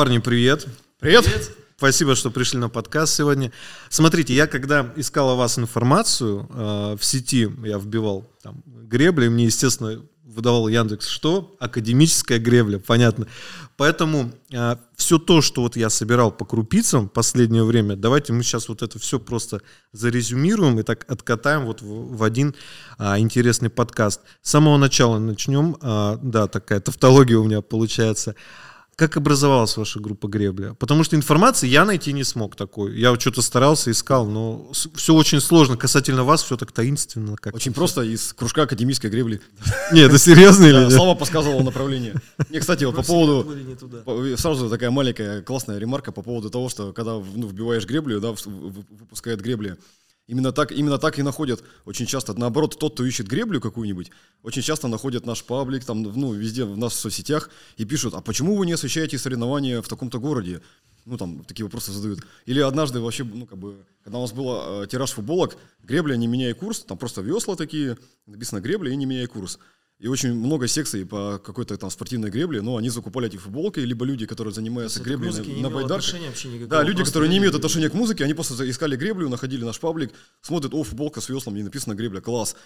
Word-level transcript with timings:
Парни, 0.00 0.16
привет. 0.16 0.66
Привет. 0.98 1.26
Привет. 1.26 1.50
Спасибо, 1.76 2.14
что 2.14 2.30
пришли 2.30 2.58
на 2.58 2.70
подкаст 2.70 3.14
сегодня. 3.14 3.52
Смотрите, 3.90 4.32
я 4.32 4.46
когда 4.46 4.90
искал 4.96 5.28
о 5.28 5.34
вас 5.34 5.58
информацию 5.58 6.48
э, 6.48 6.96
в 6.98 7.04
сети, 7.04 7.50
я 7.66 7.76
вбивал 7.76 8.26
там 8.42 8.62
гребли, 8.64 9.28
мне, 9.28 9.44
естественно, 9.44 10.02
выдавал 10.24 10.68
Яндекс 10.68 11.06
что? 11.06 11.54
Академическая 11.60 12.38
гребля, 12.38 12.78
понятно. 12.78 13.26
Поэтому 13.76 14.32
э, 14.50 14.76
все 14.96 15.18
то, 15.18 15.42
что 15.42 15.60
вот 15.60 15.76
я 15.76 15.90
собирал 15.90 16.32
по 16.32 16.46
крупицам 16.46 17.10
в 17.10 17.12
последнее 17.12 17.64
время, 17.64 17.94
давайте 17.94 18.32
мы 18.32 18.42
сейчас 18.42 18.70
вот 18.70 18.80
это 18.80 18.98
все 18.98 19.18
просто 19.18 19.60
зарезюмируем 19.92 20.78
и 20.78 20.82
так 20.82 21.04
откатаем 21.10 21.66
вот 21.66 21.82
в, 21.82 22.16
в 22.16 22.22
один 22.22 22.54
а, 22.96 23.18
интересный 23.18 23.68
подкаст. 23.68 24.22
С 24.40 24.50
самого 24.50 24.78
начала 24.78 25.18
начнем. 25.18 25.76
А, 25.82 26.18
да, 26.22 26.46
такая 26.46 26.80
тавтология 26.80 27.36
у 27.36 27.44
меня 27.44 27.60
получается. 27.60 28.34
Как 29.00 29.16
образовалась 29.16 29.78
ваша 29.78 29.98
группа 29.98 30.28
гребля? 30.28 30.74
Потому 30.74 31.04
что 31.04 31.16
информации 31.16 31.66
я 31.66 31.86
найти 31.86 32.12
не 32.12 32.22
смог 32.22 32.54
такой. 32.54 33.00
Я 33.00 33.18
что-то 33.18 33.40
старался, 33.40 33.90
искал, 33.90 34.26
но 34.26 34.70
все 34.94 35.14
очень 35.14 35.40
сложно. 35.40 35.78
Касательно 35.78 36.22
вас 36.22 36.42
все 36.42 36.58
так 36.58 36.70
таинственно. 36.70 37.34
Как 37.36 37.54
Очень 37.54 37.72
просто 37.72 38.02
из 38.02 38.34
кружка 38.34 38.64
академической 38.64 39.06
гребли. 39.06 39.40
Не, 39.90 40.02
это 40.02 40.18
серьезно 40.18 40.66
или 40.66 40.80
нет? 40.80 40.92
Слава 40.92 41.14
подсказывал 41.14 41.62
направление. 41.62 42.12
Не, 42.50 42.60
кстати, 42.60 42.84
вот 42.84 42.94
по 42.94 43.02
поводу... 43.02 43.50
Сразу 44.36 44.68
такая 44.68 44.90
маленькая 44.90 45.40
классная 45.40 45.78
ремарка 45.78 46.12
по 46.12 46.20
поводу 46.20 46.50
того, 46.50 46.68
что 46.68 46.92
когда 46.92 47.12
ну, 47.12 47.48
вбиваешь 47.48 47.86
греблю, 47.86 48.20
да, 48.20 48.34
выпускает 48.44 49.40
гребли, 49.40 49.78
именно 50.30 50.52
так, 50.52 50.70
именно 50.70 50.98
так 50.98 51.18
и 51.18 51.22
находят 51.22 51.62
очень 51.84 52.06
часто. 52.06 52.38
Наоборот, 52.38 52.78
тот, 52.78 52.94
кто 52.94 53.04
ищет 53.04 53.26
греблю 53.26 53.60
какую-нибудь, 53.60 54.10
очень 54.42 54.62
часто 54.62 54.86
находят 54.86 55.26
наш 55.26 55.42
паблик, 55.42 55.84
там, 55.84 56.02
ну, 56.02 56.32
везде 56.32 56.64
в 56.64 56.78
нас 56.78 56.92
в 56.92 56.98
соцсетях 56.98 57.50
и 57.76 57.84
пишут, 57.84 58.14
а 58.14 58.20
почему 58.20 58.56
вы 58.56 58.64
не 58.64 58.72
освещаете 58.72 59.18
соревнования 59.18 59.82
в 59.82 59.88
таком-то 59.88 60.20
городе? 60.20 60.62
Ну, 61.04 61.16
там, 61.16 61.44
такие 61.44 61.64
вопросы 61.64 61.90
задают. 61.92 62.20
Или 62.46 62.60
однажды 62.60 63.00
вообще, 63.00 63.24
ну, 63.24 63.46
как 63.46 63.58
бы, 63.58 63.84
когда 64.04 64.18
у 64.18 64.22
нас 64.22 64.32
был 64.32 64.82
э, 64.82 64.86
тираж 64.86 65.10
футболок, 65.10 65.56
гребля, 65.82 66.16
не 66.16 66.28
меняя 66.28 66.54
курс, 66.54 66.84
там 66.84 66.96
просто 66.96 67.22
весла 67.22 67.56
такие, 67.56 67.98
написано 68.26 68.60
гребля 68.60 68.92
и 68.92 68.96
не 68.96 69.06
меняя 69.06 69.26
курс. 69.26 69.58
И 70.00 70.08
очень 70.08 70.32
много 70.32 70.66
секций 70.66 71.04
по 71.04 71.38
какой-то 71.38 71.76
там 71.76 71.90
спортивной 71.90 72.30
гребле, 72.30 72.62
но 72.62 72.78
они 72.78 72.88
закупали 72.88 73.26
эти 73.26 73.36
футболки, 73.36 73.80
либо 73.80 74.06
люди, 74.06 74.24
которые 74.24 74.54
занимаются 74.54 75.02
греблей 75.02 75.30
на, 75.30 75.40
не 75.40 75.60
на 75.60 75.68
байдарках. 75.68 76.14
Да, 76.68 76.82
люди, 76.82 77.04
которые 77.04 77.28
не 77.28 77.36
имеют 77.36 77.54
отношения 77.54 77.90
к 77.90 77.94
музыке, 77.94 78.24
они 78.24 78.32
просто 78.32 78.68
искали 78.70 78.96
греблю, 78.96 79.28
находили 79.28 79.62
наш 79.62 79.78
паблик, 79.78 80.10
смотрят, 80.40 80.72
о, 80.72 80.82
футболка 80.84 81.20
с 81.20 81.28
веслом, 81.28 81.54
и 81.56 81.62
написано 81.62 81.94
гребля, 81.94 82.22
класс. 82.22 82.56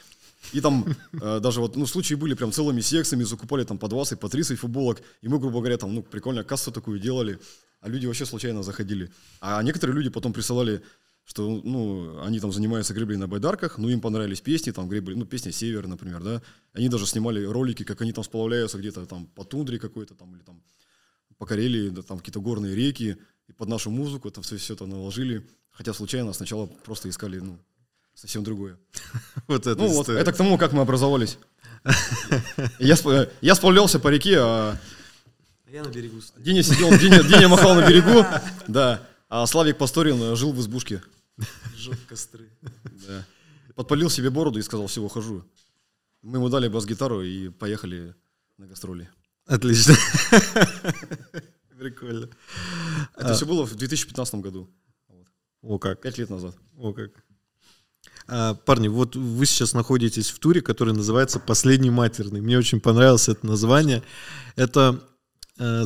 И 0.53 0.61
там 0.61 0.87
э, 1.13 1.41
даже 1.41 1.61
вот, 1.61 1.75
ну, 1.75 1.87
случаи 1.87 2.15
были 2.15 2.35
прям 2.35 2.53
целыми 2.53 2.81
секциями, 2.81 3.25
закупали 3.25 3.65
там 3.65 3.79
по 3.79 3.89
20, 3.89 4.21
по 4.21 4.29
30 4.29 4.57
футболок, 4.57 5.03
и 5.21 5.27
мы, 5.27 5.41
грубо 5.41 5.59
говоря, 5.59 5.77
там, 5.77 5.93
ну, 5.93 6.03
прикольно 6.03 6.45
кассу 6.45 6.71
такую 6.71 7.01
делали, 7.01 7.41
а 7.81 7.89
люди 7.89 8.07
вообще 8.07 8.27
случайно 8.27 8.63
заходили. 8.63 9.11
А 9.41 9.61
некоторые 9.63 9.97
люди 9.97 10.09
потом 10.09 10.33
присылали, 10.33 10.83
что, 11.25 11.49
ну, 11.65 12.23
они 12.23 12.39
там 12.39 12.53
занимаются 12.53 12.93
греблей 12.93 13.17
на 13.17 13.27
байдарках, 13.27 13.79
ну, 13.79 13.89
им 13.89 14.01
понравились 14.01 14.41
песни, 14.41 14.73
там, 14.73 14.89
гребли, 14.89 15.15
ну, 15.15 15.25
песня 15.25 15.53
«Север», 15.53 15.87
например, 15.87 16.23
да, 16.23 16.43
они 16.75 16.89
даже 16.89 17.07
снимали 17.07 17.45
ролики, 17.45 17.83
как 17.83 18.03
они 18.03 18.13
там 18.13 18.25
сплавляются 18.25 18.79
где-то 18.79 19.07
там 19.07 19.27
по 19.27 19.45
тундре 19.45 19.79
какой-то 19.79 20.15
там, 20.15 20.35
или 20.35 20.43
там 20.43 20.63
по 21.39 21.47
Карелии, 21.47 21.89
да, 21.89 22.03
там 22.03 22.19
какие-то 22.19 22.41
горные 22.41 22.75
реки, 22.75 23.17
и 23.49 23.53
под 23.53 23.69
нашу 23.69 23.91
музыку 23.91 24.29
это 24.29 24.43
все, 24.43 24.57
все 24.57 24.75
это 24.75 24.87
наложили, 24.87 25.47
хотя 25.71 25.95
случайно 25.95 26.33
сначала 26.35 26.67
просто 26.67 27.09
искали, 27.09 27.39
ну, 27.39 27.59
совсем 28.15 28.45
другое. 28.45 28.79
Вот 29.49 29.67
это 29.67 29.81
Ну 29.81 29.89
вот, 29.89 30.09
это 30.09 30.33
к 30.33 30.37
тому, 30.37 30.59
как 30.59 30.73
мы 30.73 30.83
образовались. 30.83 31.39
Я, 32.79 32.95
сп- 32.95 33.31
я 33.41 33.55
сплавлялся 33.55 33.99
по 33.99 34.09
реке, 34.09 34.39
а 34.41 34.79
Я 35.71 35.83
на 35.83 35.89
берегу. 35.89 36.21
Диня 36.39 36.63
сидел, 36.63 36.91
Диня, 36.99 37.23
Диня 37.23 37.49
махал 37.49 37.75
на 37.75 37.87
берегу, 37.87 38.25
да, 38.69 39.07
а 39.29 39.47
Славик 39.47 39.77
Пасторин 39.79 40.37
жил 40.37 40.53
в 40.53 40.61
избушке. 40.61 41.03
Жег 41.77 41.99
костры. 42.07 42.51
Да. 43.07 43.27
Подпалил 43.75 44.11
себе 44.11 44.31
бороду 44.31 44.59
и 44.59 44.63
сказал, 44.63 44.87
все, 44.87 45.03
ухожу. 45.03 45.45
Мы 46.23 46.39
ему 46.39 46.49
дали 46.49 46.69
бас-гитару 46.69 47.23
и 47.23 47.49
поехали 47.51 48.15
на 48.57 48.67
гастроли. 48.67 49.11
Отлично. 49.47 49.95
Прикольно. 51.79 52.31
Это 53.17 53.35
все 53.35 53.47
было 53.47 53.67
в 53.67 53.75
2015 53.75 54.37
году, 54.37 54.71
О 55.61 55.79
как. 55.79 56.01
пять 56.01 56.19
лет 56.19 56.31
назад. 56.31 56.57
О 56.79 56.93
как. 56.93 57.25
А, 58.27 58.55
парни, 58.55 58.89
вот 58.89 59.17
вы 59.17 59.45
сейчас 59.45 59.75
находитесь 59.75 60.31
в 60.31 60.39
туре, 60.39 60.63
который 60.63 60.95
называется 60.95 61.41
«Последний 61.41 61.91
матерный». 61.91 62.41
Мне 62.41 62.57
очень 62.57 62.81
понравилось 62.81 63.29
это 63.29 63.47
название. 63.47 64.03
Это, 64.57 65.03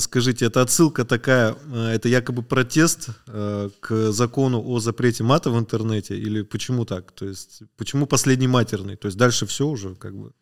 скажите, 0.00 0.46
это 0.46 0.62
отсылка 0.62 1.04
такая, 1.04 1.54
э, 1.72 1.88
это 1.94 2.08
якобы 2.08 2.42
протест 2.42 3.10
э, 3.26 3.70
к 3.80 4.12
закону 4.12 4.62
о 4.66 4.80
запрете 4.80 5.24
мата 5.24 5.50
в 5.50 5.58
интернете? 5.58 6.18
Или 6.18 6.42
почему 6.42 6.84
так? 6.86 7.12
То 7.12 7.26
есть, 7.26 7.62
почему 7.76 8.06
«Последний 8.06 8.48
матерный»? 8.48 8.96
То 8.96 9.06
есть, 9.06 9.18
дальше 9.18 9.46
все 9.46 9.66
уже, 9.66 9.94
как 9.94 10.16
бы, 10.16 10.32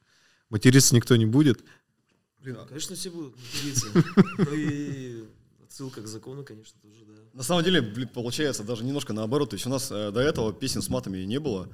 материться 0.48 0.94
никто 0.94 1.16
не 1.16 1.26
будет? 1.26 1.64
Блин, 2.40 2.56
конечно, 2.68 2.94
все 2.94 3.10
будут 3.10 3.34
материться. 3.36 3.86
Ну 4.38 4.54
и 4.54 5.24
отсылка 5.64 6.02
к 6.02 6.06
закону, 6.06 6.44
конечно, 6.44 6.80
тоже, 6.80 7.04
да. 7.04 7.14
На 7.32 7.42
самом 7.42 7.64
деле, 7.64 7.82
блин, 7.82 8.08
получается 8.08 8.62
даже 8.62 8.84
немножко 8.84 9.12
наоборот. 9.12 9.50
То 9.50 9.54
есть 9.56 9.66
у 9.66 9.70
нас 9.70 9.90
э, 9.90 10.12
до 10.12 10.20
этого 10.20 10.52
песен 10.52 10.82
с 10.82 10.88
матами 10.88 11.18
не 11.24 11.40
было, 11.40 11.68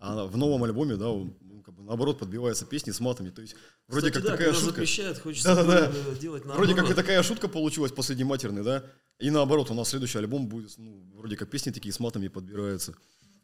а 0.00 0.26
в 0.26 0.36
новом 0.36 0.64
альбоме, 0.64 0.96
да, 0.96 1.06
ну, 1.06 1.36
бы 1.76 1.82
наоборот 1.84 2.18
подбиваются 2.18 2.64
песни 2.64 2.90
с 2.90 3.00
матами. 3.00 3.30
То 3.30 3.42
есть 3.42 3.54
вроде 3.88 4.08
Кстати, 4.10 4.14
как 4.14 4.22
да, 4.24 4.30
такая 4.32 4.46
когда 4.48 4.60
шутка. 4.60 4.74
запрещают, 4.74 5.18
хочется 5.18 5.54
Да-да-да. 5.54 5.90
было 5.90 6.14
делать 6.14 6.44
наоборот. 6.44 6.66
Вроде 6.66 6.80
как 6.80 6.90
и 6.90 6.94
такая 6.94 7.22
шутка 7.22 7.48
получилась 7.48 7.92
последний 7.92 8.24
матерный, 8.24 8.62
да? 8.62 8.84
И 9.18 9.30
наоборот, 9.30 9.70
у 9.70 9.74
нас 9.74 9.88
следующий 9.88 10.18
альбом 10.18 10.48
будет, 10.48 10.76
ну, 10.78 11.10
вроде 11.14 11.36
как 11.36 11.50
песни 11.50 11.70
такие 11.70 11.92
с 11.92 12.00
матами 12.00 12.28
подбираются. 12.28 12.94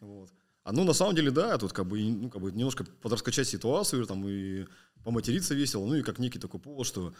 Вот. 0.01 0.31
А 0.65 0.73
ну, 0.73 0.85
на 0.85 0.93
самом 0.93 1.15
деле, 1.15 1.31
да, 1.31 1.59
тут 1.59 1.73
как 1.73 1.87
бы, 1.87 2.01
и, 2.01 2.11
ну, 2.11 2.31
как 2.31 2.41
бы 2.41 2.53
немножко 2.53 2.85
подраскачать 2.85 3.49
ситуацию, 3.49 4.07
там, 4.07 4.27
и 4.29 4.67
поматериться 5.03 5.55
весело, 5.55 5.87
ну, 5.87 5.95
и 5.97 6.03
как 6.03 6.19
некий 6.19 6.39
такой 6.39 6.61
повод, 6.61 6.87
что 6.87 7.13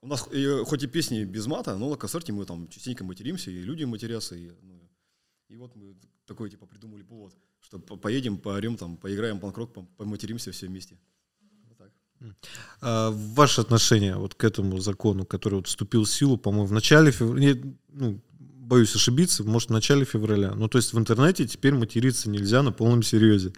у 0.00 0.06
нас 0.06 0.28
э, 0.30 0.64
хоть 0.64 0.82
и 0.82 0.86
песни 0.86 1.24
без 1.24 1.46
мата, 1.46 1.76
но 1.76 1.90
на 1.90 1.96
концерте 1.96 2.32
мы 2.32 2.44
там 2.44 2.68
частенько 2.68 3.04
материмся, 3.04 3.50
и 3.50 3.60
люди 3.60 3.84
матерятся, 3.84 4.36
и, 4.36 4.52
ну, 4.62 4.80
и 5.48 5.56
вот 5.56 5.74
мы 5.74 5.96
такой, 6.26 6.50
типа, 6.50 6.66
придумали 6.66 7.02
повод, 7.02 7.34
что 7.68 7.78
по- 7.78 7.96
поедем, 7.96 8.38
поорем, 8.38 8.76
там, 8.76 8.96
поиграем 8.96 9.38
панк-рок, 9.40 9.76
пом- 9.76 9.86
поматеримся 9.96 10.52
все 10.52 10.66
вместе. 10.66 10.96
А 12.80 13.10
ваше 13.10 13.60
отношение 13.60 14.16
вот 14.16 14.34
к 14.34 14.42
этому 14.42 14.78
закону, 14.78 15.24
который 15.24 15.56
вот 15.56 15.66
вступил 15.66 16.04
в 16.04 16.10
силу, 16.10 16.36
по-моему, 16.38 16.66
в 16.66 16.72
начале 16.72 17.12
февраля, 17.12 17.54
ну, 17.92 18.20
боюсь 18.38 18.94
ошибиться, 18.96 19.44
может, 19.44 19.68
в 19.68 19.72
начале 19.72 20.04
февраля. 20.04 20.52
Ну, 20.54 20.68
то 20.68 20.78
есть 20.78 20.94
в 20.94 20.98
интернете 20.98 21.46
теперь 21.46 21.74
материться 21.74 22.30
нельзя 22.30 22.62
на 22.62 22.72
полном 22.72 23.02
серьезе. 23.02 23.52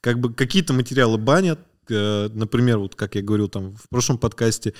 Как 0.00 0.20
бы 0.20 0.32
какие-то 0.32 0.74
материалы 0.74 1.18
банят, 1.18 1.58
например, 1.88 2.78
вот 2.78 2.94
как 2.94 3.14
я 3.14 3.22
говорил 3.22 3.48
там 3.48 3.74
в 3.76 3.88
прошлом 3.88 4.18
подкасте, 4.18 4.74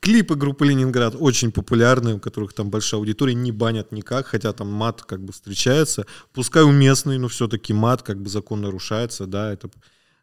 клипы 0.00 0.34
группы 0.34 0.66
Ленинград 0.66 1.14
очень 1.18 1.52
популярные, 1.52 2.16
у 2.16 2.20
которых 2.20 2.52
там 2.52 2.70
большая 2.70 3.00
аудитория, 3.00 3.34
не 3.34 3.52
банят 3.52 3.92
никак, 3.92 4.26
хотя 4.26 4.52
там 4.52 4.68
мат 4.68 5.02
как 5.02 5.22
бы 5.22 5.32
встречается. 5.32 6.06
Пускай 6.32 6.62
уместный, 6.62 7.18
но 7.18 7.28
все-таки 7.28 7.72
мат 7.72 8.02
как 8.02 8.20
бы 8.20 8.28
закон 8.28 8.60
нарушается, 8.60 9.26
да, 9.26 9.52
это 9.52 9.70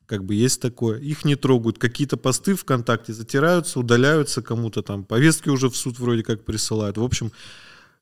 как 0.08 0.24
бы 0.24 0.34
есть 0.34 0.62
такое. 0.62 1.00
Их 1.00 1.26
не 1.26 1.36
трогают. 1.36 1.78
Какие-то 1.78 2.18
посты 2.18 2.56
ВКонтакте 2.56 3.14
затираются, 3.14 3.80
удаляются 3.80 4.42
кому-то 4.42 4.82
там. 4.82 5.04
Повестки 5.04 5.50
уже 5.50 5.70
в 5.70 5.76
суд 5.76 6.00
вроде 6.00 6.24
как 6.24 6.46
присылают. 6.46 6.98
В 6.98 7.04
общем, 7.04 7.32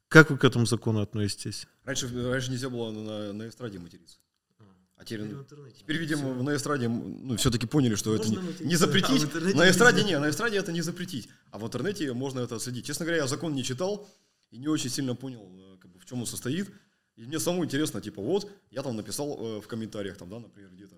как 0.07 0.29
вы 0.29 0.37
к 0.37 0.43
этому 0.43 0.65
закону 0.67 1.01
относитесь? 1.01 1.67
Раньше, 1.83 2.07
раньше 2.29 2.51
нельзя 2.51 2.69
было 2.69 2.91
на, 2.91 3.33
на 3.33 3.49
эстраде 3.49 3.79
материться. 3.79 4.17
А 4.97 5.03
теперь, 5.03 5.23
Теперь 5.23 5.35
в 5.35 5.41
интернете. 5.41 5.75
теперь, 5.79 5.97
видимо, 5.97 6.33
на 6.43 6.55
эстраде 6.55 6.87
ну, 6.87 7.35
все-таки 7.37 7.67
поняли, 7.67 7.95
что 7.95 8.15
это 8.15 8.23
Можно 8.27 8.39
не, 8.39 8.45
материться, 8.47 8.63
не 8.65 8.73
а 8.75 8.77
запретить. 8.77 9.23
интернете 9.23 9.57
на 9.57 9.69
эстраде 9.69 9.97
нельзя. 10.03 10.09
не, 10.09 10.19
на 10.19 10.29
эстраде 10.29 10.57
это 10.57 10.71
не 10.71 10.81
запретить. 10.81 11.29
А 11.51 11.57
в 11.59 11.65
интернете 11.65 12.13
можно 12.13 12.39
это 12.39 12.55
отследить. 12.55 12.85
Честно 12.85 13.05
говоря, 13.05 13.21
я 13.23 13.27
закон 13.27 13.53
не 13.53 13.63
читал 13.63 14.07
и 14.51 14.57
не 14.57 14.67
очень 14.69 14.89
сильно 14.89 15.13
понял, 15.15 15.51
э, 15.53 15.77
как 15.81 15.91
бы, 15.91 15.99
в 15.99 16.05
чем 16.05 16.21
он 16.21 16.25
состоит. 16.25 16.71
И 17.17 17.25
мне 17.25 17.39
самому 17.39 17.65
интересно, 17.65 17.99
типа, 18.01 18.21
вот, 18.21 18.49
я 18.71 18.83
там 18.83 18.95
написал 18.95 19.37
э, 19.39 19.61
в 19.61 19.67
комментариях, 19.67 20.17
там, 20.17 20.29
да, 20.29 20.39
например, 20.39 20.69
где-то, 20.71 20.95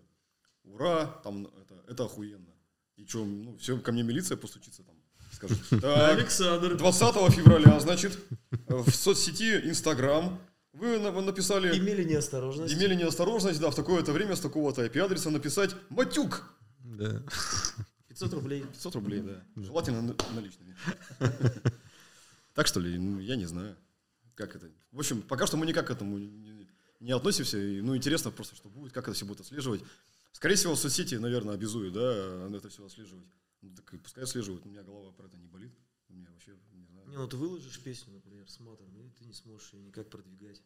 ура, 0.64 1.06
там, 1.24 1.48
это, 1.62 1.84
это 1.88 2.06
охуенно. 2.06 2.54
И 2.98 3.06
что, 3.06 3.26
ну, 3.26 3.58
все, 3.58 3.78
ко 3.80 3.92
мне 3.92 4.04
милиция 4.04 4.38
постучится 4.38 4.84
там, 4.84 4.96
скажет, 5.32 5.58
так, 5.82 6.18
Александр. 6.18 6.78
20 6.78 7.34
февраля, 7.34 7.80
значит, 7.80 8.18
в 8.68 8.92
соцсети 8.92 9.62
Инстаграм 9.68 10.40
вы 10.74 11.00
на- 11.00 11.22
написали, 11.22 11.78
Имели 11.78 12.04
неосторожность. 12.04 12.74
имели 12.74 12.96
неосторожность, 12.96 13.60
да, 13.60 13.70
в 13.72 13.76
такое-то 13.76 14.12
время 14.14 14.36
с 14.36 14.40
такого-то 14.40 14.86
IP-адреса 14.86 15.30
написать 15.30 15.76
«Матюк». 15.90 16.44
Да. 16.80 17.24
500 18.08 18.34
рублей. 18.34 18.64
500 18.64 18.96
рублей, 18.96 19.22
да. 19.22 19.44
Желательно 19.56 20.02
на- 20.02 20.16
наличными. 20.34 20.76
Так 22.54 22.68
что 22.68 22.80
ли, 22.80 22.98
ну, 22.98 23.20
я 23.20 23.36
не 23.36 23.46
знаю, 23.46 23.76
как 24.36 24.56
это. 24.56 24.70
В 24.92 25.00
общем, 25.00 25.22
пока 25.22 25.46
что 25.46 25.58
мы 25.58 25.66
никак 25.68 25.88
к 25.88 25.92
этому 25.92 26.18
не, 26.18 26.68
не 27.00 27.12
относимся. 27.12 27.58
И, 27.58 27.82
ну, 27.82 27.96
интересно 27.96 28.32
просто, 28.32 28.56
что 28.56 28.70
будет, 28.70 28.94
как 28.94 29.08
это 29.08 29.14
все 29.16 29.26
будет 29.26 29.42
отслеживать. 29.42 29.82
Скорее 30.32 30.56
всего, 30.56 30.76
соцсети, 30.76 31.16
наверное, 31.16 31.54
обязуют, 31.56 31.94
да, 31.94 32.50
это 32.56 32.70
все 32.70 32.86
отслеживать. 32.86 33.26
Ну, 33.62 33.76
так 33.76 33.94
и 33.94 33.98
пускай 33.98 34.24
отслеживают, 34.24 34.66
у 34.66 34.70
меня 34.70 34.84
голова 34.84 35.12
про 35.12 35.26
это 35.28 35.38
не 35.38 35.48
болит. 35.48 35.72
У 36.10 36.14
меня 36.14 36.30
вообще 36.32 36.52
не 36.74 36.86
знаю. 36.86 37.08
Не, 37.10 37.16
ну 37.18 37.28
ты 37.28 37.38
выложишь 37.38 37.80
песню, 37.80 38.22
например, 38.48 38.50
с 38.50 38.60
матом, 38.60 38.96
и 38.96 39.10
ты 39.10 39.26
не 39.26 39.34
сможешь 39.34 39.74
ее 39.74 39.82
никак 39.82 40.10
продвигать. 40.10 40.62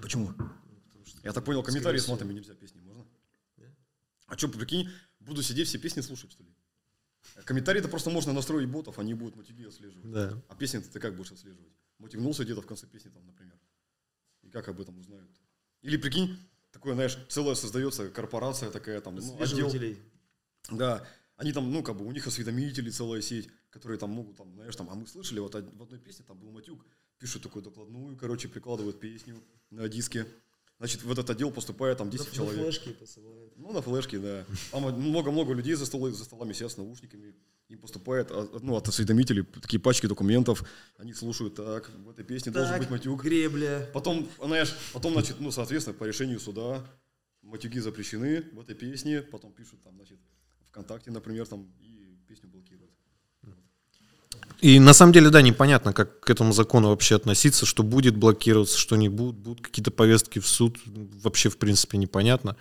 Почему? 0.00 0.32
Ну, 0.36 0.80
потому 0.86 1.04
что, 1.04 1.20
Я 1.22 1.32
так 1.32 1.44
понял, 1.44 1.62
комментарии 1.62 1.98
с 1.98 2.08
матами 2.08 2.32
нельзя 2.32 2.54
песни, 2.54 2.80
можно? 2.80 3.06
Да. 3.56 3.64
А 4.26 4.36
что, 4.36 4.48
прикинь, 4.48 4.88
буду 5.20 5.42
сидеть 5.42 5.68
все 5.68 5.78
песни 5.78 6.00
слушать, 6.00 6.32
что 6.32 6.42
ли? 6.42 6.50
Комментарии-то 7.44 7.88
просто 7.88 8.10
можно 8.10 8.32
настроить 8.32 8.68
ботов, 8.68 8.98
они 8.98 9.14
будут 9.14 9.36
матюги 9.36 9.64
отслеживать. 9.64 10.10
Да. 10.10 10.42
А 10.48 10.54
песни 10.54 10.78
ты 10.78 11.00
как 11.00 11.16
будешь 11.16 11.32
отслеживать? 11.32 11.72
Мотигнулся 11.98 12.44
где-то 12.44 12.62
в 12.62 12.66
конце 12.66 12.86
песни, 12.86 13.10
там, 13.10 13.26
например. 13.26 13.58
И 14.42 14.50
как 14.50 14.68
об 14.68 14.80
этом 14.80 14.98
узнают? 14.98 15.30
Или 15.82 15.96
прикинь, 15.96 16.38
такое, 16.70 16.94
знаешь, 16.94 17.18
целая 17.28 17.54
создается 17.54 18.10
корпорация 18.10 18.70
такая, 18.70 19.00
там, 19.00 19.16
ну, 19.16 19.40
отдел. 19.40 19.72
Да, 20.70 21.06
они 21.36 21.52
там, 21.52 21.70
ну, 21.70 21.82
как 21.82 21.96
бы, 21.96 22.06
у 22.06 22.12
них 22.12 22.26
осведомители 22.26 22.90
целая 22.90 23.20
сеть, 23.20 23.48
которые 23.70 23.98
там 23.98 24.10
могут, 24.10 24.36
там, 24.36 24.54
знаешь, 24.54 24.74
там, 24.76 24.88
а 24.88 24.94
мы 24.94 25.06
слышали, 25.06 25.40
вот 25.40 25.54
в 25.54 25.82
одной 25.82 25.98
песне 25.98 26.24
там 26.26 26.38
был 26.38 26.50
матюк, 26.50 26.84
пишут 27.18 27.42
такую 27.42 27.62
докладную, 27.62 28.16
короче, 28.16 28.48
прикладывают 28.48 29.00
песню 29.00 29.40
на 29.70 29.88
диске. 29.88 30.26
Значит, 30.78 31.02
в 31.04 31.10
этот 31.10 31.30
отдел 31.30 31.50
поступает 31.50 31.96
там 31.98 32.10
10 32.10 32.24
На- 32.26 32.30
на 32.30 32.36
человек. 32.36 32.62
флешке 32.62 32.90
посылают. 32.90 33.56
Ну, 33.56 33.72
на 33.72 33.80
флешке, 33.80 34.18
да. 34.18 34.44
Там 34.72 34.82
много-много 35.00 35.54
людей 35.54 35.74
за, 35.74 35.86
столы, 35.86 36.12
за 36.12 36.24
столами 36.24 36.52
сидят 36.52 36.72
с 36.72 36.76
наушниками. 36.76 37.34
Им 37.68 37.78
поступает 37.78 38.30
ну, 38.30 38.76
от 38.76 38.86
осведомителей 38.86 39.42
такие 39.42 39.80
пачки 39.80 40.06
документов. 40.06 40.62
Они 40.98 41.14
слушают, 41.14 41.54
так, 41.54 41.90
в 41.90 42.10
этой 42.10 42.24
песне 42.24 42.52
должен 42.52 42.70
Так, 42.72 42.80
быть 42.80 42.90
матюк. 42.90 43.22
гребля. 43.22 43.88
Потом, 43.94 44.28
знаешь, 44.40 44.76
потом, 44.92 45.14
значит, 45.14 45.40
ну, 45.40 45.50
соответственно, 45.50 45.96
по 45.96 46.04
решению 46.04 46.38
суда 46.38 46.86
матюги 47.42 47.78
запрещены 47.80 48.42
в 48.52 48.60
этой 48.60 48.74
песне. 48.74 49.22
Потом 49.22 49.52
пишут 49.52 49.80
там, 49.82 49.96
значит, 49.96 50.18
ВКонтакте, 50.68 51.10
например, 51.10 51.46
там, 51.46 51.72
и 51.80 52.18
песню 52.28 52.50
блокируют. 52.50 52.65
И 54.60 54.80
на 54.80 54.94
самом 54.94 55.12
деле, 55.12 55.30
да, 55.30 55.42
непонятно, 55.42 55.92
как 55.92 56.20
к 56.20 56.30
этому 56.30 56.52
закону 56.52 56.88
вообще 56.88 57.16
относиться, 57.16 57.66
что 57.66 57.82
будет 57.82 58.16
блокироваться, 58.16 58.78
что 58.78 58.96
не 58.96 59.08
будет, 59.08 59.36
будут 59.36 59.60
какие-то 59.60 59.90
повестки 59.90 60.38
в 60.38 60.46
суд, 60.46 60.78
вообще, 60.86 61.50
в 61.50 61.58
принципе, 61.58 61.98
непонятно. 61.98 62.56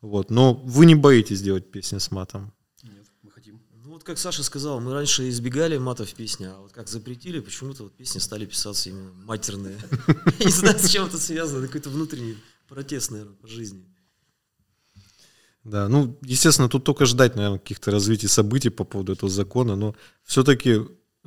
Вот. 0.00 0.30
Но 0.30 0.54
вы 0.54 0.86
не 0.86 0.94
боитесь 0.94 1.42
делать 1.42 1.70
песни 1.70 1.98
с 1.98 2.10
матом. 2.10 2.52
Нет, 2.82 3.04
мы 3.22 3.30
хотим. 3.32 3.60
Ну 3.84 3.90
вот 3.90 4.04
как 4.04 4.18
Саша 4.18 4.42
сказал, 4.44 4.80
мы 4.80 4.92
раньше 4.92 5.28
избегали 5.28 5.76
матов 5.76 6.10
в 6.10 6.14
песне, 6.14 6.48
а 6.48 6.60
вот 6.60 6.72
как 6.72 6.88
запретили, 6.88 7.40
почему-то 7.40 7.84
вот 7.84 7.96
песни 7.96 8.20
стали 8.20 8.46
писаться 8.46 8.88
именно 8.88 9.12
матерные. 9.12 9.78
Я 10.38 10.44
не 10.46 10.52
знаю, 10.52 10.78
с 10.78 10.88
чем 10.88 11.06
это 11.06 11.18
связано, 11.18 11.66
какой-то 11.66 11.90
внутренний 11.90 12.36
протест, 12.68 13.10
наверное, 13.10 13.34
по 13.34 13.48
жизни. 13.48 13.84
Да, 15.64 15.88
ну, 15.88 16.18
естественно, 16.22 16.70
тут 16.70 16.84
только 16.84 17.04
ждать, 17.04 17.36
наверное, 17.36 17.58
каких-то 17.58 17.90
развитий 17.90 18.28
событий 18.28 18.70
по 18.70 18.84
поводу 18.84 19.12
этого 19.12 19.30
закона, 19.30 19.76
но 19.76 19.94
все-таки 20.24 20.80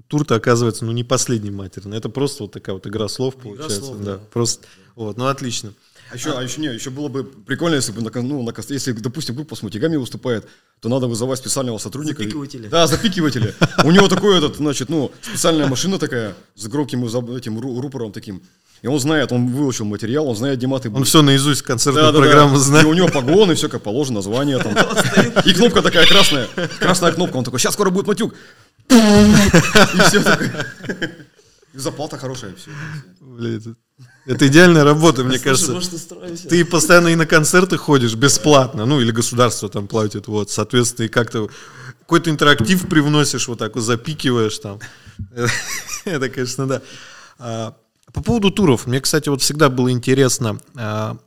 тур-то 0.07 0.35
оказывается, 0.35 0.85
ну, 0.85 0.91
не 0.91 1.03
последний 1.03 1.51
матерный. 1.51 1.97
Это 1.97 2.09
просто 2.09 2.43
вот 2.43 2.51
такая 2.51 2.73
вот 2.73 2.87
игра 2.87 3.07
слов 3.07 3.35
Игра 3.35 3.43
получается. 3.43 3.79
слов, 3.79 3.97
да. 3.99 4.17
да. 4.17 4.19
Просто, 4.31 4.65
вот, 4.95 5.17
ну, 5.17 5.27
отлично. 5.27 5.73
А 6.11 6.15
еще, 6.15 6.37
а 6.37 6.43
еще, 6.43 6.61
не, 6.61 6.67
еще 6.67 6.89
было 6.91 7.07
бы 7.07 7.23
прикольно, 7.23 7.75
если 7.75 7.91
бы, 7.91 8.01
на, 8.01 8.21
ну, 8.21 8.43
на, 8.43 8.53
если, 8.69 8.91
допустим, 8.91 9.35
группа 9.35 9.55
с 9.55 9.63
мутигами 9.63 9.95
выступает, 9.95 10.47
то 10.79 10.89
надо 10.89 11.07
вызывать 11.07 11.39
специального 11.39 11.77
сотрудника. 11.79 12.21
Запикивателя. 12.21 12.69
Да, 12.69 12.85
запикивателя. 12.87 13.55
У 13.83 13.91
него 13.91 14.07
такой 14.07 14.37
этот, 14.37 14.57
значит, 14.57 14.89
ну, 14.89 15.11
специальная 15.21 15.67
машина 15.67 15.97
такая 15.97 16.35
с 16.55 16.67
громким 16.67 17.03
этим 17.05 17.57
ру- 17.57 17.79
рупором 17.81 18.11
таким. 18.11 18.43
И 18.83 18.87
он 18.87 18.99
знает, 18.99 19.31
он 19.31 19.47
выучил 19.47 19.85
материал, 19.85 20.27
он 20.27 20.35
знает, 20.35 20.57
где 20.57 20.67
маты 20.67 20.91
Он 20.91 21.05
все 21.05 21.21
наизусть 21.21 21.61
концертную 21.61 22.07
Да, 22.07 22.11
да, 22.11 22.17
да. 22.19 22.25
программу 22.25 22.57
И 22.57 22.59
знает. 22.59 22.85
у 22.85 22.93
него 22.93 23.07
погоны, 23.07 23.55
все 23.55 23.69
как 23.69 23.81
положено, 23.81 24.15
название 24.15 24.59
там. 24.59 24.73
И 25.45 25.53
кнопка 25.53 25.81
такая 25.81 26.05
красная, 26.05 26.47
красная 26.79 27.13
кнопка. 27.13 27.37
Он 27.37 27.45
такой, 27.45 27.59
сейчас 27.59 27.73
скоро 27.75 27.91
будет 27.91 28.07
матюк. 28.07 28.35
И 28.89 29.99
все 30.07 30.23
такое. 30.23 30.67
Зарплата 31.73 32.17
хорошая, 32.19 32.53
все. 32.55 32.69
Блин, 33.19 33.57
это, 33.57 33.75
это 34.27 34.47
идеальная 34.47 34.83
работа, 34.83 35.23
мне 35.23 35.39
кажется. 35.39 35.79
Ты 36.47 36.65
постоянно 36.65 37.07
и 37.07 37.15
на 37.15 37.25
концерты 37.25 37.77
ходишь 37.77 38.13
бесплатно, 38.13 38.85
ну 38.85 39.01
или 39.01 39.11
государство 39.11 39.69
там 39.69 39.87
платит, 39.87 40.27
вот, 40.27 40.51
соответственно, 40.51 41.05
и 41.07 41.09
как-то 41.09 41.49
какой-то 42.01 42.29
интерактив 42.29 42.87
привносишь, 42.87 43.47
вот 43.47 43.57
так 43.59 43.75
вот 43.75 43.81
запикиваешь 43.81 44.59
там. 44.59 44.79
Это, 46.05 46.29
конечно, 46.29 46.67
да. 46.67 46.81
А, 47.39 47.75
По 48.13 48.21
поводу 48.21 48.51
туров, 48.51 48.85
мне, 48.85 49.01
кстати, 49.01 49.29
вот 49.29 49.41
всегда 49.41 49.69
было 49.69 49.89
интересно 49.89 50.59
а, 50.75 51.17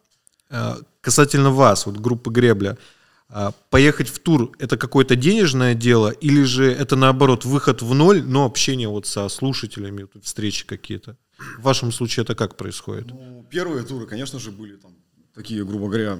а, 0.48 0.78
касательно 1.00 1.50
вас, 1.50 1.86
вот 1.86 1.96
группы 1.96 2.30
Гребля. 2.30 2.78
А, 3.28 3.52
Поехать 3.70 4.08
в 4.08 4.18
тур– 4.20 4.52
это 4.58 4.76
какое-то 4.76 5.16
денежное 5.16 5.74
дело, 5.74 6.10
или 6.10 6.42
же 6.44 6.70
это 6.70 6.96
наоборот 6.96 7.44
выход 7.44 7.82
в 7.82 7.92
ноль, 7.94 8.22
но 8.22 8.44
общение 8.44 8.88
вот 8.88 9.06
со 9.06 9.28
слушателями, 9.28 10.06
встречи 10.22 10.64
какие-то? 10.64 11.16
В 11.58 11.62
вашем 11.62 11.92
случае 11.92 12.22
это 12.24 12.34
как 12.34 12.56
происходит? 12.56 13.08
Ну, 13.08 13.44
первые 13.50 13.84
туры, 13.84 14.06
конечно 14.06 14.38
же, 14.38 14.50
были 14.52 14.76
там 14.76 14.92
такие, 15.34 15.64
грубо 15.64 15.86
говоря, 15.88 16.18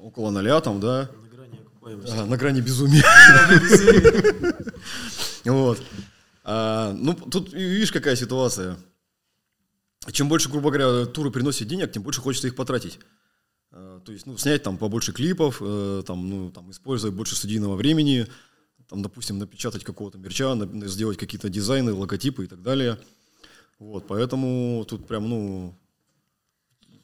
около 0.00 0.30
ноля 0.30 0.60
там, 0.60 0.80
да, 0.80 1.10
На 1.20 1.28
грани 1.36 1.58
окупаемости. 1.58 2.12
Ага, 2.12 2.24
на 2.26 2.36
грани 2.36 2.60
безумия. 2.60 3.04
Вот. 5.44 5.82
А, 6.44 6.92
Ну, 6.92 7.14
тут 7.14 7.52
видишь, 7.52 7.92
какая 7.92 8.16
ситуация. 8.16 8.76
Чем 10.12 10.28
больше, 10.28 10.48
грубо 10.48 10.70
говоря, 10.70 11.06
туры 11.06 11.30
приносят 11.30 11.68
денег, 11.68 11.92
тем 11.92 12.02
больше 12.02 12.20
хочется 12.20 12.46
их 12.48 12.54
потратить. 12.54 12.98
А, 13.70 14.00
То 14.00 14.12
есть, 14.12 14.26
ну, 14.26 14.36
снять 14.38 14.62
там 14.62 14.78
побольше 14.78 15.12
клипов, 15.12 15.58
э, 15.60 16.02
там, 16.06 16.28
ну, 16.28 16.50
там, 16.50 16.70
использовать 16.70 17.14
больше 17.14 17.36
студийного 17.36 17.76
времени, 17.76 18.26
там, 18.88 19.02
допустим, 19.02 19.38
напечатать 19.38 19.84
какого-то 19.84 20.18
мерча, 20.18 20.56
сделать 20.88 21.18
какие-то 21.18 21.48
дизайны, 21.50 21.92
логотипы 21.92 22.44
и 22.44 22.46
так 22.46 22.62
далее. 22.62 22.98
Вот, 23.78 24.06
поэтому 24.08 24.84
тут 24.88 25.06
прям, 25.06 25.28
ну, 25.28 25.74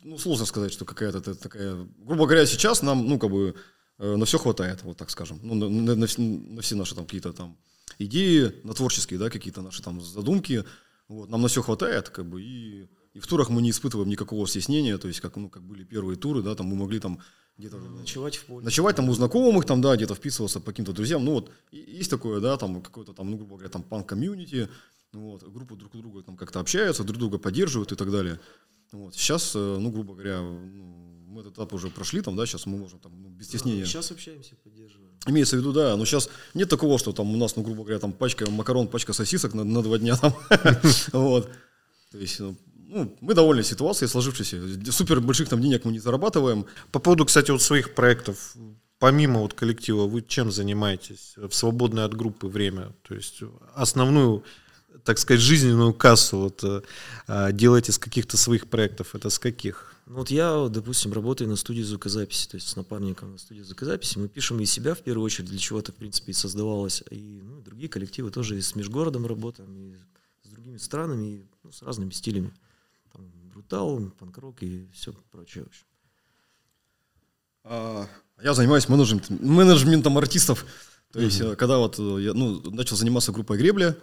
ну, 0.03 0.19
сложно 0.19 0.47
сказать, 0.47 0.73
что 0.73 0.85
какая-то 0.85 1.21
та- 1.21 1.35
такая... 1.35 1.87
Грубо 1.99 2.27
говоря, 2.27 2.47
сейчас 2.47 2.83
нам, 2.83 3.07
ну, 3.07 3.19
как 3.19 3.31
бы, 3.31 3.55
э, 3.99 4.17
на 4.17 4.25
все 4.25 4.39
хватает, 4.39 4.83
вот 4.83 4.97
так 4.97 5.11
скажем. 5.11 5.41
Ну, 5.43 5.55
на, 5.55 5.69
на- 5.69 5.95
на 5.95 6.07
на 6.19 6.61
все 6.63 6.75
наши 6.75 6.95
там 6.95 7.05
какие-то 7.05 7.33
там 7.33 7.57
идеи, 7.99 8.53
на 8.65 8.75
творческие, 8.75 9.19
да, 9.19 9.31
какие-то 9.31 9.63
наши 9.63 9.83
там 9.83 10.01
задумки. 10.01 10.65
Вот, 11.09 11.29
нам 11.29 11.43
на 11.43 11.49
все 11.49 11.63
хватает, 11.63 12.09
как 12.09 12.27
бы, 12.27 12.43
и, 12.43 12.89
и 13.15 13.21
в 13.21 13.27
турах 13.27 13.49
мы 13.49 13.63
не 13.63 13.71
испытываем 13.71 14.09
никакого 14.09 14.47
стеснения, 14.47 14.99
то 14.99 15.09
есть, 15.09 15.21
как, 15.21 15.37
ну, 15.37 15.49
как 15.49 15.63
были 15.63 15.85
первые 15.85 16.17
туры, 16.17 16.43
да, 16.43 16.55
там 16.55 16.67
мы 16.67 16.77
могли 16.77 16.99
там 16.99 17.21
где-то 17.57 17.79
Ночевать 17.79 18.37
в 18.37 18.45
поле. 18.47 18.65
ночевать 18.65 18.97
там 18.97 19.09
у 19.09 19.13
знакомых, 19.13 19.65
там, 19.65 19.81
да, 19.81 19.95
где-то 19.95 20.17
вписываться 20.17 20.59
по 20.61 20.73
каким-то 20.73 20.93
друзьям. 20.93 21.25
Ну, 21.25 21.35
вот, 21.35 21.53
есть 21.71 22.11
такое, 22.11 22.41
да, 22.41 22.57
там, 22.57 22.83
какое-то 22.83 23.13
там, 23.13 23.31
ну, 23.31 23.37
грубо 23.37 23.55
говоря, 23.55 23.71
там, 23.71 23.85
панк-комьюнити, 23.85 24.69
ну, 25.13 25.31
вот, 25.31 25.45
группы 25.45 25.77
друг 25.77 25.95
с 25.95 25.99
другом 25.99 26.25
там 26.25 26.37
как-то 26.37 26.59
общаются, 26.59 27.05
друг 27.05 27.19
друга 27.19 27.39
поддерживают 27.39 27.93
и 27.93 27.97
так 27.97 28.11
далее. 28.11 28.41
Вот, 28.91 29.15
сейчас, 29.15 29.55
э, 29.55 29.59
ну, 29.59 29.91
грубо 29.93 30.15
говоря, 30.15 30.41
ну, 30.41 31.25
мы 31.29 31.43
этот 31.43 31.55
этап 31.55 31.73
уже 31.73 31.91
прошли, 31.91 32.21
там, 32.21 32.35
да, 32.35 32.47
сейчас 32.47 32.67
мы 32.67 32.79
можем 32.79 32.99
там, 32.99 33.13
ну, 33.23 33.29
без 33.29 33.47
стеснения. 33.47 33.85
Сейчас 33.85 34.11
общаемся, 34.11 34.57
поддерживаем. 34.65 35.13
Имеется 35.27 35.57
в 35.57 35.61
виду, 35.61 35.73
да, 35.73 35.97
но 35.97 36.05
сейчас 36.05 36.29
нет 36.55 36.69
такого, 36.69 36.99
что 36.99 37.13
там 37.13 37.33
у 37.33 37.37
нас, 37.37 37.55
ну, 37.55 37.63
грубо 37.63 37.85
говоря, 37.85 38.01
там 38.01 38.13
пачка 38.13 38.51
макарон, 38.51 38.89
пачка 38.89 39.13
сосисок 39.13 39.55
на, 39.55 39.63
на 39.63 39.83
два 39.83 39.99
дня 39.99 40.17
там. 40.17 40.35
Вот. 41.13 41.49
То 42.11 42.19
есть, 42.19 42.41
ну, 42.95 43.17
мы 43.21 43.35
довольны 43.35 43.65
ситуацией 43.65 44.09
сложившейся. 44.09 44.61
Супер 44.93 45.21
больших 45.21 45.49
там 45.49 45.61
денег 45.61 45.85
мы 45.85 45.93
не 45.93 45.99
зарабатываем. 45.99 46.65
По 46.93 47.01
поводу, 47.01 47.25
кстати, 47.25 47.51
вот 47.51 47.61
своих 47.61 47.93
проектов, 47.95 48.55
помимо 49.01 49.41
вот 49.41 49.53
коллектива, 49.53 50.07
вы 50.07 50.23
чем 50.23 50.53
занимаетесь 50.53 51.35
в 51.37 51.53
свободное 51.53 52.05
от 52.05 52.15
группы 52.15 52.47
время? 52.47 52.93
То 53.03 53.17
есть 53.17 53.41
основную, 53.75 54.45
так 55.03 55.19
сказать, 55.19 55.41
жизненную 55.41 55.93
кассу 55.93 56.39
вот, 56.39 56.63
э, 56.63 56.83
а, 57.27 57.51
делаете 57.51 57.91
с 57.91 57.99
каких-то 57.99 58.37
своих 58.37 58.69
проектов. 58.69 59.17
Это 59.17 59.29
с 59.29 59.41
каких? 59.41 59.93
Ну 60.07 60.19
вот 60.19 60.31
я, 60.31 60.69
допустим, 60.69 61.13
работаю 61.13 61.51
на 61.51 61.57
студии 61.57 61.83
звукозаписи, 61.83 62.49
то 62.49 62.55
есть 62.57 62.69
с 62.69 62.77
напарником 62.77 63.33
на 63.33 63.39
студии 63.39 63.63
звукозаписи. 63.63 64.19
Мы 64.19 64.29
пишем 64.29 64.61
и 64.61 64.67
себя 64.67 64.95
в 64.95 65.01
первую 65.01 65.25
очередь, 65.25 65.49
для 65.49 65.59
чего 65.59 65.81
это, 65.81 65.91
в 65.91 65.97
принципе, 65.97 66.31
и 66.31 66.35
создавалось. 66.35 67.03
И 67.11 67.41
ну, 67.43 67.61
другие 67.61 67.89
коллективы 67.89 68.31
тоже 68.31 68.57
и 68.57 68.61
с 68.61 68.77
межгородом 68.77 69.27
работаем, 69.27 69.75
и 69.77 69.97
с 70.45 70.49
другими 70.49 70.77
странами, 70.77 71.27
и 71.27 71.47
ну, 71.65 71.73
с 71.73 71.83
разными 71.83 72.11
стилями. 72.11 72.53
Брутал, 73.65 74.11
панк-рок 74.19 74.63
и 74.63 74.89
все 74.93 75.13
прочее. 75.31 75.65
В 75.65 75.67
общем. 75.69 75.87
А, 77.65 78.07
Я 78.43 78.55
занимаюсь 78.55 78.89
менеджментом, 78.89 79.39
менеджментом 79.41 80.19
артистов. 80.19 80.67
То 81.13 81.21
есть, 81.21 81.41
э, 81.41 81.57
когда 81.57 81.79
вот 81.79 81.99
э, 81.99 82.19
я 82.21 82.35
ну, 82.35 82.61
начал 82.71 82.97
заниматься 82.97 83.33
группой 83.33 83.57
гребля, 83.57 83.97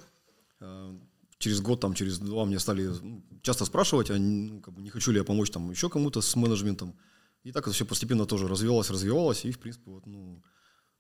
э, 0.61 0.97
через 1.37 1.61
год, 1.61 1.79
там, 1.79 1.93
через 1.93 2.19
два 2.19 2.45
мне 2.45 2.57
стали 2.57 2.87
ну, 2.87 3.23
часто 3.41 3.65
спрашивать, 3.65 4.09
а 4.09 4.17
ну, 4.17 4.61
как 4.61 4.73
бы, 4.73 4.81
не 4.81 4.89
хочу 4.89 5.11
ли 5.11 5.19
я 5.19 5.23
помочь 5.23 5.51
там 5.51 5.69
еще 5.69 5.89
кому-то 5.89 6.21
с 6.21 6.35
менеджментом. 6.35 6.95
И 7.43 7.51
так 7.51 7.63
это 7.63 7.73
все 7.73 7.85
постепенно 7.85 8.25
тоже 8.25 8.47
развивалось, 8.47 8.89
развивалось. 8.89 9.45
И, 9.45 9.51
в 9.51 9.59
принципе, 9.59 9.91
вот, 9.91 10.07
ну, 10.07 10.41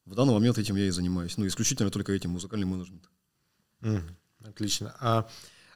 в 0.05 0.13
данный 0.13 0.33
момент 0.33 0.57
этим 0.57 0.75
я 0.75 0.85
и 0.85 0.91
занимаюсь. 0.91 1.37
Ну, 1.37 1.47
исключительно 1.47 1.89
только 1.89 2.11
этим, 2.11 2.31
музыкальный 2.31 2.67
менеджмент. 2.67 3.09
Мгм. 3.79 4.17
Отлично. 4.43 4.95
А, 4.99 5.29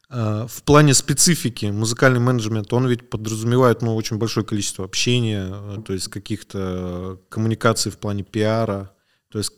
в 0.09 0.63
плане 0.63 0.93
специфики 0.93 1.65
музыкальный 1.65 2.19
менеджмент, 2.19 2.71
он 2.73 2.87
ведь 2.87 3.09
подразумевает 3.09 3.81
ну, 3.81 3.95
очень 3.95 4.17
большое 4.17 4.45
количество 4.45 4.85
общения, 4.85 5.49
э, 5.51 5.81
то 5.85 5.93
есть 5.93 6.09
каких-то 6.09 7.19
коммуникаций 7.29 7.91
в 7.91 7.97
плане 7.97 8.23
пиара. 8.23 8.91
То 9.29 9.39
есть 9.39 9.51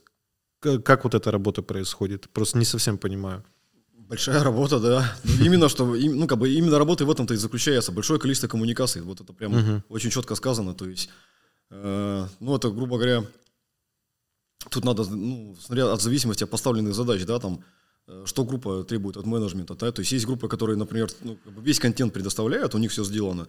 как 0.59 1.03
вот 1.03 1.13
эта 1.13 1.31
работа 1.31 1.61
происходит? 1.61 2.29
Просто 2.29 2.57
не 2.57 2.65
совсем 2.65 2.97
понимаю. 2.97 3.43
Большая 3.93 4.41
работа, 4.41 4.79
да. 4.79 5.15
Ну, 5.23 5.45
именно 5.45 5.67
что, 5.67 5.85
ну, 5.85 6.27
как 6.27 6.37
бы 6.37 6.49
именно 6.49 6.79
работа 6.79 7.05
в 7.05 7.11
этом-то 7.11 7.33
и 7.33 7.37
заключается. 7.37 7.91
Большое 7.91 8.19
количество 8.19 8.47
коммуникаций. 8.47 9.01
Вот 9.01 9.19
это 9.19 9.33
прям 9.33 9.83
очень 9.89 10.09
четко 10.09 10.35
сказано. 10.35 10.73
То 10.73 10.87
есть, 10.87 11.09
э, 11.71 12.27
ну, 12.39 12.55
это, 12.55 12.69
грубо 12.69 12.95
говоря, 12.95 13.25
тут 14.69 14.85
надо, 14.85 15.03
ну, 15.03 15.55
смотря 15.59 15.91
от 15.91 16.01
зависимости 16.01 16.43
от 16.43 16.49
поставленных 16.49 16.95
задач, 16.95 17.25
да, 17.25 17.37
там, 17.39 17.55
э, 17.55 17.76
что 18.25 18.45
группа 18.45 18.83
требует 18.83 19.17
от 19.17 19.25
менеджмента, 19.25 19.75
да, 19.75 19.91
то 19.91 19.99
есть 19.99 20.11
есть 20.11 20.25
группы, 20.25 20.47
которые, 20.47 20.77
например, 20.77 21.09
ну, 21.21 21.37
весь 21.57 21.79
контент 21.79 22.13
предоставляют, 22.13 22.73
у 22.73 22.77
них 22.77 22.91
все 22.91 23.03
сделано, 23.03 23.47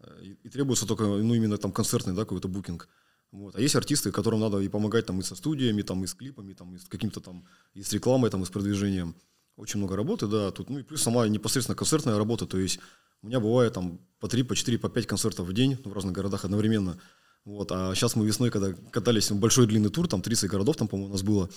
э, 0.00 0.34
и, 0.42 0.48
требуется 0.48 0.86
только, 0.86 1.04
ну, 1.04 1.34
именно 1.34 1.58
там 1.58 1.70
концертный, 1.72 2.14
да, 2.14 2.22
какой-то 2.22 2.48
букинг. 2.48 2.88
Вот. 3.30 3.54
А 3.54 3.60
есть 3.60 3.76
артисты, 3.76 4.10
которым 4.10 4.40
надо 4.40 4.58
и 4.58 4.68
помогать 4.68 5.06
там 5.06 5.20
и 5.20 5.22
со 5.22 5.36
студиями, 5.36 5.82
там, 5.82 6.02
и 6.02 6.08
с 6.08 6.14
клипами, 6.14 6.52
там, 6.54 6.74
и 6.74 6.78
с 6.78 6.84
каким-то 6.86 7.20
там, 7.20 7.46
и 7.74 7.82
с 7.82 7.92
рекламой, 7.92 8.30
там, 8.30 8.42
и 8.42 8.46
с 8.46 8.50
продвижением. 8.50 9.14
Очень 9.56 9.78
много 9.78 9.94
работы, 9.94 10.26
да, 10.26 10.50
тут, 10.50 10.70
ну, 10.70 10.80
и 10.80 10.82
плюс 10.82 11.02
сама 11.02 11.28
непосредственно 11.28 11.76
концертная 11.76 12.18
работа, 12.18 12.46
то 12.46 12.58
есть 12.58 12.80
у 13.22 13.26
меня 13.26 13.38
бывает 13.38 13.74
там 13.74 14.00
по 14.18 14.28
3, 14.28 14.42
по 14.42 14.56
4, 14.56 14.78
по 14.78 14.88
5 14.88 15.06
концертов 15.06 15.46
в 15.46 15.52
день 15.52 15.78
в 15.84 15.92
разных 15.92 16.14
городах 16.14 16.44
одновременно. 16.44 16.98
Вот, 17.46 17.72
а 17.72 17.94
сейчас 17.94 18.16
мы 18.16 18.26
весной, 18.26 18.50
когда 18.50 18.72
катались, 18.90 19.30
большой 19.30 19.66
длинный 19.66 19.88
тур, 19.88 20.06
там 20.06 20.20
30 20.20 20.50
городов, 20.50 20.76
там, 20.76 20.88
по-моему, 20.88 21.10
у 21.10 21.12
нас 21.12 21.22
было. 21.22 21.48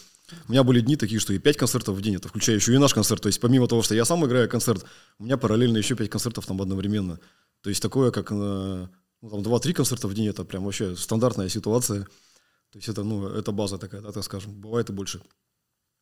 У 0.47 0.51
меня 0.51 0.63
были 0.63 0.79
дни 0.79 0.95
такие, 0.95 1.19
что 1.19 1.33
и 1.33 1.39
5 1.39 1.57
концертов 1.57 1.97
в 1.97 2.01
день, 2.01 2.15
это 2.15 2.29
включая 2.29 2.55
еще 2.55 2.73
и 2.73 2.77
наш 2.77 2.93
концерт. 2.93 3.21
То 3.21 3.27
есть 3.27 3.41
помимо 3.41 3.67
того, 3.67 3.83
что 3.83 3.93
я 3.93 4.05
сам 4.05 4.25
играю 4.25 4.49
концерт, 4.49 4.85
у 5.19 5.25
меня 5.25 5.37
параллельно 5.37 5.77
еще 5.77 5.95
5 5.95 6.09
концертов 6.09 6.45
там 6.45 6.61
одновременно. 6.61 7.19
То 7.61 7.69
есть 7.69 7.81
такое, 7.81 8.11
как 8.11 8.31
э, 8.31 8.87
ну, 9.21 9.29
там 9.29 9.41
2-3 9.41 9.73
концерта 9.73 10.07
в 10.07 10.13
день, 10.13 10.27
это 10.27 10.45
прям 10.45 10.63
вообще 10.63 10.95
стандартная 10.95 11.49
ситуация. 11.49 12.03
То 12.03 12.79
есть 12.79 12.87
это, 12.87 13.03
ну, 13.03 13.27
это 13.27 13.51
база 13.51 13.77
такая, 13.77 14.01
да, 14.01 14.11
так 14.11 14.23
скажем. 14.23 14.53
Бывает 14.53 14.89
и 14.89 14.93
больше. 14.93 15.21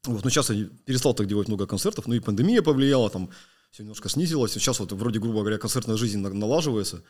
Вот, 0.05 0.23
но 0.23 0.29
сейчас 0.29 0.49
я 0.49 0.65
перестал 0.85 1.13
так 1.13 1.27
делать 1.27 1.47
много 1.47 1.67
концертов, 1.67 2.07
ну 2.07 2.15
и 2.15 2.19
пандемия 2.19 2.61
повлияла, 2.61 3.09
там 3.09 3.29
все 3.71 3.83
немножко 3.83 4.09
снизилось. 4.09 4.53
Сейчас 4.53 4.79
вот 4.79 4.91
вроде, 4.91 5.19
грубо 5.19 5.39
говоря, 5.41 5.57
концертная 5.57 5.97
жизнь 5.97 6.19
на- 6.19 6.33
налаживается. 6.33 7.03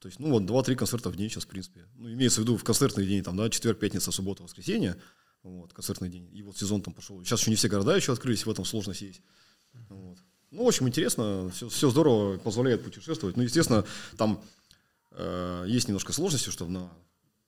То 0.00 0.06
есть, 0.06 0.20
ну 0.20 0.30
вот 0.30 0.44
2-3 0.44 0.76
концерта 0.76 1.10
в 1.10 1.16
день 1.16 1.28
сейчас, 1.28 1.44
в 1.44 1.48
принципе. 1.48 1.86
Ну, 1.96 2.12
имеется 2.12 2.40
в 2.40 2.44
виду 2.44 2.56
в 2.56 2.64
концертный 2.64 3.06
день, 3.06 3.22
там, 3.22 3.36
да, 3.36 3.50
четверг, 3.50 3.78
пятница, 3.78 4.12
суббота, 4.12 4.42
воскресенье. 4.42 4.96
Вот, 5.42 5.72
концертный 5.72 6.08
день. 6.08 6.28
И 6.32 6.42
вот 6.42 6.56
сезон 6.56 6.82
там 6.82 6.94
пошел. 6.94 7.22
Сейчас 7.24 7.40
еще 7.40 7.50
не 7.50 7.56
все 7.56 7.68
города 7.68 7.96
еще 7.96 8.12
открылись, 8.12 8.44
в 8.44 8.50
этом 8.50 8.64
сложность 8.64 9.02
есть. 9.02 9.22
Вот. 9.88 10.18
Ну, 10.50 10.64
в 10.64 10.68
общем, 10.68 10.88
интересно, 10.88 11.50
все, 11.54 11.68
все 11.68 11.90
здорово, 11.90 12.38
позволяет 12.38 12.82
путешествовать. 12.82 13.36
Ну, 13.36 13.42
естественно, 13.42 13.84
там 14.16 14.42
э, 15.12 15.64
есть 15.68 15.88
немножко 15.88 16.12
сложности, 16.12 16.50
чтобы 16.50 16.70
на, 16.72 16.92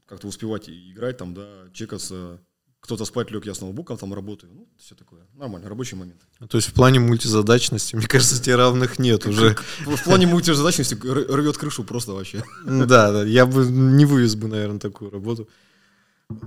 как-то 0.06 0.26
успевать 0.26 0.68
играть, 0.68 1.16
там, 1.16 1.34
да, 1.34 1.68
чекаться. 1.72 2.40
Кто-то 2.80 3.04
спать 3.04 3.30
лег, 3.30 3.44
я 3.46 3.54
с 3.54 3.60
ноутбуком 3.60 3.98
там 3.98 4.14
работаю. 4.14 4.52
Ну, 4.54 4.68
все 4.78 4.94
такое. 4.94 5.20
Нормально, 5.34 5.68
рабочий 5.68 5.96
момент. 5.96 6.22
То 6.48 6.56
есть 6.56 6.68
в 6.68 6.72
плане 6.72 6.98
мультизадачности, 6.98 7.94
мне 7.94 8.06
кажется, 8.06 8.42
тебе 8.42 8.56
равных 8.56 8.98
нет 8.98 9.26
уже. 9.26 9.56
В 9.80 10.02
плане 10.04 10.26
мультизадачности 10.26 10.94
рвет 10.94 11.58
крышу 11.58 11.84
просто 11.84 12.12
вообще. 12.12 12.42
Да, 12.64 13.12
да, 13.12 13.24
я 13.24 13.44
бы 13.46 13.66
не 13.66 14.06
вывез 14.06 14.34
бы, 14.34 14.48
наверное, 14.48 14.80
такую 14.80 15.10
работу. 15.10 15.48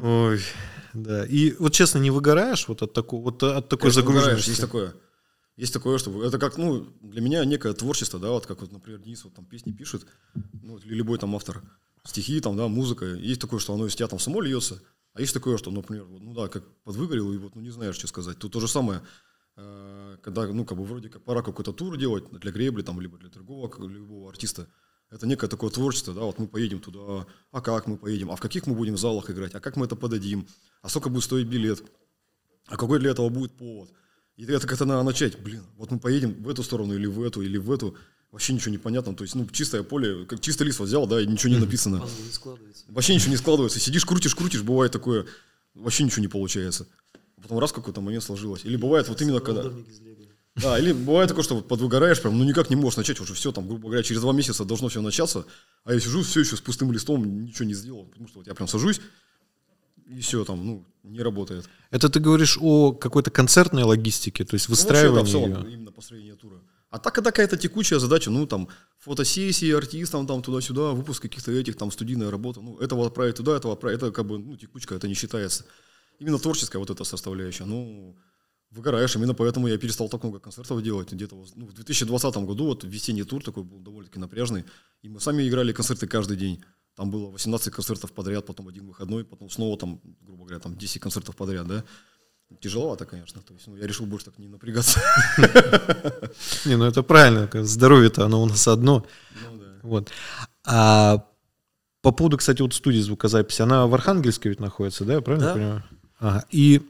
Ой, 0.01 0.41
да. 0.93 1.25
И 1.25 1.55
вот 1.59 1.73
честно, 1.73 1.99
не 1.99 2.09
выгораешь 2.09 2.67
вот 2.67 2.81
от 2.81 2.93
такого, 2.93 3.23
вот 3.23 3.43
от 3.43 3.69
такой 3.69 3.91
Конечно, 3.91 4.01
загруженности? 4.01 4.49
Есть 4.49 4.61
такое. 4.61 4.93
Есть 5.55 5.73
такое, 5.73 5.99
что 5.99 6.23
это 6.23 6.39
как, 6.39 6.57
ну, 6.57 6.87
для 7.01 7.21
меня 7.21 7.45
некое 7.45 7.73
творчество, 7.73 8.19
да, 8.19 8.29
вот 8.29 8.47
как 8.47 8.61
вот, 8.61 8.71
например, 8.71 8.99
Денис 8.99 9.23
вот 9.23 9.35
там 9.35 9.45
песни 9.45 9.71
пишет, 9.71 10.07
ну, 10.63 10.77
или 10.77 10.95
любой 10.95 11.19
там 11.19 11.35
автор, 11.35 11.61
стихи, 12.03 12.39
там, 12.39 12.57
да, 12.57 12.67
музыка. 12.67 13.05
Есть 13.05 13.41
такое, 13.41 13.59
что 13.59 13.73
оно 13.73 13.85
из 13.85 13.95
тебя 13.95 14.07
там 14.07 14.17
само 14.17 14.41
льется, 14.41 14.81
а 15.13 15.21
есть 15.21 15.33
такое, 15.33 15.57
что, 15.57 15.71
например, 15.71 16.07
ну 16.07 16.33
да, 16.33 16.47
как 16.47 16.63
подвыгорел, 16.83 17.31
и 17.33 17.37
вот, 17.37 17.55
ну, 17.55 17.61
не 17.61 17.69
знаешь, 17.69 17.95
что 17.95 18.07
сказать. 18.07 18.39
Тут 18.39 18.51
то 18.53 18.59
же 18.59 18.67
самое, 18.67 19.01
э, 19.55 20.17
когда, 20.21 20.47
ну, 20.47 20.65
как 20.65 20.77
бы 20.77 20.83
вроде 20.85 21.09
как 21.09 21.23
пора 21.23 21.43
какой-то 21.43 21.71
тур 21.71 21.97
делать 21.97 22.29
для 22.31 22.51
гребли, 22.51 22.81
там, 22.81 22.99
либо 22.99 23.17
для 23.17 23.29
другого, 23.29 23.71
любого 23.87 24.29
артиста. 24.29 24.67
Это 25.11 25.27
некое 25.27 25.47
такое 25.47 25.69
творчество, 25.69 26.13
да, 26.13 26.21
вот 26.21 26.39
мы 26.39 26.47
поедем 26.47 26.79
туда, 26.79 27.27
а 27.51 27.61
как 27.61 27.85
мы 27.85 27.97
поедем, 27.97 28.31
а 28.31 28.35
в 28.35 28.41
каких 28.41 28.65
мы 28.65 28.73
будем 28.73 28.97
залах 28.97 29.29
играть, 29.29 29.53
а 29.53 29.59
как 29.59 29.75
мы 29.75 29.85
это 29.85 29.95
подадим, 29.95 30.47
а 30.81 30.89
сколько 30.89 31.09
будет 31.09 31.23
стоить 31.23 31.47
билет, 31.47 31.83
а 32.65 32.77
какой 32.77 32.97
для 32.97 33.11
этого 33.11 33.29
будет 33.29 33.51
повод. 33.55 33.91
И 34.35 34.43
это 34.45 34.67
как-то 34.67 34.85
надо 34.85 35.03
начать, 35.03 35.39
блин, 35.39 35.63
вот 35.77 35.91
мы 35.91 35.99
поедем 35.99 36.41
в 36.41 36.49
эту 36.49 36.63
сторону 36.63 36.95
или 36.95 37.05
в 37.05 37.21
эту, 37.21 37.43
или 37.43 37.57
в 37.57 37.71
эту, 37.71 37.95
вообще 38.33 38.51
ничего 38.53 38.71
не 38.71 38.79
понятно, 38.79 39.15
то 39.15 39.23
есть, 39.23 39.35
ну, 39.35 39.47
чистое 39.47 39.83
поле, 39.83 40.25
как 40.25 40.41
чистый 40.41 40.63
лист 40.63 40.79
вот 40.79 40.87
взял, 40.87 41.05
да, 41.07 41.21
и 41.21 41.27
ничего 41.27 41.53
не 41.53 41.59
написано. 41.59 41.99
Пазл 41.99 42.23
не 42.25 42.31
складывается. 42.33 42.83
Вообще 42.89 43.15
ничего 43.15 43.29
не 43.31 43.37
складывается, 43.37 43.79
сидишь, 43.79 44.05
крутишь, 44.05 44.35
крутишь, 44.35 44.63
бывает 44.63 44.91
такое, 44.91 45.27
вообще 45.75 46.03
ничего 46.03 46.21
не 46.21 46.27
получается. 46.27 46.87
Потом 47.41 47.59
раз 47.59 47.71
в 47.71 47.75
какой-то 47.75 48.01
момент 48.01 48.23
сложилось. 48.23 48.65
Или 48.65 48.75
бывает 48.75 49.07
вот 49.07 49.21
именно 49.21 49.39
когда... 49.39 49.71
Да, 50.55 50.79
или 50.79 50.93
бывает 50.93 51.29
такое, 51.29 51.43
что 51.43 51.55
вот 51.55 51.67
подвыгораешь 51.67 52.21
прям, 52.21 52.37
ну 52.37 52.43
никак 52.43 52.69
не 52.69 52.75
можешь 52.75 52.97
начать, 52.97 53.19
уже 53.19 53.33
все, 53.33 53.51
там, 53.51 53.67
грубо 53.67 53.87
говоря, 53.89 54.03
через 54.03 54.21
два 54.21 54.33
месяца 54.33 54.65
должно 54.65 54.87
все 54.87 55.01
начаться, 55.01 55.45
а 55.83 55.93
я 55.93 55.99
сижу 55.99 56.21
все 56.23 56.41
еще 56.41 56.55
с 56.55 56.61
пустым 56.61 56.91
листом, 56.91 57.43
ничего 57.45 57.65
не 57.65 57.73
сделал, 57.73 58.05
потому 58.05 58.27
что 58.27 58.39
вот 58.39 58.47
я 58.47 58.53
прям 58.53 58.67
сажусь, 58.67 58.99
и 60.07 60.19
все 60.21 60.43
там, 60.45 60.65
ну, 60.65 60.85
не 61.03 61.21
работает. 61.21 61.67
Это 61.91 62.07
ты 62.09 62.19
говоришь 62.19 62.57
о 62.61 62.93
какой-то 62.93 63.31
концертной 63.31 63.83
логистике, 63.83 64.45
то 64.45 64.53
есть 64.55 64.69
Ну, 64.69 64.75
вообще, 64.75 64.87
да, 64.87 64.93
в 64.93 65.23
выстраивании 65.23 65.31
целом, 65.31 65.67
ее. 65.67 65.73
именно 65.73 65.91
построение 65.91 66.35
тура. 66.35 66.57
А 66.93 66.99
так, 66.99 67.15
когда 67.15 67.31
какая-то 67.31 67.57
текучая 67.57 67.97
задача, 67.97 68.29
ну, 68.29 68.45
там, 68.45 68.69
фотосессии 68.99 69.71
артистам, 69.73 70.27
там, 70.27 70.43
туда-сюда, 70.43 70.91
выпуск 70.91 71.23
каких-то 71.23 71.51
этих, 71.51 71.75
там, 71.75 71.89
студийная 71.89 72.29
работа, 72.29 72.61
ну, 72.61 72.77
этого 72.77 73.07
отправить 73.07 73.37
туда, 73.37 73.57
этого 73.57 73.73
отправить, 73.73 73.97
это 73.97 74.11
как 74.11 74.27
бы, 74.27 74.37
ну, 74.37 74.55
текучка, 74.55 74.93
это 74.93 75.07
не 75.07 75.15
считается. 75.15 75.65
Именно 76.19 76.37
творческая 76.37 76.77
вот 76.77 76.91
эта 76.91 77.03
составляющая, 77.03 77.65
ну, 77.65 78.15
выгораешь, 78.69 79.15
именно 79.15 79.33
поэтому 79.33 79.67
я 79.67 79.79
перестал 79.79 80.07
так 80.07 80.21
много 80.21 80.39
концертов 80.39 80.83
делать. 80.83 81.11
Где-то 81.11 81.35
ну, 81.55 81.65
в 81.65 81.73
2020 81.73 82.35
году 82.45 82.65
вот 82.65 82.83
весенний 82.83 83.23
тур 83.23 83.43
такой 83.43 83.63
был 83.63 83.79
довольно-таки 83.79 84.19
напряжный, 84.19 84.63
и 85.01 85.09
мы 85.09 85.19
сами 85.19 85.49
играли 85.49 85.73
концерты 85.73 86.05
каждый 86.05 86.37
день. 86.37 86.63
Там 86.95 87.09
было 87.09 87.31
18 87.31 87.73
концертов 87.73 88.11
подряд, 88.11 88.45
потом 88.45 88.67
один 88.67 88.85
выходной, 88.85 89.25
потом 89.25 89.49
снова 89.49 89.79
там, 89.79 89.99
грубо 90.21 90.43
говоря, 90.43 90.59
там 90.59 90.77
10 90.77 91.01
концертов 91.01 91.35
подряд, 91.35 91.65
да. 91.65 91.83
Тяжеловато, 92.59 93.05
конечно. 93.05 93.41
То 93.41 93.53
есть, 93.53 93.67
ну, 93.67 93.75
я 93.77 93.87
решил 93.87 94.05
больше 94.05 94.25
так 94.25 94.39
не 94.39 94.47
напрягаться. 94.47 95.01
Не, 96.65 96.77
ну 96.77 96.85
это 96.85 97.03
правильно, 97.03 97.49
здоровье-то 97.53 98.25
оно 98.25 98.41
у 98.41 98.45
нас 98.45 98.67
одно. 98.67 99.05
Ну. 99.43 99.63
Вот. 99.81 100.09
А 100.65 101.25
по 102.01 102.11
поводу, 102.11 102.37
кстати, 102.37 102.61
вот 102.61 102.73
студии 102.73 102.99
звукозаписи, 102.99 103.61
она 103.61 103.87
в 103.87 103.93
Архангельске 103.93 104.49
ведь 104.49 104.59
находится, 104.59 105.05
да, 105.05 105.13
я 105.13 105.21
правильно 105.21 105.53
понимаю? 105.53 105.83
Ага. 106.19 106.45
И 106.51 106.81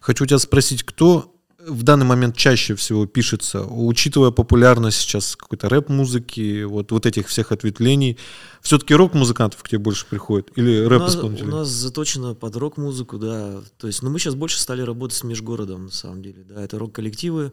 хочу 0.00 0.26
тебя 0.26 0.38
спросить, 0.38 0.82
кто 0.82 1.37
в 1.68 1.82
данный 1.82 2.06
момент 2.06 2.36
чаще 2.36 2.74
всего 2.74 3.06
пишется, 3.06 3.64
учитывая 3.64 4.30
популярность 4.30 4.98
сейчас 4.98 5.36
какой-то 5.36 5.68
рэп-музыки, 5.68 6.64
вот, 6.64 6.90
вот 6.92 7.06
этих 7.06 7.28
всех 7.28 7.52
ответвлений, 7.52 8.18
все-таки 8.60 8.94
рок-музыкантов 8.94 9.62
к 9.62 9.68
тебе 9.68 9.78
больше 9.78 10.06
приходит 10.06 10.50
или 10.56 10.80
У 10.80 10.82
нас, 10.82 10.86
у 10.86 10.88
рэп-исполнителей? 10.90 11.50
нас 11.50 11.68
заточено 11.68 12.34
под 12.34 12.56
рок-музыку, 12.56 13.18
да. 13.18 13.62
То 13.78 13.86
есть, 13.86 14.02
ну, 14.02 14.10
мы 14.10 14.18
сейчас 14.18 14.34
больше 14.34 14.58
стали 14.58 14.82
работать 14.82 15.16
с 15.16 15.24
межгородом, 15.24 15.86
на 15.86 15.92
самом 15.92 16.22
деле, 16.22 16.44
да. 16.44 16.62
Это 16.62 16.78
рок-коллективы, 16.78 17.52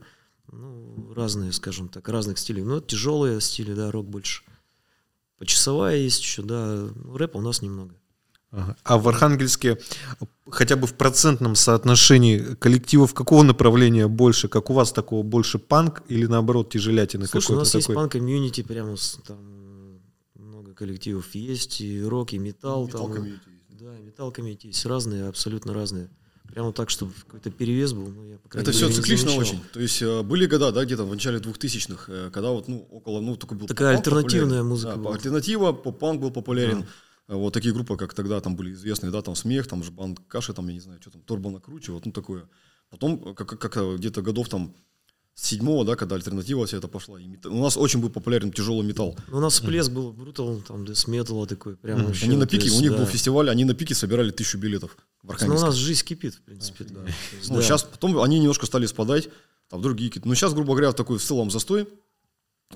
ну, 0.52 1.14
разные, 1.16 1.52
скажем 1.52 1.90
так, 1.90 2.08
разных 2.10 2.38
стилей. 2.40 2.64
Ну, 2.64 2.82
тяжелые 2.82 3.42
стили, 3.42 3.74
да, 3.74 3.92
рок 3.92 4.08
больше. 4.08 4.44
Почасовая 5.38 5.98
есть 5.98 6.22
еще, 6.22 6.42
да. 6.42 6.90
Ну, 6.96 7.18
рэпа 7.18 7.38
у 7.38 7.42
нас 7.42 7.62
немного. 7.62 7.96
Ага. 8.52 8.76
А 8.84 8.98
в 8.98 9.08
Архангельске 9.10 9.78
хотя 10.50 10.76
бы 10.76 10.88
в 10.88 10.94
процентном 10.94 11.56
соотношении 11.56 12.40
коллективов 12.56 13.14
какого 13.14 13.44
направления 13.44 14.08
больше? 14.08 14.48
Как 14.48 14.70
у 14.70 14.74
вас 14.74 14.92
такого 14.94 15.24
больше 15.24 15.60
панк 15.60 16.04
или 16.08 16.26
наоборот 16.26 16.70
тяжелятины 16.70 17.28
Слушай, 17.28 17.38
у 17.38 17.48
какой-то 17.48 17.60
нас 17.62 17.76
есть 17.76 17.88
такой? 17.88 17.96
панк-комьюнити, 18.04 18.62
прямо 18.64 18.96
с- 18.96 19.20
там 19.28 19.38
много 20.36 20.74
коллективов 20.74 21.34
есть, 21.36 21.82
и 21.82 22.02
рок, 22.04 22.34
и 22.34 22.38
металл. 22.38 22.86
Металл 22.88 23.08
там, 23.08 23.14
комьюнити 23.16 23.42
есть. 23.50 23.80
Да, 23.82 23.92
металл 24.00 24.32
комьюнити 24.32 24.68
есть 24.68 24.86
разные, 24.86 25.28
абсолютно 25.28 25.74
разные. 25.74 26.10
Прямо 26.48 26.72
так, 26.72 26.90
чтобы 26.92 27.12
какой-то 27.26 27.50
перевес 27.50 27.92
был, 27.92 28.08
ну, 28.08 28.24
я, 28.30 28.38
Это 28.54 28.72
все 28.72 28.86
мере, 28.86 28.96
циклично 28.96 29.32
очень. 29.34 29.60
То 29.74 29.80
есть 29.82 30.02
э, 30.02 30.22
были 30.22 30.46
года, 30.46 30.72
да, 30.72 30.86
где-то 30.86 31.04
в 31.04 31.10
начале 31.12 31.40
2000-х, 31.40 32.06
э, 32.08 32.30
когда 32.32 32.52
вот, 32.52 32.68
ну, 32.70 32.88
около, 32.92 33.20
ну, 33.20 33.36
только 33.36 33.56
был 33.56 33.68
Такая 33.68 33.98
альтернативная 33.98 34.42
популярен. 34.62 34.68
музыка 34.68 34.92
Да, 34.94 34.98
была. 35.02 35.16
альтернатива, 35.16 35.74
поп-панк 35.74 36.22
был 36.22 36.32
популярен. 36.32 36.84
Э, 36.84 36.86
Вот 37.28 37.54
такие 37.54 37.74
группы, 37.74 37.98
как 37.98 38.14
тогда 38.14 38.40
там 38.40 38.56
были 38.56 38.74
известные, 38.74 39.12
да, 39.12 39.22
там 39.22 39.36
Смех, 39.36 39.68
там 39.68 39.84
Жбан 39.84 40.16
Каши, 40.16 40.54
там, 40.54 40.68
я 40.68 40.74
не 40.74 40.80
знаю, 40.80 41.02
что 41.02 41.10
там, 41.12 41.22
Торбана 41.22 41.60
Круче, 41.60 41.92
вот, 41.92 42.06
ну, 42.06 42.12
такое. 42.12 42.48
Потом, 42.92 43.22
э, 43.30 43.34
как, 43.34 43.60
как, 43.60 43.78
э, 43.78 43.96
где-то 43.98 44.22
годов 44.22 44.48
там 44.48 44.74
с 45.34 45.48
седьмого, 45.48 45.84
да, 45.84 45.96
когда 45.96 46.16
альтернатива 46.16 46.66
вся 46.66 46.78
это 46.78 46.88
пошла. 46.88 47.20
и 47.20 47.26
мета- 47.26 47.50
У 47.50 47.62
нас 47.62 47.78
очень 47.78 48.00
был 48.00 48.10
популярен 48.10 48.52
тяжелый 48.52 48.86
металл. 48.86 49.18
Ну, 49.28 49.38
у 49.38 49.42
нас 49.42 49.54
всплеск 49.54 49.92
был 49.92 50.14
брутал, 50.14 50.62
там, 50.62 50.86
дес 50.86 51.08
металла 51.08 51.48
такой, 51.48 51.76
прям 51.76 51.98
Мгм. 51.98 52.08
вообще. 52.08 52.26
Они 52.28 52.38
на 52.38 52.46
то 52.46 52.52
пике, 52.52 52.66
есть, 52.66 52.78
у 52.78 52.82
них 52.82 52.92
да. 52.92 52.98
был 53.00 53.06
фестиваль, 53.08 53.50
они 53.50 53.66
на 53.66 53.74
пике 53.74 53.96
собирали 53.96 54.30
тысячу 54.32 54.60
билетов 54.60 54.96
в 55.24 55.48
Ну, 55.48 55.56
у 55.56 55.60
нас 55.60 55.76
жизнь 55.76 56.06
кипит, 56.06 56.36
в 56.36 56.42
принципе, 56.42 56.84
да. 56.86 57.02
То 57.06 57.08
есть, 57.38 57.50
Ну, 57.50 57.56
да. 57.56 57.62
сейчас 57.64 57.84
потом 57.84 58.22
они 58.22 58.38
немножко 58.40 58.66
стали 58.68 58.86
спадать, 58.86 59.30
там 59.70 59.82
другие 59.82 60.10
какие-то. 60.12 60.28
Ну, 60.28 60.36
сейчас, 60.36 60.54
грубо 60.54 60.74
говоря, 60.74 60.92
такой 60.94 61.18
в 61.18 61.24
целом 61.24 61.50
застой. 61.50 61.88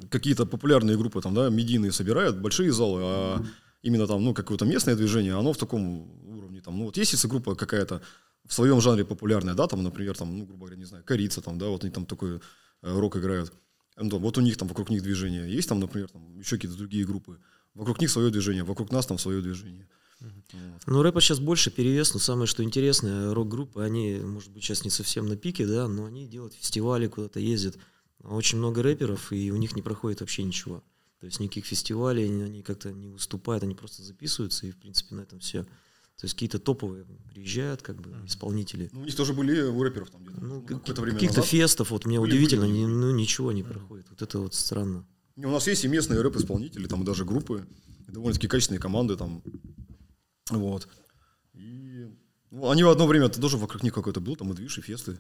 Какие-то 0.10 0.46
популярные 0.46 0.98
группы 0.98 1.22
там, 1.22 1.34
да, 1.34 1.50
медийные 1.50 1.92
собирают 1.92 2.38
большие 2.38 2.72
залы, 2.74 3.00
а 3.04 3.46
именно 3.82 4.08
там, 4.08 4.24
ну, 4.24 4.34
какое-то 4.34 4.66
местное 4.66 4.96
движение, 4.96 5.34
оно 5.34 5.54
в 5.54 5.58
таком 5.58 6.10
уровне 6.28 6.62
там. 6.62 6.78
Ну, 6.78 6.86
вот 6.86 6.98
есть 6.98 7.14
если 7.14 7.28
группа 7.28 7.56
какая-то 7.56 8.02
в 8.46 8.54
своем 8.54 8.82
жанре 8.82 9.06
популярная, 9.06 9.54
да, 9.54 9.68
там, 9.68 9.84
например, 9.84 10.18
там, 10.18 10.38
ну, 10.38 10.46
грубо 10.46 10.66
говоря, 10.66 10.78
не 10.78 10.86
знаю, 10.86 11.04
Корица, 11.04 11.42
там, 11.42 11.58
да, 11.58 11.68
вот 11.68 11.84
они 11.84 11.94
там 11.94 12.06
такой 12.06 12.38
э, 12.38 12.40
рок 12.82 13.18
играют. 13.18 13.54
Ну, 13.96 14.18
вот 14.18 14.38
у 14.38 14.42
них 14.42 14.58
там 14.58 14.68
вокруг 14.68 14.90
них 14.90 15.04
движение. 15.04 15.52
Есть 15.52 15.70
там, 15.70 15.80
например, 15.80 16.10
там 16.10 16.40
еще 16.40 16.56
какие-то 16.56 16.78
другие 16.78 17.06
группы. 17.06 17.40
Вокруг 17.74 18.00
них 18.02 18.10
свое 18.10 18.32
движение, 18.32 18.64
вокруг 18.64 18.92
нас 18.92 19.06
там 19.06 19.18
свое 19.18 19.42
движение. 19.42 19.88
Ну, 20.86 21.02
рэпа 21.02 21.22
сейчас 21.22 21.40
больше 21.40 21.72
перевес, 21.72 22.14
но 22.14 22.20
самое 22.20 22.48
что 22.48 22.64
интересное, 22.64 23.34
рок-группы, 23.34 23.84
они, 23.84 24.20
может 24.22 24.52
быть, 24.52 24.64
сейчас 24.64 24.84
не 24.84 24.90
совсем 24.90 25.28
на 25.28 25.38
пике, 25.38 25.66
да, 25.66 25.88
но 25.88 26.06
они 26.06 26.28
делают 26.28 26.54
фестивали, 26.54 27.08
куда-то 27.08 27.40
ездят. 27.40 27.78
Очень 28.24 28.58
много 28.58 28.84
рэперов, 28.84 29.32
и 29.32 29.52
у 29.52 29.56
них 29.56 29.76
не 29.76 29.82
проходит 29.82 30.20
вообще 30.20 30.44
ничего. 30.44 30.84
То 31.20 31.26
есть 31.26 31.40
никаких 31.40 31.66
фестивалей, 31.66 32.26
они, 32.26 32.64
как-то 32.64 32.92
не 32.92 33.10
выступают, 33.10 33.64
они 33.64 33.76
просто 33.76 34.04
записываются, 34.04 34.68
и, 34.68 34.72
в 34.72 34.78
принципе, 34.78 35.16
на 35.16 35.22
этом 35.22 35.40
все. 35.40 35.64
То 35.64 36.26
есть 36.26 36.34
какие-то 36.34 36.60
топовые 36.60 37.06
приезжают, 37.30 37.82
как 37.82 38.02
бы, 38.02 38.14
исполнители. 38.26 38.90
Ну, 38.92 39.02
у 39.02 39.06
них 39.06 39.16
тоже 39.16 39.34
были 39.34 39.62
у 39.62 39.84
рэперов 39.84 40.10
там 40.10 40.24
где-то. 40.24 40.42
Ну, 40.42 40.56
ну, 40.56 40.62
как- 40.62 40.80
какое-то 40.80 41.02
время 41.02 41.18
каких-то 41.18 41.42
фестов, 41.42 41.92
вот 41.92 42.06
мне 42.06 42.20
Были, 42.20 42.32
удивительно, 42.32 42.68
были, 42.68 42.84
были. 42.84 42.86
ну 42.94 43.12
ничего 43.16 43.52
не 43.52 43.64
проходит. 43.64 44.08
Вот 44.10 44.22
это 44.22 44.40
вот 44.40 44.54
странно. 44.54 45.06
Не, 45.36 45.46
У 45.46 45.52
нас 45.52 45.68
есть 45.68 45.86
и 45.86 45.88
местные 45.88 46.22
рэп-исполнители, 46.22 46.88
там 46.88 47.04
и 47.04 47.06
даже 47.06 47.24
группы, 47.24 47.66
и 48.08 48.12
довольно-таки 48.12 48.48
качественные 48.48 48.82
команды 48.82 49.16
там. 49.16 49.42
Вот. 50.50 50.88
И 51.54 52.08
ну, 52.52 52.70
они 52.70 52.84
в 52.84 52.90
одно 52.90 53.08
время 53.08 53.30
тоже 53.30 53.58
вокруг 53.58 53.84
них 53.84 53.94
какой-то 53.94 54.20
был, 54.20 54.36
там 54.36 54.52
и 54.52 54.56
движ, 54.56 54.78
и 54.78 54.82
фесты. 54.82 55.20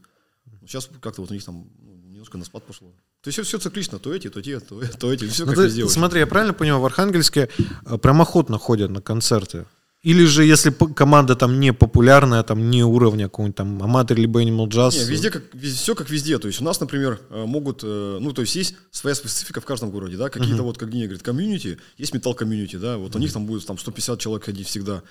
Сейчас 0.61 0.89
как-то 1.01 1.21
вот 1.21 1.31
у 1.31 1.33
них 1.33 1.43
там 1.43 1.69
ну, 1.79 1.95
немножко 2.19 2.37
на 2.37 2.45
спад 2.45 2.63
пошло. 2.65 2.87
То 3.21 3.29
есть 3.29 3.39
все, 3.39 3.57
циклично, 3.57 3.97
то 3.97 4.13
эти, 4.13 4.29
то 4.29 4.41
те, 4.41 4.59
то, 4.59 4.81
то 4.99 5.13
эти, 5.13 5.27
все 5.27 5.45
Ну, 5.45 5.51
как 5.51 5.57
ты 5.57 5.65
везде. 5.65 5.87
смотри, 5.87 6.19
я 6.19 6.27
правильно 6.27 6.53
понимаю, 6.53 6.81
в 6.81 6.85
Архангельске 6.85 7.49
э, 7.85 7.97
прям 7.97 8.21
охотно 8.21 8.57
ходят 8.57 8.91
на 8.91 9.01
концерты? 9.01 9.65
Или 10.01 10.25
же, 10.25 10.45
если 10.45 10.71
команда 10.71 11.35
там 11.35 11.59
не 11.59 11.73
популярная, 11.73 12.43
там 12.43 12.69
не 12.69 12.83
уровня 12.83 13.25
какого-нибудь 13.25 13.55
там 13.55 13.83
аматор 13.83 14.17
либо 14.17 14.41
Animal 14.41 14.67
Jazz? 14.67 14.97
Не, 14.97 15.05
везде 15.05 15.29
как 15.29 15.43
все 15.61 15.95
как 15.95 16.09
везде. 16.09 16.37
То 16.39 16.47
есть 16.47 16.61
у 16.61 16.63
нас, 16.63 16.79
например, 16.79 17.19
э, 17.29 17.45
могут, 17.45 17.81
э, 17.83 18.17
ну 18.21 18.33
то 18.33 18.41
есть 18.41 18.55
есть 18.55 18.75
своя 18.91 19.15
специфика 19.15 19.61
в 19.61 19.65
каждом 19.65 19.91
городе, 19.91 20.17
да, 20.17 20.29
какие-то 20.29 20.63
вот, 20.63 20.77
как 20.77 20.89
Диня 20.89 21.05
говорит, 21.05 21.23
комьюнити, 21.23 21.79
есть 21.97 22.13
металл 22.13 22.33
комьюнити, 22.33 22.75
да, 22.77 22.97
вот 22.97 23.15
у 23.15 23.19
них 23.19 23.31
там 23.31 23.45
будет 23.45 23.65
там 23.65 23.77
150 23.77 24.19
человек 24.19 24.45
ходить 24.45 24.67
всегда. 24.67 25.03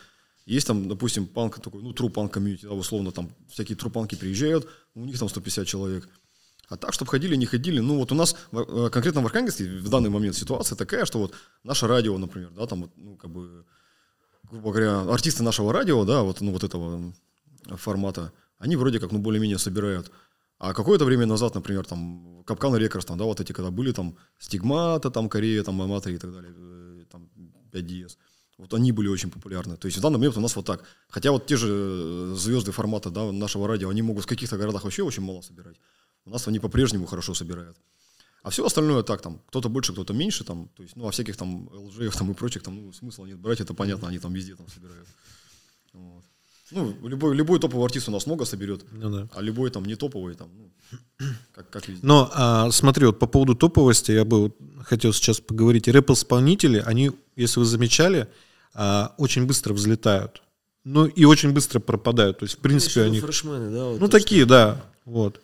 Есть 0.46 0.66
там, 0.66 0.88
допустим, 0.88 1.26
панк 1.26 1.60
такой, 1.60 1.82
ну, 1.82 1.92
true 1.92 2.08
панк 2.08 2.32
комьюнити, 2.32 2.64
да, 2.64 2.72
условно, 2.72 3.12
там 3.12 3.30
всякие 3.50 3.76
трупанки 3.76 4.14
приезжают, 4.14 4.66
у 4.94 5.04
них 5.04 5.18
там 5.18 5.28
150 5.28 5.66
человек. 5.66 6.08
А 6.68 6.76
так, 6.76 6.92
чтобы 6.92 7.10
ходили, 7.10 7.34
не 7.36 7.46
ходили, 7.46 7.80
ну 7.80 7.98
вот 7.98 8.12
у 8.12 8.14
нас 8.14 8.36
э, 8.52 8.88
конкретно 8.92 9.22
в 9.22 9.26
Архангельске 9.26 9.64
в 9.64 9.88
данный 9.88 10.10
момент 10.10 10.36
ситуация 10.36 10.76
такая, 10.76 11.06
что 11.06 11.18
вот 11.18 11.34
наше 11.64 11.86
радио, 11.86 12.18
например, 12.18 12.50
да, 12.50 12.66
там 12.66 12.90
ну, 12.96 13.16
как 13.16 13.30
бы, 13.30 13.64
грубо 14.50 14.70
говоря, 14.72 15.00
артисты 15.12 15.42
нашего 15.42 15.72
радио, 15.72 16.04
да, 16.04 16.22
вот, 16.22 16.42
ну, 16.42 16.52
вот 16.52 16.64
этого 16.64 17.14
формата, 17.76 18.32
они 18.58 18.76
вроде 18.76 19.00
как, 19.00 19.12
ну, 19.12 19.18
более-менее 19.18 19.58
собирают. 19.58 20.10
А 20.58 20.74
какое-то 20.74 21.04
время 21.04 21.24
назад, 21.24 21.54
например, 21.54 21.86
там, 21.86 22.42
Капкан 22.44 22.76
Рекордс, 22.76 23.06
там, 23.06 23.16
да, 23.16 23.24
вот 23.24 23.40
эти, 23.40 23.52
когда 23.52 23.70
были, 23.70 23.92
там, 23.92 24.16
Стигмата, 24.38 25.10
там, 25.10 25.28
Корея, 25.28 25.62
там, 25.62 25.80
Аматори 25.80 26.16
и 26.16 26.18
так 26.18 26.32
далее, 26.32 26.52
э, 26.54 27.04
там, 27.10 27.30
5DS, 27.72 28.18
вот 28.58 28.74
они 28.74 28.92
были 28.92 29.08
очень 29.08 29.30
популярны. 29.30 29.76
То 29.76 29.86
есть 29.86 29.98
в 29.98 30.00
данный 30.00 30.18
момент 30.18 30.36
у 30.36 30.40
нас 30.40 30.56
вот 30.56 30.66
так. 30.66 30.82
Хотя 31.08 31.30
вот 31.30 31.46
те 31.46 31.56
же 31.56 31.68
э, 31.70 32.34
звезды 32.36 32.72
формата, 32.72 33.10
да, 33.10 33.30
нашего 33.32 33.68
радио, 33.68 33.88
они 33.88 34.02
могут 34.02 34.24
в 34.24 34.26
каких-то 34.26 34.58
городах 34.58 34.82
вообще 34.84 35.02
очень 35.02 35.22
мало 35.22 35.42
собирать. 35.42 35.76
У 36.28 36.30
нас 36.30 36.46
они 36.46 36.58
по-прежнему 36.58 37.06
хорошо 37.06 37.34
собирают. 37.34 37.76
А 38.42 38.50
все 38.50 38.64
остальное 38.64 39.02
так, 39.02 39.20
там, 39.22 39.40
кто-то 39.48 39.68
больше, 39.68 39.92
кто-то 39.92 40.12
меньше, 40.12 40.44
там, 40.44 40.68
то 40.76 40.82
есть, 40.82 40.94
ну, 40.94 41.08
а 41.08 41.10
всяких 41.10 41.36
там 41.36 41.68
ЛЖ 41.72 42.14
там 42.16 42.30
и 42.30 42.34
прочих, 42.34 42.62
там, 42.62 42.76
ну, 42.76 42.92
смысла 42.92 43.26
нет 43.26 43.38
брать, 43.38 43.60
это 43.60 43.74
понятно, 43.74 44.08
они 44.08 44.18
там 44.18 44.32
везде 44.32 44.54
там 44.54 44.68
собирают. 44.68 45.08
Вот. 45.92 46.22
Ну, 46.70 46.94
любой, 47.08 47.34
любой 47.34 47.58
топовый 47.58 47.84
артист 47.86 48.08
у 48.08 48.12
нас 48.12 48.26
много 48.26 48.44
соберет, 48.44 48.84
Ну 48.92 49.10
да. 49.10 49.28
а 49.34 49.40
любой 49.40 49.70
там 49.70 49.84
не 49.86 49.96
топовый, 49.96 50.34
там, 50.34 50.50
ну, 50.56 50.70
как, 51.54 51.70
как 51.70 51.88
везде. 51.88 52.06
Но 52.06 52.30
а, 52.34 52.70
смотри, 52.70 53.06
вот 53.06 53.18
по 53.18 53.26
поводу 53.26 53.54
топовости 53.54 54.12
я 54.12 54.24
бы 54.24 54.42
вот 54.42 54.56
хотел 54.84 55.12
сейчас 55.14 55.40
поговорить. 55.40 55.88
Рэп-исполнители, 55.88 56.82
они, 56.86 57.12
если 57.36 57.60
вы 57.60 57.66
замечали, 57.66 58.28
а, 58.74 59.14
очень 59.16 59.46
быстро 59.46 59.72
взлетают. 59.72 60.42
Ну 60.84 61.06
и 61.06 61.24
очень 61.24 61.52
быстро 61.52 61.80
пропадают. 61.80 62.38
То 62.38 62.44
есть, 62.44 62.56
в 62.56 62.58
принципе, 62.58 63.00
Конечно, 63.02 63.10
они... 63.10 63.20
фрешмены, 63.20 63.70
да, 63.70 63.84
вот 63.86 64.00
Ну, 64.00 64.06
то, 64.06 64.18
такие, 64.18 64.44
да. 64.44 64.84
Вот. 65.04 65.40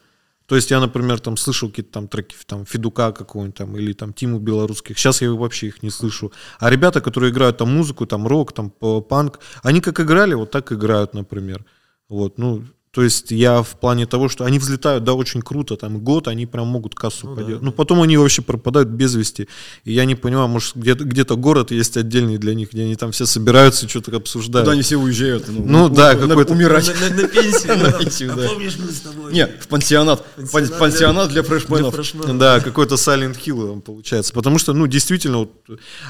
То 0.46 0.56
есть 0.56 0.70
я, 0.70 0.80
например, 0.80 1.20
там 1.20 1.36
слышал 1.36 1.70
какие-то 1.70 1.92
там 1.92 2.08
треки 2.08 2.36
там 2.46 2.66
Федука 2.66 3.12
какого-нибудь 3.12 3.56
там 3.56 3.76
или 3.76 3.92
там 3.94 4.12
Тиму 4.12 4.38
Белорусских. 4.38 4.98
Сейчас 4.98 5.22
я 5.22 5.30
вообще 5.32 5.68
их 5.68 5.82
не 5.82 5.90
слышу. 5.90 6.32
А 6.58 6.68
ребята, 6.70 7.00
которые 7.00 7.30
играют 7.32 7.56
там 7.56 7.74
музыку, 7.74 8.06
там 8.06 8.26
рок, 8.26 8.52
там 8.52 8.70
п- 8.70 9.00
панк, 9.00 9.40
они 9.62 9.80
как 9.80 10.00
играли, 10.00 10.34
вот 10.34 10.50
так 10.50 10.70
играют, 10.72 11.14
например. 11.14 11.64
Вот, 12.08 12.38
ну, 12.38 12.64
то 12.94 13.02
есть 13.02 13.32
я 13.32 13.62
в 13.62 13.78
плане 13.80 14.06
того, 14.06 14.28
что 14.28 14.44
они 14.44 14.58
взлетают, 14.58 15.02
да, 15.04 15.14
очень 15.14 15.42
круто, 15.42 15.76
там 15.76 15.98
год 15.98 16.28
они 16.28 16.46
прям 16.46 16.68
могут 16.68 16.94
кассу 16.94 17.26
Ну 17.28 17.34
поделать. 17.34 17.58
да, 17.60 17.64
Ну, 17.66 17.70
да. 17.72 17.76
потом 17.76 18.00
они 18.02 18.16
вообще 18.16 18.40
пропадают 18.40 18.88
без 18.88 19.14
вести. 19.16 19.48
И 19.84 19.92
я 19.92 20.04
не 20.04 20.14
понимаю, 20.14 20.46
может, 20.48 20.76
где-то, 20.76 21.04
где-то 21.04 21.36
город 21.36 21.72
есть 21.72 21.96
отдельный 21.96 22.38
для 22.38 22.54
них, 22.54 22.72
где 22.72 22.82
они 22.84 22.94
там 22.96 23.10
все 23.10 23.26
собираются, 23.26 23.88
что-то 23.88 24.16
обсуждают. 24.16 24.64
Куда 24.66 24.72
они 24.72 24.82
все 24.82 24.96
уезжают? 24.96 25.46
Ну, 25.48 25.88
да, 25.88 26.12
на- 26.14 26.28
какой-то- 26.28 26.52
Умирать. 26.52 26.86
На, 27.00 27.10
на- 27.16 27.22
на 27.22 27.28
пенсию, 27.28 27.76
На 27.76 27.90
да. 27.90 27.92
пенсию, 27.98 28.32
А 28.32 28.36
да. 28.36 28.48
помнишь, 28.48 28.76
мы 28.78 28.92
с 28.92 29.00
тобой? 29.00 29.32
Не, 29.32 29.46
в 29.48 29.66
пансионат. 29.68 30.24
Пансионат 30.36 30.70
Пан- 30.70 30.78
Пансионат 30.78 31.28
для 31.30 31.42
фрешменов. 31.42 31.94
Да, 32.38 32.60
какой-то 32.60 32.94
Silent 32.94 33.36
Hill 33.44 33.72
он 33.72 33.80
получается. 33.80 34.32
Потому 34.32 34.58
что, 34.58 34.72
ну, 34.72 34.86
действительно, 34.86 35.38
вот, 35.38 35.52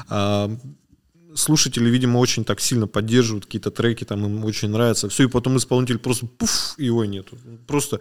а, 0.09 0.51
слушатели, 1.35 1.89
видимо, 1.89 2.17
очень 2.19 2.43
так 2.43 2.59
сильно 2.59 2.87
поддерживают 2.87 3.45
какие-то 3.45 3.71
треки, 3.71 4.03
там 4.05 4.25
им 4.25 4.43
очень 4.45 4.69
нравится. 4.69 5.07
Все, 5.09 5.23
и 5.23 5.27
потом 5.27 5.57
исполнитель 5.57 5.97
просто 5.99 6.25
пуф, 6.25 6.75
его 6.77 7.05
нету. 7.05 7.37
Просто. 7.67 7.99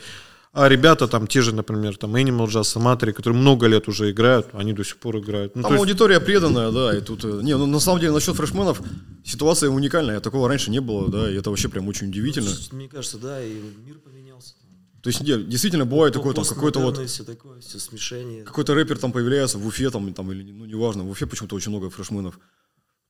А 0.53 0.69
ребята 0.69 1.09
там 1.09 1.27
те 1.27 1.43
же, 1.43 1.53
например, 1.53 1.97
там 1.97 2.15
Animal 2.15 2.47
Jazz, 2.47 2.77
Amatори, 2.77 3.13
которые 3.13 3.41
много 3.41 3.67
лет 3.67 3.89
уже 3.89 4.13
играют, 4.13 4.47
они 4.53 4.73
до 4.73 4.85
сих 4.85 4.99
пор 4.99 5.19
играют. 5.19 5.57
Ну, 5.57 5.63
Там 5.63 5.73
есть- 5.73 5.81
аудитория 5.81 6.21
преданная, 6.21 6.71
да, 6.71 6.97
и 6.97 7.01
тут... 7.01 7.25
э, 7.25 7.41
Не, 7.43 7.57
ну 7.57 7.67
на 7.67 7.81
самом 7.81 7.99
деле 8.01 8.13
насчет 8.13 8.37
фрешменов 8.37 8.81
ситуация 9.25 9.71
уникальная, 9.71 10.21
такого 10.21 10.49
раньше 10.49 10.71
не 10.71 10.81
было, 10.81 11.11
да, 11.11 11.29
и 11.29 11.35
это 11.35 11.51
вообще 11.51 11.69
прям 11.69 11.89
очень 11.89 12.09
удивительно. 12.09 12.51
Мне 12.71 12.89
кажется, 12.89 13.19
да, 13.19 13.45
и 13.45 13.53
мир 13.85 13.99
поменялся. 13.99 14.55
То 15.03 15.09
есть, 15.09 15.21
не, 15.23 15.37
действительно, 15.43 15.87
бывает 15.87 16.15
такое, 16.15 16.33
там, 16.35 16.45
какой-то 16.45 16.79
вот 16.79 17.05
все 17.11 17.25
такое, 17.25 17.61
все 17.61 17.81
смешение. 17.81 18.45
какой-то 18.45 18.75
рэпер 18.75 18.97
там 18.97 19.11
появляется 19.11 19.59
в 19.59 19.67
Уфе, 19.67 19.91
там, 19.91 20.15
там 20.15 20.31
или, 20.31 20.53
ну, 20.53 20.67
неважно, 20.67 21.03
в 21.03 21.11
Уфе 21.11 21.27
почему-то 21.27 21.57
очень 21.57 21.73
много 21.73 21.91
фрешменов. 21.91 22.39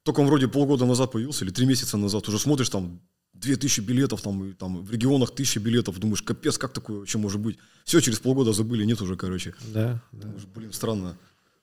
Только 0.04 0.20
он 0.20 0.26
вроде 0.26 0.48
полгода 0.48 0.84
назад 0.84 1.12
появился, 1.12 1.44
или 1.44 1.52
три 1.52 1.66
месяца 1.66 1.96
назад, 1.96 2.28
уже 2.28 2.38
смотришь, 2.38 2.68
там, 2.68 3.00
две 3.32 3.56
тысячи 3.56 3.80
билетов, 3.80 4.20
там, 4.20 4.44
и, 4.44 4.52
там, 4.52 4.84
в 4.84 4.90
регионах 4.90 5.34
тысячи 5.34 5.58
билетов, 5.58 5.98
думаешь, 5.98 6.22
капец, 6.22 6.58
как 6.58 6.72
такое 6.72 6.98
вообще 6.98 7.18
может 7.18 7.40
быть? 7.40 7.58
Все, 7.84 8.00
через 8.00 8.18
полгода 8.18 8.52
забыли, 8.52 8.84
нет 8.84 9.00
уже, 9.00 9.16
короче. 9.16 9.54
Да, 9.72 10.02
да. 10.12 10.26
Думаешь, 10.26 10.44
блин, 10.54 10.72
странно. 10.72 11.16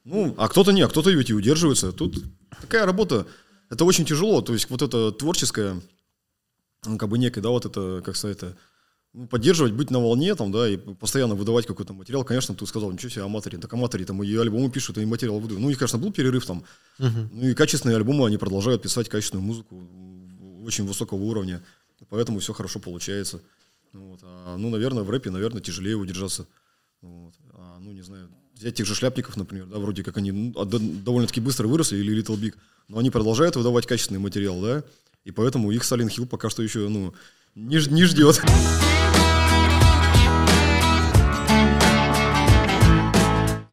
Ну, 0.03 0.33
а 0.37 0.47
кто-то 0.47 0.71
не, 0.71 0.81
а 0.81 0.87
кто-то 0.87 1.11
ведь 1.11 1.29
и 1.29 1.33
удерживается. 1.35 1.91
Тут 1.91 2.23
такая 2.59 2.85
работа, 2.85 3.27
это 3.69 3.85
очень 3.85 4.05
тяжело, 4.05 4.41
то 4.41 4.53
есть 4.53 4.69
вот 4.71 4.81
это 4.81 5.11
творческое, 5.11 5.79
ну, 6.85 6.97
как 6.97 7.09
бы 7.09 7.19
некое, 7.19 7.41
да, 7.41 7.49
вот 7.49 7.65
это, 7.65 8.01
как 8.03 8.15
сказать, 8.15 8.37
это, 8.37 8.57
поддерживать, 9.29 9.73
быть 9.73 9.91
на 9.91 9.99
волне, 9.99 10.35
там, 10.35 10.51
да, 10.51 10.69
и 10.69 10.77
постоянно 10.77 11.35
выдавать 11.35 11.65
какой-то 11.65 11.93
материал. 11.93 12.23
Конечно, 12.23 12.55
ты 12.55 12.65
сказал, 12.65 12.91
ничего 12.91 13.09
себе, 13.09 13.23
аматоры, 13.23 13.57
так 13.57 13.71
аматоры, 13.73 14.05
там, 14.05 14.23
и 14.23 14.35
альбомы 14.35 14.69
пишут, 14.71 14.97
и 14.97 15.05
материал 15.05 15.39
выдают. 15.39 15.59
Ну, 15.59 15.67
у 15.67 15.69
них, 15.69 15.77
конечно, 15.77 15.99
был 15.99 16.11
перерыв 16.11 16.45
там, 16.45 16.63
Мгм. 16.97 17.29
ну, 17.33 17.47
и 17.49 17.53
качественные 17.53 17.97
альбомы, 17.97 18.25
они 18.25 18.37
продолжают 18.37 18.81
писать 18.81 19.09
качественную 19.09 19.45
музыку 19.45 19.75
очень 20.65 20.85
высокого 20.85 21.21
уровня, 21.21 21.61
поэтому 22.09 22.39
все 22.39 22.53
хорошо 22.53 22.79
получается. 22.79 23.41
Вот. 23.91 24.19
А, 24.23 24.55
ну, 24.57 24.69
наверное, 24.69 25.03
в 25.03 25.09
рэпе, 25.09 25.29
наверное, 25.29 25.61
тяжелее 25.61 25.95
удержаться. 25.95 26.47
Вот. 27.01 27.33
А, 27.53 27.79
ну, 27.79 27.91
не 27.91 28.03
знаю, 28.03 28.29
взять 28.53 28.75
тех 28.75 28.85
же 28.85 28.95
шляпников, 28.95 29.35
например, 29.35 29.65
да, 29.65 29.79
вроде 29.79 30.03
как 30.03 30.17
они 30.17 30.31
ну, 30.31 30.53
довольно-таки 30.65 31.41
быстро 31.41 31.67
выросли, 31.67 31.97
или 31.97 32.21
Little 32.21 32.39
Big, 32.39 32.53
но 32.87 32.99
они 32.99 33.09
продолжают 33.09 33.55
выдавать 33.55 33.87
качественный 33.87 34.19
материал, 34.19 34.61
да, 34.61 34.83
и 35.25 35.31
поэтому 35.31 35.71
их 35.71 35.81
Silent 35.81 36.09
Hill 36.15 36.27
пока 36.27 36.49
что 36.49 36.63
еще, 36.63 36.87
ну, 36.87 37.13
не, 37.55 37.77
не 37.89 38.05
ждет. 38.05 38.41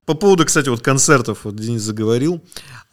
По 0.06 0.14
поводу, 0.14 0.46
кстати, 0.46 0.70
вот 0.70 0.80
концертов, 0.80 1.40
вот 1.44 1.56
Денис 1.56 1.82
заговорил, 1.82 2.42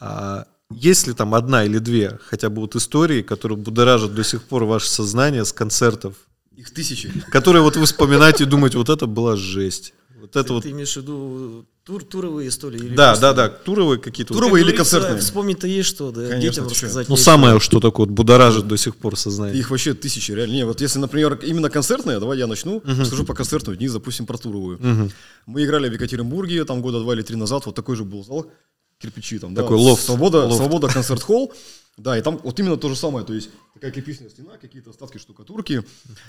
а, 0.01 0.47
есть 0.69 1.07
ли 1.07 1.13
там 1.13 1.33
одна 1.33 1.63
или 1.63 1.77
две 1.77 2.19
хотя 2.25 2.49
бы 2.49 2.61
вот 2.61 2.75
истории, 2.75 3.21
которые 3.21 3.57
будоражат 3.57 4.13
до 4.13 4.23
сих 4.23 4.43
пор 4.43 4.65
ваше 4.65 4.89
сознание 4.89 5.45
с 5.45 5.53
концертов, 5.53 6.15
Их 6.55 6.73
тысячи. 6.73 7.09
которые 7.31 7.61
вот 7.61 7.77
вы 7.77 7.85
вспоминаете 7.85 8.43
и 8.43 8.47
думаете, 8.47 8.77
вот 8.77 8.89
это 8.89 9.05
была 9.05 9.37
жесть. 9.37 9.93
Вот 10.19 10.31
это 10.35 10.43
ты, 10.43 10.53
вот, 10.53 10.63
ты 10.63 10.71
имеешь 10.71 10.93
в 10.93 10.97
виду 10.97 11.65
тур, 11.85 12.03
туровые 12.03 12.49
истории? 12.49 12.79
Или 12.79 12.95
да, 12.95 13.09
просто- 13.09 13.21
да, 13.21 13.33
да, 13.33 13.49
туровые 13.49 13.99
какие-то. 13.99 14.33
Туровые 14.33 14.63
Как 14.63 14.69
или 14.71 14.77
концертные? 14.77 15.19
Вспомнить-то 15.19 15.67
есть 15.67 15.87
что, 15.87 16.11
да, 16.11 16.27
Конечно, 16.27 16.41
детям 16.41 16.67
рассказать. 16.67 17.07
Ну, 17.09 17.15
самое, 17.15 17.59
что 17.59 17.79
такое 17.79 18.07
вот 18.07 18.13
будоражит 18.15 18.67
до 18.67 18.75
сих 18.75 18.95
пор 18.95 19.15
сознание. 19.17 19.57
Их 19.57 19.69
вообще 19.69 19.93
тысячи, 19.93 20.31
реально. 20.31 20.53
Не, 20.53 20.65
вот 20.65 20.81
если, 20.81 20.99
например, 20.99 21.39
именно 21.43 21.69
концертные, 21.69 22.19
давай 22.19 22.39
я 22.39 22.47
начну, 22.47 22.81
скажу 23.05 23.23
по 23.23 23.33
концертную, 23.35 23.77
дни, 23.77 23.87
допустим, 23.87 24.25
про 24.25 24.37
туровую. 24.37 24.79
Мгм. 24.81 25.11
Мы 25.45 25.63
играли 25.63 25.87
в 25.87 25.93
Екатеринбурге, 25.93 26.65
там 26.65 26.81
года 26.81 26.99
два 26.99 27.13
или 27.13 27.21
три 27.21 27.35
назад, 27.35 27.65
вот 27.67 27.75
такой 27.75 27.95
же 27.95 28.03
был 28.03 28.23
зал, 28.23 28.51
кирпичи 28.97 29.37
там, 29.39 29.53
да, 29.53 29.61
Такой 29.61 29.77
вот 29.77 29.83
лофт. 29.83 30.03
Свобода, 30.05 30.45
Лофт. 30.45 30.57
Свобода 30.57 30.87
концерт-холл, 30.93 31.53
да, 31.97 32.17
и 32.17 32.21
там 32.21 32.39
вот 32.43 32.59
именно 32.59 32.77
то 32.77 32.89
же 32.89 32.95
самое, 32.95 33.25
то 33.25 33.33
есть 33.33 33.49
такая 33.73 33.91
кирпичная 33.91 34.29
стена, 34.29 34.57
какие-то 34.59 34.89
остатки 34.89 35.17
штукатурки, 35.17 35.83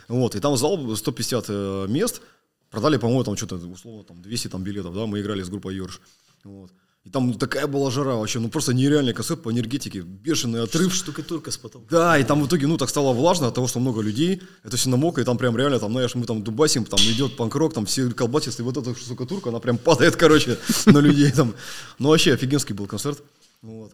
вот, 0.09 0.35
и 0.35 0.41
там 0.41 0.57
зал 0.57 0.97
150 0.97 1.45
э, 1.49 1.87
мест, 1.89 2.21
Продали, 2.71 2.97
по-моему, 2.97 3.25
там 3.25 3.37
что-то, 3.37 3.57
условно, 3.57 4.05
там 4.05 4.23
200 4.23 4.49
там, 4.49 4.63
билетов, 4.63 4.95
да, 4.95 5.07
мы 5.07 5.21
играли 5.21 5.43
с 5.43 5.49
группой 5.49 5.75
Йорш. 5.75 6.01
Вот. 6.45 6.71
И 7.07 7.11
там 7.11 7.35
такая 7.35 7.69
была 7.69 7.89
жара 7.93 8.17
вообще, 8.17 8.41
ну 8.41 8.49
просто 8.49 8.75
нереальный 8.75 9.15
концерт 9.15 9.41
по 9.41 9.53
энергетике, 9.53 10.01
бешеный 10.01 10.65
отрыв. 10.65 10.93
Штукатурка 10.93 11.53
с 11.53 11.57
потолка. 11.57 11.87
Да, 11.89 12.19
и 12.19 12.25
там 12.25 12.43
в 12.43 12.49
итоге, 12.49 12.67
ну, 12.67 12.77
так 12.77 12.89
стало 12.89 13.13
влажно 13.13 13.47
от 13.47 13.55
того, 13.55 13.69
что 13.69 13.79
много 13.79 14.01
людей, 14.01 14.43
это 14.65 14.77
все 14.77 14.89
намокло, 14.89 15.21
и 15.21 15.25
там 15.25 15.39
прям 15.39 15.57
реально, 15.57 15.79
там, 15.79 15.93
знаешь, 15.93 16.17
мы 16.17 16.27
там 16.27 16.43
дубасим, 16.43 16.85
там 16.85 16.99
идет 16.99 17.37
панкрок, 17.37 17.75
там 17.75 17.87
все 17.87 18.11
колбасятся, 18.11 18.63
и 18.63 18.65
вот 18.65 18.77
эта 18.77 18.93
штукатурка, 18.97 19.51
она 19.51 19.61
прям 19.61 19.79
падает, 19.79 20.17
короче, 20.17 20.59
на 20.87 20.99
людей 20.99 21.31
там. 21.31 21.55
Ну, 22.01 22.09
вообще 22.09 22.35
офигенский 22.35 22.75
был 22.75 22.89
концерт. 22.89 23.23
Вот. 23.63 23.93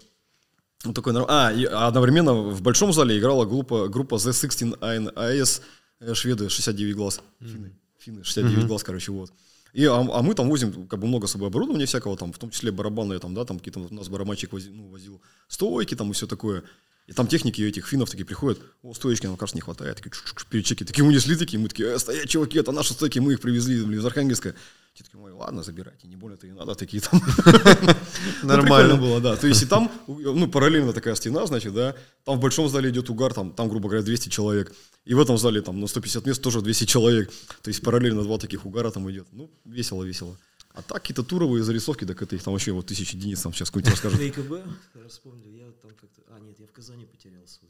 Вот 0.85 0.94
такой, 0.94 1.12
норм- 1.12 1.26
а, 1.28 1.52
и 1.52 1.64
одновременно 1.64 2.32
в 2.32 2.62
большом 2.62 2.94
зале 2.94 3.18
играла 3.18 3.44
группа, 3.44 3.88
группа 3.88 4.14
The 4.14 4.32
16 4.32 4.62
AS, 4.80 5.61
э, 6.00 6.14
шведы, 6.14 6.48
69 6.48 6.96
глаз, 6.96 7.20
финны, 7.40 7.72
финны, 8.02 8.24
69 8.24 8.66
глаз, 8.66 8.82
короче, 8.82 9.12
вот. 9.12 9.32
И, 9.72 9.86
а, 9.86 9.96
а 9.96 10.22
мы 10.22 10.34
там 10.34 10.48
возим 10.48 10.86
как 10.86 11.00
бы 11.00 11.06
много 11.06 11.26
с 11.26 11.32
собой 11.32 11.48
оборудования 11.48 11.86
всякого, 11.86 12.16
там, 12.16 12.32
в 12.32 12.38
том 12.38 12.50
числе 12.50 12.70
барабанные, 12.70 13.18
там, 13.18 13.34
да, 13.34 13.44
там 13.44 13.58
какие-то 13.58 13.80
у 13.80 13.94
нас 13.94 14.08
барабанщик 14.08 14.52
возил, 14.52 14.72
ну, 14.74 14.88
возил 14.88 15.20
стойки 15.48 15.94
там 15.94 16.10
и 16.10 16.12
все 16.12 16.26
такое. 16.26 16.62
И 17.06 17.12
там 17.12 17.26
техники 17.26 17.62
этих 17.62 17.86
финнов 17.86 18.10
такие 18.10 18.24
приходят, 18.24 18.60
о, 18.82 18.94
стоечки 18.94 19.26
нам, 19.26 19.36
кажется, 19.36 19.56
не 19.56 19.62
хватает, 19.62 19.96
такие 19.96 20.12
перечеки, 20.50 20.84
такие 20.84 21.04
унесли 21.04 21.36
такие, 21.36 21.58
мы 21.58 21.68
такие, 21.68 21.88
э, 21.88 21.98
стоять, 21.98 22.28
чуваки, 22.28 22.58
это 22.58 22.70
наши 22.70 22.92
стойки, 22.92 23.18
мы 23.18 23.32
их 23.32 23.40
привезли, 23.40 23.82
блин, 23.82 23.98
из 23.98 24.04
Архангельска. 24.04 24.54
Те 24.94 25.05
такие, 25.05 25.18
ой, 25.22 25.33
ладно, 25.33 25.62
забирайте, 25.62 26.07
не 26.07 26.16
больно-то 26.16 26.46
и 26.46 26.52
надо, 26.52 26.74
такие 26.74 27.02
там. 27.02 27.20
Ну, 28.42 28.48
Нормально. 28.48 28.96
было, 28.96 29.20
да. 29.20 29.37
То 29.37 29.46
есть 29.46 29.62
и 29.62 29.66
там, 29.66 29.90
ну, 30.07 30.48
параллельно 30.48 30.92
такая 30.92 31.14
стена, 31.14 31.46
значит, 31.46 31.72
да, 31.72 31.96
там 32.24 32.37
в 32.37 32.40
большом 32.40 32.68
зале 32.68 32.90
идет 32.90 33.09
угар, 33.09 33.33
там, 33.33 33.52
там, 33.52 33.68
грубо 33.68 33.88
говоря, 33.88 34.05
200 34.05 34.28
человек. 34.28 34.74
И 35.05 35.14
в 35.14 35.20
этом 35.20 35.38
зале 35.38 35.62
там 35.62 35.81
на 35.81 35.87
150 35.87 36.26
мест 36.26 36.42
тоже 36.42 36.61
200 36.61 36.85
человек. 36.85 37.31
То 37.62 37.68
есть 37.68 37.83
параллельно 37.83 38.22
два 38.22 38.38
таких 38.38 38.66
угара 38.66 38.90
там 38.90 39.11
идет. 39.11 39.26
Ну, 39.33 39.50
весело, 39.64 40.05
весело. 40.05 40.37
А 40.74 40.83
так 40.83 41.02
какие-то 41.02 41.22
туровые 41.22 41.64
зарисовки, 41.64 42.05
так 42.05 42.20
это 42.22 42.37
их 42.37 42.42
там 42.42 42.52
вообще 42.52 42.72
вот 42.72 42.87
тысячи 42.87 43.16
Денис 43.16 43.40
там 43.40 43.52
сейчас 43.52 43.70
какой-нибудь 43.70 43.92
расскажет. 43.92 44.20
ВКБ, 44.20 44.52
я 44.94 45.09
вспомнил, 45.09 45.50
я 45.50 45.70
там 45.83 45.90
как-то... 45.90 46.22
А, 46.28 46.40
нет, 46.40 46.59
я 46.59 46.66
в 46.66 46.72
Казани 46.72 47.05
потерялся. 47.07 47.61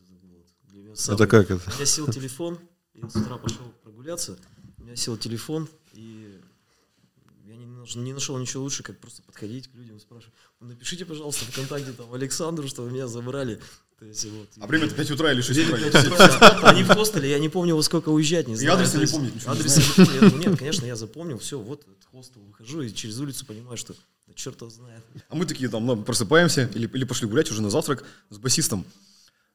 Вот 1.08 1.20
это 1.20 1.26
как 1.26 1.50
это? 1.50 1.70
У 1.70 1.74
меня 1.74 1.86
сел 1.86 2.06
телефон, 2.08 2.58
я 2.94 3.08
с 3.08 3.16
утра 3.16 3.36
пошел 3.38 3.72
прогуляться, 3.82 4.38
у 4.78 4.84
меня 4.84 4.96
сел 4.96 5.16
телефон, 5.16 5.68
и 5.94 6.31
я 6.31 6.31
не 7.82 7.82
нашел, 7.82 8.02
не 8.02 8.12
нашел 8.12 8.38
ничего 8.38 8.62
лучше, 8.62 8.82
как 8.82 8.98
просто 8.98 9.22
подходить 9.22 9.68
к 9.68 9.74
людям 9.74 9.96
и 9.96 10.00
спрашивать, 10.00 10.34
«Ну, 10.60 10.68
напишите, 10.68 11.04
пожалуйста, 11.04 11.44
ВКонтакте 11.46 11.92
там 11.92 12.12
Александру, 12.12 12.68
что 12.68 12.82
вы 12.82 12.90
меня 12.90 13.08
забрали. 13.08 13.60
То 13.98 14.06
есть, 14.06 14.24
вот. 14.24 14.48
А 14.60 14.66
время 14.66 14.86
это 14.86 14.94
5 14.96 15.10
утра 15.12 15.32
или 15.32 15.40
6 15.40 15.60
утра? 15.60 16.58
Они 16.68 16.82
в 16.82 16.88
хостеле, 16.88 17.30
я 17.30 17.38
не 17.38 17.48
помню, 17.48 17.76
во 17.76 17.82
сколько 17.82 18.08
уезжать, 18.08 18.48
не 18.48 18.56
знаю. 18.56 18.74
адреса 18.74 18.98
То 18.98 18.98
не 18.98 19.30
не 19.30 19.40
Адреса 19.46 19.80
не 19.80 19.86
помню. 19.94 20.12
Я 20.14 20.20
думаю, 20.28 20.50
Нет, 20.50 20.58
конечно, 20.58 20.86
я 20.86 20.96
запомнил, 20.96 21.38
все, 21.38 21.58
вот 21.58 21.84
хостел, 22.10 22.42
выхожу 22.42 22.82
и 22.82 22.92
через 22.92 23.18
улицу 23.18 23.46
понимаю, 23.46 23.76
что 23.76 23.94
да 24.26 24.34
черт 24.34 24.60
его 24.60 24.70
знает. 24.70 25.02
А 25.28 25.34
мы 25.34 25.46
такие 25.46 25.68
там 25.68 25.86
ну, 25.86 26.02
просыпаемся 26.02 26.70
или, 26.74 26.86
или 26.86 27.04
пошли 27.04 27.26
гулять 27.26 27.50
уже 27.50 27.62
на 27.62 27.70
завтрак 27.70 28.04
с 28.30 28.38
басистом. 28.38 28.84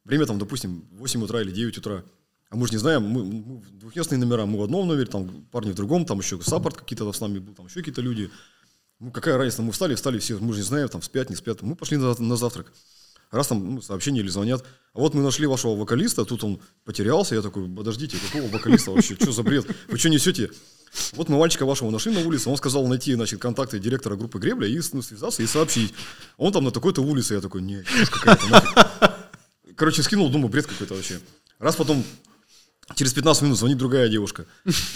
Время 0.04 0.26
там, 0.26 0.40
допустим, 0.40 0.88
8 0.92 1.24
утра 1.24 1.42
или 1.42 1.52
9 1.52 1.78
утра. 1.78 2.04
А 2.50 2.56
мы 2.56 2.66
же 2.68 2.74
не 2.74 2.78
знаем, 2.78 3.04
мы, 3.04 3.24
мы 3.26 3.58
в 3.60 3.72
двухместные 3.78 4.20
номера, 4.20 4.46
мы 4.46 4.60
в 4.60 4.64
одном 4.64 4.88
номере, 4.88 5.08
там 5.08 5.46
парни 5.52 5.72
в 5.72 5.76
другом, 5.76 6.06
там 6.06 6.20
еще 6.20 6.40
саппорт 6.42 6.78
какие-то 6.78 7.12
с 7.12 7.20
нами 7.20 7.40
был, 7.40 7.54
там 7.54 7.66
еще 7.66 7.80
какие-то 7.80 8.02
люди. 8.02 8.32
Ну, 9.00 9.12
какая 9.12 9.38
разница, 9.38 9.62
мы 9.62 9.72
встали, 9.74 9.96
встали 9.96 10.18
все, 10.20 10.38
мы 10.40 10.54
же 10.54 10.60
не 10.60 10.66
знаем, 10.66 10.88
там 10.88 11.02
спят, 11.02 11.30
не 11.30 11.36
спят. 11.36 11.62
Мы 11.62 11.76
пошли 11.76 11.98
на, 11.98 12.16
на 12.18 12.36
завтрак. 12.36 12.72
Раз 13.32 13.48
там 13.48 13.76
ну, 13.76 13.82
сообщение 13.82 14.24
или 14.24 14.30
звонят. 14.30 14.64
А 14.94 15.00
вот 15.00 15.14
мы 15.14 15.22
нашли 15.22 15.46
вашего 15.46 15.76
вокалиста, 15.76 16.24
тут 16.24 16.44
он 16.44 16.62
потерялся. 16.86 17.36
Я 17.36 17.42
такой, 17.42 17.68
подождите, 17.68 18.18
какого 18.18 18.50
вокалиста 18.50 18.92
вообще? 18.92 19.16
Что 19.16 19.34
за 19.34 19.44
бред? 19.44 19.68
Вы 19.90 19.98
что 19.98 20.10
несете? 20.10 20.50
Вот 21.14 21.28
мы 21.28 21.38
мальчика 21.38 21.66
вашего 21.66 21.92
нашли 21.92 22.14
на 22.14 22.26
улице, 22.26 22.50
он 22.50 22.56
сказал 22.56 22.88
найти, 22.88 23.14
значит, 23.14 23.42
контакты 23.42 23.78
директора 23.78 24.16
группы 24.16 24.40
Гребля 24.40 24.68
и 24.68 24.80
ну, 24.94 25.02
связаться 25.02 25.44
и 25.44 25.46
сообщить. 25.46 25.94
Он 26.38 26.54
там 26.54 26.64
на 26.64 26.72
такой-то 26.72 27.02
улице. 27.02 27.34
Я 27.34 27.42
такой, 27.42 27.62
не, 27.62 27.84
какая-то. 28.10 28.48
нафиг». 28.48 28.78
Короче, 29.76 30.02
скинул, 30.02 30.30
думаю, 30.30 30.50
бред 30.50 30.66
какой-то 30.66 30.96
вообще. 30.96 31.20
Раз 31.60 31.76
потом 31.76 32.04
Через 32.96 33.12
15 33.14 33.44
минут 33.44 33.58
звонит 33.60 33.78
другая 33.78 34.08
девушка. 34.08 34.46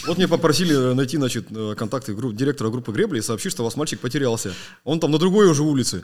Вот 0.08 0.18
мне 0.18 0.28
попросили 0.28 0.74
найти, 0.94 1.18
значит, 1.18 1.48
э, 1.52 1.76
контакты 1.78 2.14
групп- 2.14 2.34
директора 2.34 2.70
группы 2.70 2.94
Гребли 2.94 3.20
и 3.20 3.22
сообщить, 3.22 3.52
что 3.52 3.64
у 3.64 3.66
вас 3.66 3.76
мальчик 3.76 4.00
потерялся. 4.00 4.54
Он 4.86 5.00
там 5.02 5.12
на 5.12 5.18
другой 5.18 5.48
уже 5.48 5.64
улице. 5.64 6.02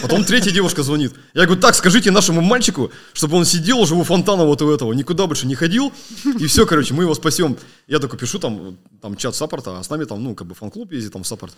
Потом 0.00 0.24
третья 0.24 0.50
девушка 0.50 0.82
звонит. 0.82 1.12
Я 1.34 1.44
говорю, 1.44 1.60
так, 1.60 1.74
скажите 1.74 2.10
нашему 2.10 2.40
мальчику, 2.40 2.90
чтобы 3.12 3.36
он 3.36 3.44
сидел 3.44 3.80
уже 3.80 3.94
у 3.96 4.02
фонтана 4.02 4.44
вот 4.46 4.62
у 4.62 4.70
этого, 4.70 4.94
никуда 4.94 5.26
больше 5.26 5.46
не 5.46 5.54
ходил. 5.54 5.92
И 6.38 6.46
все, 6.46 6.64
короче, 6.66 6.94
мы 6.94 7.02
его 7.04 7.14
спасем. 7.14 7.58
Я 7.86 7.98
такой 7.98 8.18
пишу 8.18 8.38
там, 8.38 8.78
там 9.02 9.14
чат 9.14 9.34
support 9.34 9.68
а, 9.68 9.78
а 9.78 9.82
с 9.84 9.90
нами 9.90 10.04
там, 10.04 10.24
ну, 10.24 10.34
как 10.34 10.46
бы 10.46 10.54
фан-клуб 10.54 10.90
ездит, 10.92 11.12
там 11.12 11.24
support. 11.24 11.52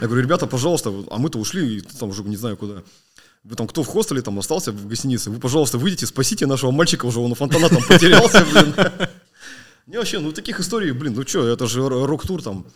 Я 0.00 0.06
говорю, 0.06 0.22
ребята, 0.22 0.46
пожалуйста, 0.46 0.92
а 1.10 1.16
мы-то 1.18 1.38
ушли, 1.38 1.78
и 1.78 1.80
там 1.80 2.10
уже 2.10 2.22
не 2.24 2.36
знаю 2.36 2.58
куда. 2.58 2.82
Вы 3.44 3.56
там, 3.56 3.66
кто 3.66 3.82
в 3.82 3.86
хостеле 3.86 4.20
там 4.22 4.38
остался 4.38 4.72
в 4.72 4.86
гостинице, 4.86 5.30
вы, 5.30 5.38
пожалуйста, 5.38 5.78
выйдите, 5.78 6.06
спасите 6.06 6.46
нашего 6.46 6.70
мальчика, 6.70 7.06
уже 7.06 7.20
он 7.20 7.32
у 7.32 7.34
фонтана 7.34 7.68
там 7.68 7.82
потерялся, 7.82 8.44
блин. 8.52 8.74
Не, 9.86 9.96
вообще, 9.96 10.18
ну 10.18 10.32
таких 10.32 10.60
историй, 10.60 10.90
блин, 10.92 11.14
ну 11.16 11.26
что, 11.26 11.46
это 11.46 11.66
же 11.66 11.88
рок-тур 11.88 12.42
там. 12.42 12.66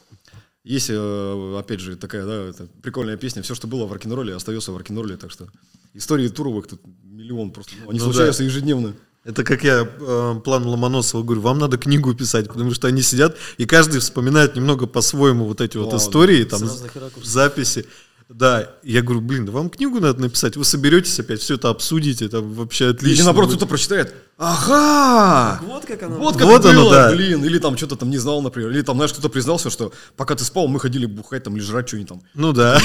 Есть, 0.64 0.90
э, 0.90 1.56
опять 1.58 1.80
же, 1.80 1.96
такая, 1.96 2.24
да, 2.24 2.64
прикольная 2.82 3.16
песня. 3.16 3.42
Все, 3.42 3.54
что 3.56 3.66
было 3.66 3.84
в 3.84 3.92
рок-н-ролле, 3.92 4.34
остается 4.36 4.70
в 4.72 4.76
рок-н-ролле, 4.76 5.16
так 5.16 5.30
что 5.32 5.48
истории 5.92 6.28
туровых 6.28 6.68
тут 6.68 6.80
миллион 7.02 7.50
просто. 7.50 7.72
ну, 7.82 7.90
Они 7.90 7.98
Ну 7.98 8.04
случаются 8.04 8.44
ежедневно. 8.44 8.94
Это 9.24 9.44
как 9.44 9.62
я 9.64 9.86
э, 9.88 10.40
план 10.44 10.64
Ломоносова 10.66 11.22
говорю, 11.22 11.42
вам 11.42 11.58
надо 11.58 11.78
книгу 11.78 12.14
писать, 12.14 12.48
потому 12.48 12.72
что 12.74 12.88
они 12.88 13.02
сидят, 13.02 13.36
и 13.58 13.66
каждый 13.66 14.00
вспоминает 14.00 14.56
немного 14.56 14.86
по-своему 14.86 15.44
вот 15.46 15.60
эти 15.60 15.76
вот 15.76 15.90
Да, 15.90 15.96
истории, 15.96 16.44
там, 16.44 16.62
разных 16.62 16.94
ракурсов. 16.96 17.24
записи. 17.24 17.86
Да, 18.34 18.76
я 18.82 19.02
говорю, 19.02 19.20
блин, 19.20 19.44
да 19.44 19.52
вам 19.52 19.68
книгу 19.68 20.00
надо 20.00 20.20
написать, 20.20 20.56
вы 20.56 20.64
соберетесь 20.64 21.20
опять, 21.20 21.40
все 21.40 21.54
это 21.54 21.68
обсудите, 21.68 22.24
это 22.26 22.40
вообще 22.40 22.88
отлично. 22.88 23.20
Или 23.20 23.22
наоборот, 23.24 23.50
кто-то 23.50 23.66
прочитает. 23.66 24.14
Ага! 24.38 25.60
Вот 25.64 25.84
как 25.84 26.02
она 26.02 26.16
Вот 26.16 26.34
была. 26.34 26.38
как 26.38 26.48
Вот 26.48 26.62
было, 26.62 26.70
оно, 26.72 26.90
да. 26.90 27.12
блин. 27.12 27.44
Или 27.44 27.58
там 27.58 27.76
что-то 27.76 27.96
там 27.96 28.10
не 28.10 28.18
знал, 28.18 28.42
например. 28.42 28.70
Или 28.70 28.82
там, 28.82 28.96
знаешь, 28.96 29.12
кто-то 29.12 29.28
признался, 29.28 29.70
что 29.70 29.92
пока 30.16 30.34
ты 30.34 30.44
спал, 30.44 30.66
мы 30.68 30.80
ходили 30.80 31.06
бухать 31.06 31.44
там 31.44 31.56
или 31.56 31.62
жрать 31.62 31.86
что-нибудь 31.88 32.08
там. 32.08 32.22
Ну 32.34 32.52
да, 32.52 32.80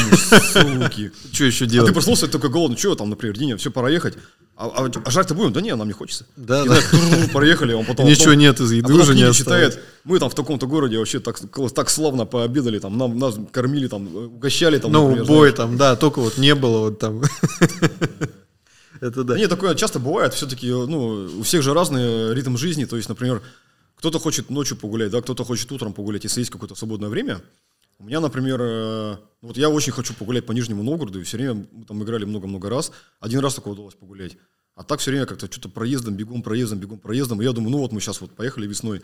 Суки. 0.53 1.11
что 1.33 1.43
еще 1.45 1.65
А 1.65 1.67
ты 1.67 1.71
делать? 1.73 1.93
проснулся, 1.93 2.27
ты 2.27 2.33
такой 2.33 2.49
голодный, 2.51 2.77
что 2.77 2.95
там, 2.95 3.09
например, 3.09 3.37
Диня, 3.37 3.57
все, 3.57 3.71
пора 3.71 3.89
ехать. 3.89 4.15
А, 4.55 4.67
а- 4.67 4.91
а 5.05 5.09
жрать-то 5.11 5.33
будем? 5.35 5.53
Да 5.53 5.61
не, 5.61 5.75
нам 5.75 5.87
не 5.87 5.93
хочется. 5.93 6.25
Да, 6.35 6.63
И, 6.63 6.67
да. 6.69 6.75
тур-тур, 6.75 7.29
проехали, 7.31 7.73
он 7.73 7.85
потом... 7.85 8.05
Ничего 8.07 8.25
потом- 8.25 8.39
нет 8.39 8.59
из 8.59 8.71
а 8.71 8.75
еды 8.75 8.83
потом 8.87 9.01
уже 9.01 9.13
не 9.13 9.21
книги 9.21 9.29
осталось. 9.31 9.37
читает. 9.73 9.79
Мы 10.03 10.19
там 10.19 10.29
в 10.29 10.35
таком-то 10.35 10.67
городе 10.67 10.97
вообще 10.97 11.19
так, 11.19 11.39
так 11.73 11.89
славно 11.89 12.25
пообедали, 12.25 12.79
там, 12.79 12.97
нам, 12.97 13.17
нас 13.17 13.35
кормили, 13.51 13.87
там, 13.87 14.15
угощали, 14.15 14.77
там, 14.79 14.91
Ну, 14.91 15.03
например, 15.09 15.25
бой 15.27 15.37
знаешь. 15.49 15.55
там, 15.55 15.77
да, 15.77 15.95
только 15.95 16.19
вот 16.21 16.37
не 16.37 16.53
было 16.55 16.79
вот 16.89 16.99
там. 16.99 17.21
Это 19.01 19.23
да. 19.23 19.37
Нет, 19.37 19.49
такое 19.49 19.75
часто 19.75 19.99
бывает, 19.99 20.33
все-таки, 20.33 20.69
ну, 20.69 21.29
у 21.39 21.43
всех 21.43 21.61
же 21.61 21.73
разный 21.73 22.33
ритм 22.33 22.57
жизни, 22.57 22.85
то 22.85 22.97
есть, 22.97 23.09
например, 23.09 23.41
кто-то 23.95 24.19
хочет 24.19 24.49
ночью 24.49 24.77
погулять, 24.77 25.11
да, 25.11 25.21
кто-то 25.21 25.43
хочет 25.43 25.71
утром 25.71 25.93
погулять, 25.93 26.23
если 26.23 26.41
есть 26.41 26.51
какое-то 26.51 26.75
свободное 26.75 27.09
время. 27.09 27.41
У 27.99 28.03
меня, 28.03 28.19
например, 28.19 28.59
э, 28.61 29.17
вот 29.41 29.57
я 29.57 29.69
очень 29.69 29.91
хочу 29.91 30.13
погулять 30.13 30.45
по 30.45 30.51
Нижнему 30.51 30.83
Новгороду, 30.83 31.19
и 31.19 31.23
все 31.23 31.37
время 31.37 31.65
мы 31.71 31.83
там 31.85 32.03
играли 32.03 32.25
много-много 32.25 32.69
раз. 32.69 32.91
Один 33.19 33.39
раз 33.39 33.55
только 33.55 33.69
удалось 33.69 33.95
погулять. 33.95 34.37
А 34.75 34.83
так 34.83 34.99
все 34.99 35.09
время 35.09 35.25
как-то 35.25 35.51
что-то 35.51 35.69
проездом, 35.69 36.13
бегом, 36.13 36.43
проездом, 36.43 36.77
бегом, 36.77 36.99
проездом. 36.99 37.41
И 37.41 37.45
я 37.45 37.51
думаю, 37.53 37.71
ну 37.71 37.77
вот 37.79 37.91
мы 37.91 37.99
сейчас 37.99 38.21
вот 38.21 38.35
поехали 38.35 38.67
весной. 38.67 39.01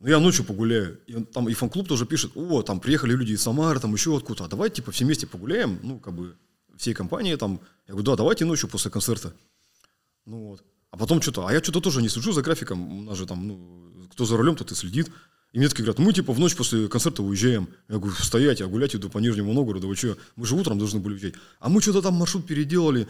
Ну, 0.00 0.08
я 0.08 0.18
ночью 0.18 0.44
погуляю. 0.44 0.98
И 1.06 1.22
там 1.22 1.48
и 1.48 1.54
фан-клуб 1.54 1.86
тоже 1.86 2.04
пишет, 2.04 2.32
о, 2.34 2.62
там 2.62 2.80
приехали 2.80 3.14
люди 3.14 3.34
из 3.34 3.42
Самары, 3.42 3.78
там 3.78 3.92
еще 3.92 4.16
откуда-то. 4.16 4.46
А 4.46 4.48
давайте, 4.48 4.76
типа, 4.76 4.90
все 4.90 5.04
вместе 5.04 5.28
погуляем, 5.28 5.78
ну, 5.84 6.00
как 6.00 6.14
бы, 6.14 6.34
всей 6.82 6.94
компании 6.94 7.36
там. 7.36 7.60
Я 7.86 7.94
говорю, 7.94 8.04
да, 8.04 8.16
давайте 8.16 8.44
ночью 8.44 8.68
после 8.68 8.90
концерта. 8.90 9.32
Ну 10.26 10.48
вот. 10.48 10.64
А 10.90 10.96
потом 10.96 11.22
что-то, 11.22 11.46
а 11.46 11.52
я 11.52 11.62
что-то 11.62 11.80
тоже 11.80 12.02
не 12.02 12.08
слежу 12.08 12.32
за 12.32 12.42
графиком. 12.42 12.98
У 12.98 13.02
нас 13.02 13.16
же 13.16 13.26
там, 13.26 13.48
ну, 13.48 14.08
кто 14.10 14.24
за 14.24 14.36
рулем, 14.36 14.56
тот 14.56 14.72
и 14.72 14.74
следит. 14.74 15.10
И 15.52 15.58
мне 15.58 15.68
такие 15.68 15.84
говорят, 15.84 15.98
мы 15.98 16.12
типа 16.12 16.32
в 16.32 16.38
ночь 16.38 16.56
после 16.56 16.88
концерта 16.88 17.22
уезжаем. 17.22 17.68
Я 17.88 17.98
говорю, 17.98 18.14
стоять, 18.16 18.60
я 18.60 18.66
гулять 18.66 18.94
иду 18.96 19.08
по 19.08 19.18
Нижнему 19.18 19.52
Новгороду, 19.52 19.86
вы 19.86 19.96
что, 19.96 20.18
мы 20.36 20.46
же 20.46 20.54
утром 20.54 20.78
должны 20.78 20.98
были 20.98 21.14
уезжать. 21.14 21.34
А 21.60 21.68
мы 21.68 21.80
что-то 21.80 22.02
там 22.02 22.14
маршрут 22.14 22.46
переделали, 22.46 23.06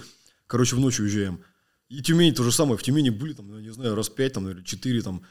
короче, 0.46 0.76
в 0.76 0.80
ночь 0.80 1.00
уезжаем. 1.00 1.40
И 1.88 2.02
Тюмень 2.02 2.34
то 2.34 2.42
же 2.42 2.52
самое, 2.52 2.76
в 2.76 2.82
Тюмени 2.82 3.10
были 3.10 3.32
там, 3.32 3.48
ну, 3.48 3.60
не 3.60 3.72
знаю, 3.72 3.94
раз 3.94 4.08
пять 4.08 4.32
там, 4.32 4.48
или 4.48 4.62
четыре 4.62 5.02
там. 5.02 5.22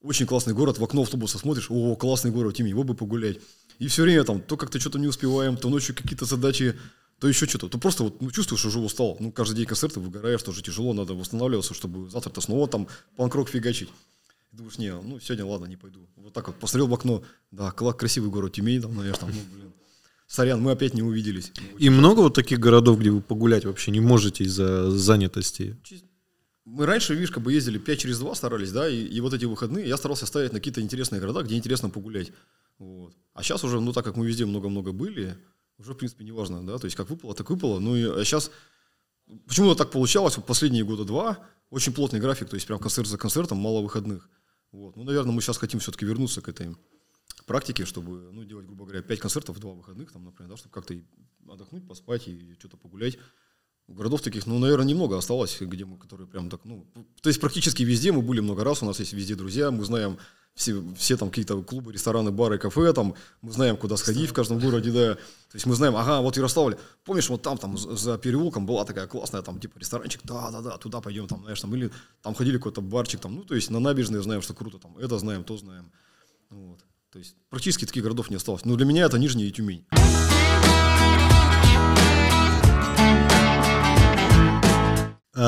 Очень 0.00 0.26
классный 0.26 0.54
город, 0.54 0.78
в 0.78 0.84
окно 0.84 1.02
автобуса 1.02 1.38
смотришь, 1.38 1.66
о, 1.68 1.94
классный 1.96 2.30
город, 2.30 2.56
Тюмень, 2.56 2.70
его 2.70 2.84
бы 2.84 2.94
погулять. 2.94 3.38
И 3.78 3.88
все 3.88 4.02
время 4.02 4.24
там, 4.24 4.40
то 4.40 4.56
как-то 4.56 4.78
что-то 4.80 4.98
не 4.98 5.08
успеваем, 5.08 5.56
то 5.56 5.68
ночью 5.68 5.94
какие-то 5.94 6.24
задачи, 6.24 6.76
то 7.22 7.28
еще 7.28 7.46
что-то. 7.46 7.68
То 7.68 7.78
просто 7.78 8.02
вот, 8.02 8.20
ну, 8.20 8.32
чувствуешь, 8.32 8.58
что 8.58 8.68
уже 8.68 8.80
устал. 8.80 9.16
Ну, 9.20 9.30
каждый 9.30 9.54
день 9.54 9.66
концерты 9.66 10.00
выгораешь, 10.00 10.42
тоже 10.42 10.60
тяжело, 10.60 10.92
надо 10.92 11.14
восстанавливаться, 11.14 11.72
чтобы 11.72 12.10
завтра-то 12.10 12.40
снова 12.40 12.66
там 12.66 12.88
панкрок 13.14 13.48
фигачить. 13.48 13.90
И 14.52 14.56
думаешь, 14.56 14.76
не, 14.76 14.92
ну, 14.92 15.20
сегодня 15.20 15.46
ладно, 15.46 15.66
не 15.66 15.76
пойду. 15.76 16.00
Вот 16.16 16.32
так 16.32 16.48
вот 16.48 16.56
посмотрел 16.56 16.88
в 16.88 16.94
окно, 16.94 17.22
да, 17.52 17.70
красивый 17.70 18.28
город 18.28 18.54
Тюмень, 18.54 18.82
там, 18.82 18.96
наверное, 18.96 19.20
там, 19.20 19.30
ну, 19.30 19.40
блин. 19.54 19.72
Сорян, 20.26 20.60
мы 20.60 20.72
опять 20.72 20.94
не 20.94 21.02
увиделись. 21.04 21.52
И 21.78 21.90
много 21.90 22.22
вот 22.22 22.34
таких 22.34 22.58
городов, 22.58 22.98
где 22.98 23.12
вы 23.12 23.20
погулять 23.20 23.64
вообще 23.66 23.92
не 23.92 24.00
можете 24.00 24.42
из-за 24.42 24.90
занятости. 24.90 25.76
Мы 26.64 26.86
раньше, 26.86 27.14
видишь, 27.14 27.30
как 27.30 27.44
бы 27.44 27.52
ездили 27.52 27.78
5 27.78 27.98
через 28.00 28.18
2 28.18 28.34
старались, 28.34 28.72
да, 28.72 28.88
и, 28.88 29.00
и 29.00 29.20
вот 29.20 29.32
эти 29.32 29.44
выходные 29.44 29.86
я 29.86 29.96
старался 29.96 30.26
ставить 30.26 30.52
на 30.52 30.58
какие-то 30.58 30.80
интересные 30.80 31.20
города, 31.20 31.44
где 31.44 31.54
интересно 31.54 31.88
погулять. 31.88 32.32
Вот. 32.78 33.14
А 33.32 33.44
сейчас 33.44 33.62
уже, 33.62 33.78
ну, 33.78 33.92
так 33.92 34.04
как 34.04 34.16
мы 34.16 34.26
везде 34.26 34.44
много-много 34.44 34.90
были, 34.90 35.38
уже, 35.82 35.94
в 35.94 35.98
принципе, 35.98 36.24
не 36.24 36.32
важно, 36.32 36.64
да, 36.66 36.78
то 36.78 36.86
есть 36.86 36.96
как 36.96 37.10
выпало, 37.10 37.34
так 37.34 37.50
выпало. 37.50 37.78
Ну, 37.78 37.96
и 37.96 38.04
а 38.04 38.24
сейчас 38.24 38.50
почему-то 39.46 39.76
так 39.76 39.90
получалось, 39.90 40.36
вот 40.36 40.46
последние 40.46 40.84
года 40.84 41.04
два, 41.04 41.38
очень 41.70 41.92
плотный 41.92 42.20
график, 42.20 42.48
то 42.48 42.54
есть 42.54 42.66
прям 42.66 42.78
концерт 42.78 43.08
за 43.08 43.18
концертом, 43.18 43.58
мало 43.58 43.80
выходных. 43.80 44.28
Вот. 44.72 44.96
Ну, 44.96 45.04
наверное, 45.04 45.32
мы 45.32 45.42
сейчас 45.42 45.58
хотим 45.58 45.80
все-таки 45.80 46.06
вернуться 46.06 46.40
к 46.40 46.48
этой 46.48 46.74
практике, 47.46 47.84
чтобы, 47.84 48.30
ну, 48.32 48.44
делать, 48.44 48.66
грубо 48.66 48.84
говоря, 48.84 49.02
пять 49.02 49.20
концертов 49.20 49.58
два 49.58 49.72
выходных, 49.72 50.12
там, 50.12 50.24
например, 50.24 50.50
да, 50.50 50.56
чтобы 50.56 50.72
как-то 50.72 50.94
отдохнуть, 51.48 51.86
поспать 51.86 52.28
и 52.28 52.54
что-то 52.58 52.76
погулять. 52.76 53.18
Городов 53.88 54.22
таких, 54.22 54.46
ну, 54.46 54.58
наверное, 54.58 54.86
немного 54.86 55.18
осталось, 55.18 55.60
где 55.60 55.84
мы, 55.84 55.98
которые 55.98 56.26
прям 56.26 56.48
так, 56.48 56.64
ну, 56.64 56.86
то 57.20 57.28
есть 57.28 57.40
практически 57.40 57.82
везде 57.82 58.12
мы 58.12 58.22
были 58.22 58.40
много 58.40 58.64
раз, 58.64 58.82
у 58.82 58.86
нас 58.86 59.00
есть 59.00 59.12
везде 59.12 59.34
друзья, 59.34 59.70
мы 59.70 59.84
знаем 59.84 60.18
все, 60.54 60.82
все 60.96 61.16
там 61.16 61.30
какие-то 61.30 61.62
клубы, 61.62 61.92
рестораны, 61.92 62.30
бары, 62.30 62.58
кафе, 62.58 62.92
там, 62.92 63.14
мы 63.40 63.52
знаем, 63.52 63.76
куда 63.76 63.96
сходить 63.96 64.30
в 64.30 64.32
каждом 64.32 64.58
городе, 64.58 64.90
да. 64.90 65.14
То 65.14 65.56
есть 65.56 65.66
мы 65.66 65.74
знаем, 65.74 65.96
ага, 65.96 66.20
вот 66.20 66.36
Ярославль, 66.36 66.76
помнишь, 67.04 67.28
вот 67.28 67.42
там, 67.42 67.58
там, 67.58 67.78
за 67.78 68.18
переулком 68.18 68.66
была 68.66 68.84
такая 68.84 69.06
классная, 69.06 69.42
там, 69.42 69.58
типа, 69.60 69.78
ресторанчик, 69.78 70.20
да-да-да, 70.24 70.76
туда 70.78 71.00
пойдем, 71.00 71.26
там, 71.26 71.42
знаешь, 71.42 71.60
там, 71.60 71.74
или 71.74 71.90
там 72.22 72.34
ходили 72.34 72.58
какой-то 72.58 72.80
барчик, 72.80 73.20
там, 73.20 73.34
ну, 73.34 73.44
то 73.44 73.54
есть 73.54 73.70
на 73.70 73.80
набережной 73.80 74.22
знаем, 74.22 74.42
что 74.42 74.54
круто, 74.54 74.78
там, 74.78 74.96
это 74.98 75.18
знаем, 75.18 75.44
то 75.44 75.56
знаем, 75.56 75.90
вот. 76.50 76.80
То 77.12 77.18
есть 77.18 77.36
практически 77.50 77.84
таких 77.84 78.02
городов 78.02 78.30
не 78.30 78.36
осталось. 78.36 78.64
Но 78.64 78.74
для 78.74 78.86
меня 78.86 79.04
это 79.04 79.18
Нижний 79.18 79.44
и 79.44 79.52
Тюмень. 79.52 79.84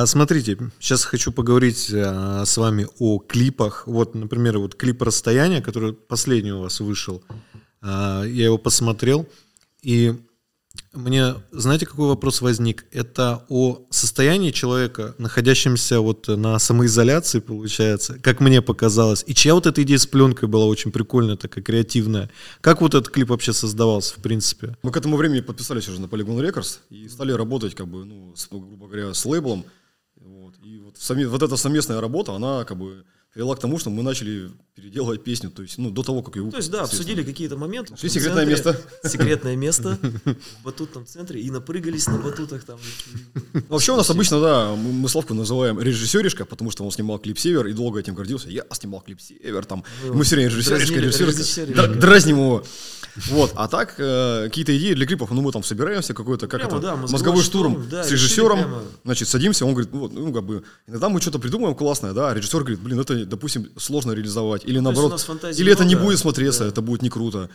Смотрите, 0.06 0.58
сейчас 0.80 1.04
хочу 1.04 1.32
поговорить 1.32 1.90
а, 1.94 2.44
с 2.44 2.56
вами 2.56 2.86
о 2.98 3.18
клипах. 3.18 3.86
Вот, 3.86 4.14
например, 4.14 4.58
вот 4.58 4.74
клип 4.74 5.02
«Расстояние», 5.02 5.62
который 5.62 5.92
последний 5.92 6.52
у 6.52 6.62
вас 6.62 6.80
вышел. 6.80 7.22
А, 7.82 8.22
я 8.24 8.46
его 8.46 8.58
посмотрел, 8.58 9.28
и 9.82 10.14
мне, 10.92 11.34
знаете, 11.50 11.86
какой 11.86 12.08
вопрос 12.08 12.40
возник? 12.40 12.86
Это 12.92 13.44
о 13.48 13.86
состоянии 13.90 14.50
человека, 14.50 15.14
находящемся 15.18 16.00
вот 16.00 16.28
на 16.28 16.58
самоизоляции, 16.58 17.40
получается, 17.40 18.18
как 18.20 18.40
мне 18.40 18.62
показалось. 18.62 19.24
И 19.26 19.34
чья 19.34 19.54
вот 19.54 19.66
эта 19.66 19.82
идея 19.82 19.98
с 19.98 20.06
пленкой 20.06 20.48
была 20.48 20.66
очень 20.66 20.92
прикольная, 20.92 21.36
такая 21.36 21.64
креативная. 21.64 22.30
Как 22.60 22.80
вот 22.80 22.94
этот 22.94 23.12
клип 23.12 23.30
вообще 23.30 23.52
создавался, 23.52 24.14
в 24.14 24.22
принципе? 24.22 24.76
Мы 24.82 24.92
к 24.92 24.96
этому 24.96 25.16
времени 25.16 25.40
подписались 25.40 25.88
уже 25.88 26.00
на 26.00 26.06
Polygon 26.06 26.40
Records 26.40 26.78
и 26.90 27.08
стали 27.08 27.32
работать, 27.32 27.74
как 27.74 27.88
бы, 27.88 28.04
ну, 28.04 28.32
с, 28.36 28.48
грубо 28.48 28.86
говоря, 28.86 29.14
с 29.14 29.24
лейблом. 29.26 29.64
Вот. 30.16 30.54
И 30.62 30.78
вот, 30.78 30.96
сами, 30.96 31.24
вот 31.24 31.42
эта 31.42 31.56
совместная 31.56 32.00
работа, 32.00 32.32
она 32.34 32.64
как 32.64 32.78
бы 32.78 33.04
привела 33.34 33.56
к 33.56 33.58
тому, 33.58 33.78
что 33.78 33.90
мы 33.90 34.02
начали 34.04 34.50
переделывать 34.76 35.24
песню, 35.24 35.50
то 35.50 35.62
есть, 35.62 35.76
ну, 35.76 35.90
до 35.90 36.02
того, 36.04 36.22
как 36.22 36.36
ее 36.36 36.48
То 36.50 36.56
есть, 36.56 36.70
да, 36.70 36.82
обсудили 36.82 37.24
какие-то 37.24 37.56
моменты. 37.56 37.94
И 38.00 38.08
секретное 38.08 38.46
место. 38.46 38.80
Секретное 39.02 39.56
место 39.66 39.98
в 40.24 40.64
батутном 40.64 41.04
центре, 41.04 41.40
и 41.40 41.50
напрыгались 41.50 42.06
на 42.06 42.18
батутах 42.18 42.64
там. 42.64 42.78
Вообще 43.68 43.92
у 43.92 43.96
нас 43.96 44.08
обычно, 44.08 44.40
да, 44.40 44.74
мы, 44.76 45.08
Славку 45.08 45.34
называем 45.34 45.80
режиссеришка, 45.80 46.44
потому 46.44 46.70
что 46.70 46.84
он 46.84 46.92
снимал 46.92 47.18
клип 47.18 47.38
«Север» 47.38 47.66
и 47.66 47.72
долго 47.72 47.98
этим 47.98 48.14
гордился. 48.14 48.48
Я 48.50 48.64
снимал 48.72 49.00
клип 49.00 49.20
«Север», 49.20 49.64
там, 49.64 49.84
мы 50.04 50.22
все 50.22 50.36
время 50.36 50.50
режиссеришка, 50.50 50.94
режиссеришка, 50.94 51.88
дразним 51.88 52.36
его. 52.36 52.64
Вот, 53.16 53.52
а 53.54 53.68
так, 53.68 53.94
э, 53.98 54.44
какие-то 54.44 54.76
идеи 54.76 54.94
для 54.94 55.06
клипов, 55.06 55.30
ну, 55.30 55.40
мы 55.40 55.52
там 55.52 55.62
собираемся, 55.62 56.14
какой-то, 56.14 56.48
как 56.48 56.64
это, 56.64 56.96
мозговой 56.96 57.42
штурм, 57.42 57.88
с 57.90 58.10
режиссером, 58.10 58.82
значит, 59.04 59.28
садимся, 59.28 59.64
он 59.66 59.72
говорит, 59.72 59.92
ну, 59.92 60.00
вот, 60.00 60.12
ну, 60.12 60.32
как 60.32 60.44
бы, 60.44 60.64
иногда 60.88 61.08
мы 61.08 61.20
что-то 61.20 61.38
придумаем 61.38 61.76
классное, 61.76 62.12
да, 62.12 62.34
режиссер 62.34 62.60
говорит, 62.60 62.80
блин, 62.80 63.00
это, 63.00 63.23
допустим, 63.24 63.68
сложно 63.76 64.12
реализовать, 64.12 64.64
или 64.64 64.78
у 64.78 64.82
наоборот, 64.82 65.20
или 65.58 65.72
это 65.72 65.84
не 65.84 65.94
много, 65.94 66.06
будет 66.06 66.18
смотреться, 66.18 66.64
да. 66.64 66.68
это 66.68 66.82
будет 66.82 67.02
не 67.02 67.10
круто. 67.10 67.48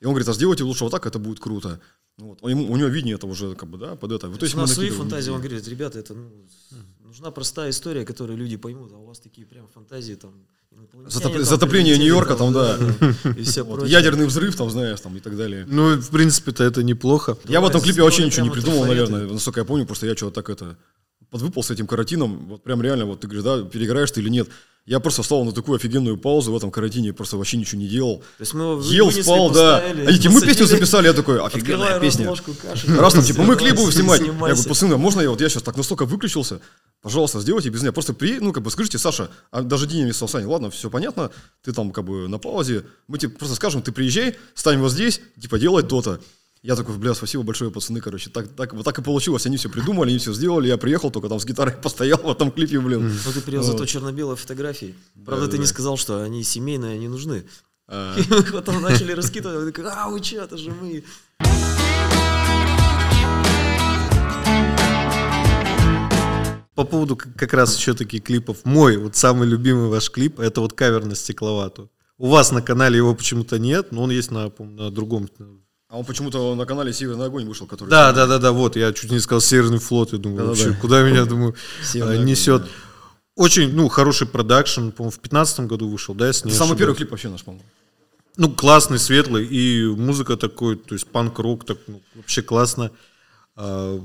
И 0.00 0.04
он 0.04 0.12
говорит, 0.12 0.28
а 0.28 0.32
сделайте 0.32 0.64
лучше 0.64 0.84
вот 0.84 0.90
так, 0.90 1.06
это 1.06 1.18
будет 1.18 1.38
круто. 1.38 1.80
Ну 2.18 2.36
Вот. 2.40 2.50
Ему- 2.50 2.70
у 2.70 2.76
него 2.76 2.88
видение 2.88 3.14
это 3.14 3.26
уже, 3.26 3.54
как 3.54 3.68
бы, 3.68 3.78
да, 3.78 3.94
под 3.94 4.12
это. 4.12 4.28
Вот, 4.28 4.38
То 4.40 4.44
есть 4.44 4.54
у 4.54 4.58
нас 4.58 4.72
свои 4.72 4.90
фантазии, 4.90 5.30
он 5.30 5.38
говорит, 5.40 5.66
ребята, 5.68 5.98
это 5.98 6.14
ну, 6.14 6.30
нужна 7.04 7.30
простая 7.30 7.70
история, 7.70 8.04
которую 8.04 8.36
люди 8.38 8.56
поймут, 8.56 8.92
а 8.92 8.96
у 8.96 9.06
вас 9.06 9.20
такие 9.20 9.46
прям 9.46 9.68
фантазии 9.68 10.14
там. 10.14 10.32
Затоп- 11.06 11.34
там 11.34 11.44
затопление 11.44 11.98
Нью-Йорка 11.98 12.34
там, 12.34 12.52
да. 12.52 12.78
И 13.36 13.42
все 13.42 13.62
Вот, 13.62 13.80
прочее. 13.80 13.92
Ядерный 13.92 14.26
взрыв, 14.26 14.56
там, 14.56 14.70
знаешь, 14.70 15.00
там, 15.00 15.16
и 15.16 15.20
так 15.20 15.36
далее. 15.36 15.66
Ну, 15.68 15.96
в 15.96 16.10
принципе-то 16.10 16.64
это 16.64 16.82
неплохо. 16.82 17.36
Я 17.46 17.60
в 17.60 17.66
этом 17.66 17.80
клипе 17.80 18.02
вообще 18.02 18.24
ничего 18.24 18.46
не 18.46 18.50
придумал, 18.50 18.84
наверное, 18.86 19.26
насколько 19.26 19.60
я 19.60 19.64
помню, 19.64 19.86
просто 19.86 20.06
я 20.06 20.16
что-то 20.16 20.42
так 20.42 20.50
это 20.50 20.76
подвыпал 21.32 21.62
с 21.62 21.70
этим 21.70 21.86
каротином, 21.86 22.46
вот 22.46 22.62
прям 22.62 22.82
реально, 22.82 23.06
вот 23.06 23.20
ты 23.20 23.26
говоришь, 23.26 23.42
да, 23.42 23.62
переиграешь 23.62 24.10
ты 24.10 24.20
или 24.20 24.28
нет. 24.28 24.48
Я 24.84 25.00
просто 25.00 25.22
встал 25.22 25.44
на 25.44 25.52
такую 25.52 25.76
офигенную 25.76 26.18
паузу 26.18 26.52
в 26.52 26.56
этом 26.56 26.70
каротине, 26.70 27.12
просто 27.12 27.36
вообще 27.36 27.56
ничего 27.56 27.80
не 27.80 27.88
делал. 27.88 28.18
То 28.18 28.42
есть 28.42 28.52
мы 28.52 28.64
его 28.64 28.82
Ел, 28.82 29.10
спал, 29.12 29.50
да. 29.50 29.78
Они 29.78 30.18
типа, 30.18 30.34
мы 30.34 30.40
песню 30.42 30.66
записали, 30.66 31.06
я 31.06 31.12
такой, 31.12 31.40
офигенная 31.40 31.98
песня. 32.00 32.34
каши. 32.60 32.94
Раз 32.96 33.14
там, 33.14 33.22
типа, 33.22 33.42
мы 33.42 33.56
клип 33.56 33.76
будем 33.76 33.92
снимать. 33.92 34.20
Я 34.20 34.32
говорю, 34.32 34.62
пацаны, 34.64 34.94
а 34.94 34.98
можно 34.98 35.20
я 35.20 35.30
вот 35.30 35.40
я 35.40 35.48
сейчас 35.48 35.62
так 35.62 35.76
настолько 35.76 36.04
выключился? 36.04 36.60
Пожалуйста, 37.00 37.40
сделайте 37.40 37.70
без 37.70 37.80
меня. 37.80 37.92
Просто 37.92 38.12
при, 38.12 38.38
ну, 38.40 38.52
как 38.52 38.62
бы 38.62 38.70
скажите, 38.70 38.98
Саша, 38.98 39.30
а 39.50 39.62
даже 39.62 39.86
Диня 39.86 40.02
мне 40.02 40.12
сказал, 40.12 40.28
Саня, 40.28 40.48
ладно, 40.48 40.70
все 40.70 40.90
понятно, 40.90 41.30
ты 41.62 41.72
там 41.72 41.92
как 41.92 42.04
бы 42.04 42.28
на 42.28 42.38
паузе, 42.38 42.84
мы 43.08 43.18
тебе 43.18 43.32
просто 43.32 43.54
скажем, 43.54 43.82
ты 43.82 43.92
приезжай, 43.92 44.36
стань 44.54 44.78
вот 44.78 44.92
здесь, 44.92 45.20
типа, 45.40 45.58
делай 45.58 45.82
то-то. 45.82 46.20
Я 46.62 46.76
такой, 46.76 46.96
бля, 46.96 47.12
спасибо 47.12 47.42
большое, 47.42 47.72
пацаны, 47.72 48.00
короче, 48.00 48.30
так, 48.30 48.46
так, 48.54 48.72
вот 48.72 48.84
так 48.84 48.96
и 48.96 49.02
получилось, 49.02 49.46
они 49.46 49.56
все 49.56 49.68
придумали, 49.68 50.10
они 50.10 50.18
все 50.18 50.32
сделали, 50.32 50.68
я 50.68 50.76
приехал, 50.76 51.10
только 51.10 51.28
там 51.28 51.40
с 51.40 51.44
гитарой 51.44 51.74
постоял 51.82 52.18
в 52.22 52.30
этом 52.30 52.52
клипе, 52.52 52.78
блин. 52.78 53.12
Ну, 53.24 53.32
ты 53.32 53.40
привез 53.40 53.64
зато 53.64 53.84
черно-белые 53.84 54.36
фотографии. 54.36 54.94
Правда, 55.26 55.48
ты 55.48 55.58
не 55.58 55.66
сказал, 55.66 55.96
что 55.96 56.22
они 56.22 56.44
семейные, 56.44 56.94
они 56.94 57.08
нужны. 57.08 57.44
А, 57.88 58.16
И 58.18 58.22
мы 58.30 58.44
потом 58.44 58.80
начали 58.80 59.10
раскидывать, 59.10 59.76
а, 59.76 60.08
вы 60.08 60.22
что, 60.22 60.36
это 60.36 60.56
же 60.56 60.70
мы. 60.70 61.02
По 66.76 66.84
поводу 66.84 67.16
как 67.16 67.52
раз 67.54 67.76
еще 67.76 67.94
таких 67.94 68.22
клипов. 68.22 68.64
Мой 68.64 68.98
вот 68.98 69.16
самый 69.16 69.48
любимый 69.48 69.88
ваш 69.88 70.12
клип, 70.12 70.38
это 70.38 70.60
вот 70.60 70.74
кавер 70.74 71.04
на 71.06 71.16
стекловату. 71.16 71.90
У 72.18 72.28
вас 72.28 72.52
на 72.52 72.62
канале 72.62 72.98
его 72.98 73.16
почему-то 73.16 73.58
нет, 73.58 73.90
но 73.90 74.04
он 74.04 74.12
есть 74.12 74.30
на, 74.30 74.52
на 74.60 74.92
другом. 74.92 75.28
А 75.92 75.98
он 75.98 76.06
почему-то 76.06 76.54
на 76.54 76.64
канале 76.64 76.90
Северный 76.90 77.26
огонь 77.26 77.44
вышел, 77.44 77.66
который... 77.66 77.90
Да, 77.90 78.12
да, 78.12 78.26
да, 78.26 78.38
да, 78.38 78.52
вот, 78.52 78.76
я 78.76 78.94
чуть 78.94 79.10
не 79.10 79.20
сказал 79.20 79.42
Северный 79.42 79.78
флот, 79.78 80.12
я 80.12 80.18
думаю, 80.18 80.46
вообще, 80.46 80.72
куда 80.72 81.02
меня, 81.02 81.26
думаю, 81.26 81.54
Северный 81.84 82.14
огонь, 82.14 82.26
несет. 82.26 82.62
да. 82.62 82.68
Очень, 83.36 83.74
ну, 83.74 83.88
хороший 83.88 84.26
продакшн, 84.26 84.88
по-моему, 84.88 85.10
в 85.10 85.18
15 85.18 85.60
году 85.60 85.90
вышел, 85.90 86.14
да, 86.14 86.28
если 86.28 86.48
Это 86.48 86.56
самый 86.56 86.78
первый 86.78 86.96
клип 86.96 87.10
вообще 87.10 87.28
наш, 87.28 87.44
по-моему. 87.44 87.64
Ну, 88.38 88.50
классный, 88.50 88.98
светлый, 88.98 89.44
и 89.44 89.84
музыка 89.84 90.38
такой, 90.38 90.76
то 90.76 90.94
есть 90.94 91.06
панк-рок, 91.06 91.66
так, 91.66 91.76
ну, 91.86 92.00
вообще 92.14 92.40
классно. 92.40 92.90
А, 93.54 94.00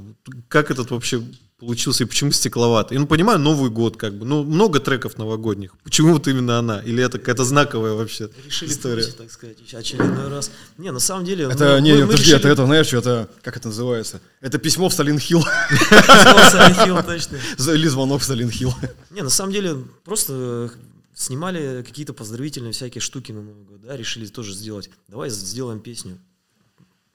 как 0.50 0.72
этот 0.72 0.92
вообще 0.92 1.24
получился 1.60 2.04
и 2.04 2.08
почему 2.08 2.32
стекловатый? 2.32 2.96
Я, 2.96 3.02
ну, 3.02 3.08
понимаю, 3.08 3.40
Новый 3.40 3.70
год, 3.72 3.98
как 3.98 4.14
бы, 4.18 4.26
ну, 4.26 4.44
много 4.44 4.80
треков 4.80 5.18
новогодних. 5.18 5.74
Почему 5.84 6.14
вот 6.14 6.28
именно 6.28 6.60
она? 6.60 6.80
Или 6.82 7.04
это 7.04 7.18
какая-то 7.18 7.44
знаковая 7.46 7.94
вообще 7.94 8.30
Решили 8.46 8.70
история? 8.70 9.02
повысить, 9.02 9.18
так 9.18 9.32
сказать, 9.32 9.74
очередной 9.74 10.28
раз. 10.28 10.52
Не, 10.78 10.92
на 10.92 11.00
самом 11.00 11.26
деле... 11.26 11.46
Это, 11.46 11.76
мы- 11.76 11.82
не, 11.82 11.92
мы- 11.94 11.98
не, 11.98 12.04
мы 12.04 12.08
подожди, 12.12 12.24
решили- 12.32 12.40
это, 12.40 12.48
это, 12.50 12.66
знаешь, 12.66 12.88
что 12.88 12.98
это, 12.98 13.30
как 13.42 13.58
это 13.58 13.70
называется? 13.70 14.22
Это 14.42 14.60
письмо 14.60 14.90
в 14.90 14.94
Сталин 14.94 15.18
Хилл. 15.20 15.42
Silent 15.42 16.86
Hill, 16.86 17.04
точно. 17.06 17.38
Или 17.74 17.88
звонок 17.88 18.22
в 18.22 18.24
Сталин 18.24 18.50
Хилл. 18.52 18.74
Не, 19.10 19.22
на 19.24 19.30
самом 19.30 19.52
деле, 19.52 19.78
просто 20.06 20.72
снимали 21.16 21.84
какие-то 21.88 22.14
поздравительные 22.14 22.72
всякие 22.74 23.02
штуки 23.02 23.32
на 23.32 23.42
Новый 23.42 23.64
год, 23.66 23.82
да, 23.82 23.98
решили 23.98 24.28
тоже 24.28 24.54
сделать. 24.54 24.90
Давай 25.08 25.30
сделаем 25.32 25.80
песню. 25.80 26.20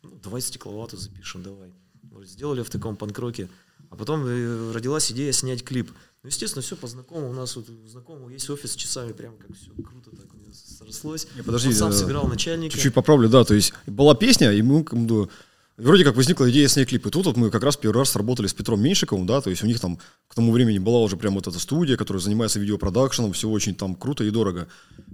Ну, 0.02 0.18
давай 0.22 0.40
стекловату 0.40 0.96
запишем, 0.96 1.44
давай. 1.44 1.70
Сделали 2.24 2.62
в 2.62 2.70
таком 2.70 2.96
панкроке. 2.96 3.48
А 3.92 3.96
потом 3.96 4.24
э, 4.26 4.72
родилась 4.72 5.12
идея 5.12 5.32
снять 5.32 5.62
клип. 5.62 5.90
Ну, 6.22 6.28
естественно, 6.28 6.62
все 6.62 6.76
по 6.76 6.86
знакомому. 6.86 7.28
У 7.30 7.34
нас 7.34 7.54
вот 7.56 7.66
знакомого 7.86 8.30
есть 8.30 8.48
офис 8.48 8.72
с 8.72 8.74
часами, 8.74 9.12
прям 9.12 9.36
как 9.36 9.54
все 9.54 9.70
круто 9.82 10.10
так 10.16 10.28
срослось. 10.54 11.26
Не, 11.36 11.42
подожди, 11.42 11.68
Он 11.68 11.74
сам 11.74 11.90
э, 11.90 11.92
сыграл 11.92 12.26
начальника. 12.26 12.72
Чуть-чуть 12.72 12.94
поправлю, 12.94 13.28
да, 13.28 13.44
то 13.44 13.52
есть 13.52 13.74
была 13.86 14.14
песня, 14.14 14.50
и 14.50 14.62
мы 14.62 14.82
бы, 14.82 15.28
вроде 15.76 16.04
как 16.04 16.16
возникла 16.16 16.50
идея 16.50 16.68
снять 16.68 16.88
клип. 16.88 17.06
И 17.06 17.10
тут 17.10 17.26
вот 17.26 17.36
мы 17.36 17.50
как 17.50 17.62
раз 17.64 17.76
первый 17.76 17.98
раз 17.98 18.16
работали 18.16 18.46
с 18.46 18.54
Петром 18.54 18.80
Меньшиковым, 18.80 19.26
да, 19.26 19.42
то 19.42 19.50
есть 19.50 19.62
у 19.62 19.66
них 19.66 19.78
там 19.78 19.98
к 20.26 20.34
тому 20.34 20.52
времени 20.52 20.78
была 20.78 21.00
уже 21.00 21.18
прям 21.18 21.34
вот 21.34 21.46
эта 21.46 21.58
студия, 21.58 21.98
которая 21.98 22.22
занимается 22.22 22.58
видеопродакшеном, 22.60 23.34
все 23.34 23.50
очень 23.50 23.74
там 23.74 23.94
круто 23.94 24.24
и 24.24 24.30
дорого. 24.30 24.68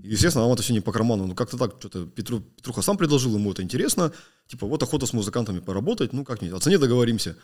И, 0.04 0.10
естественно, 0.10 0.44
нам 0.44 0.52
это 0.52 0.62
все 0.62 0.72
не 0.72 0.80
по 0.80 0.92
карману. 0.92 1.26
Ну, 1.26 1.34
как-то 1.34 1.56
так, 1.56 1.74
что-то 1.80 2.06
Петру, 2.06 2.40
Петруха 2.40 2.82
сам 2.82 2.96
предложил, 2.96 3.34
ему 3.34 3.50
это 3.50 3.62
интересно. 3.62 4.12
Типа, 4.46 4.68
вот 4.68 4.80
охота 4.84 5.06
с 5.06 5.12
музыкантами 5.12 5.58
поработать, 5.58 6.12
ну, 6.12 6.24
как-нибудь, 6.24 6.56
о 6.56 6.60
цене 6.60 6.78
договоримся. 6.78 7.34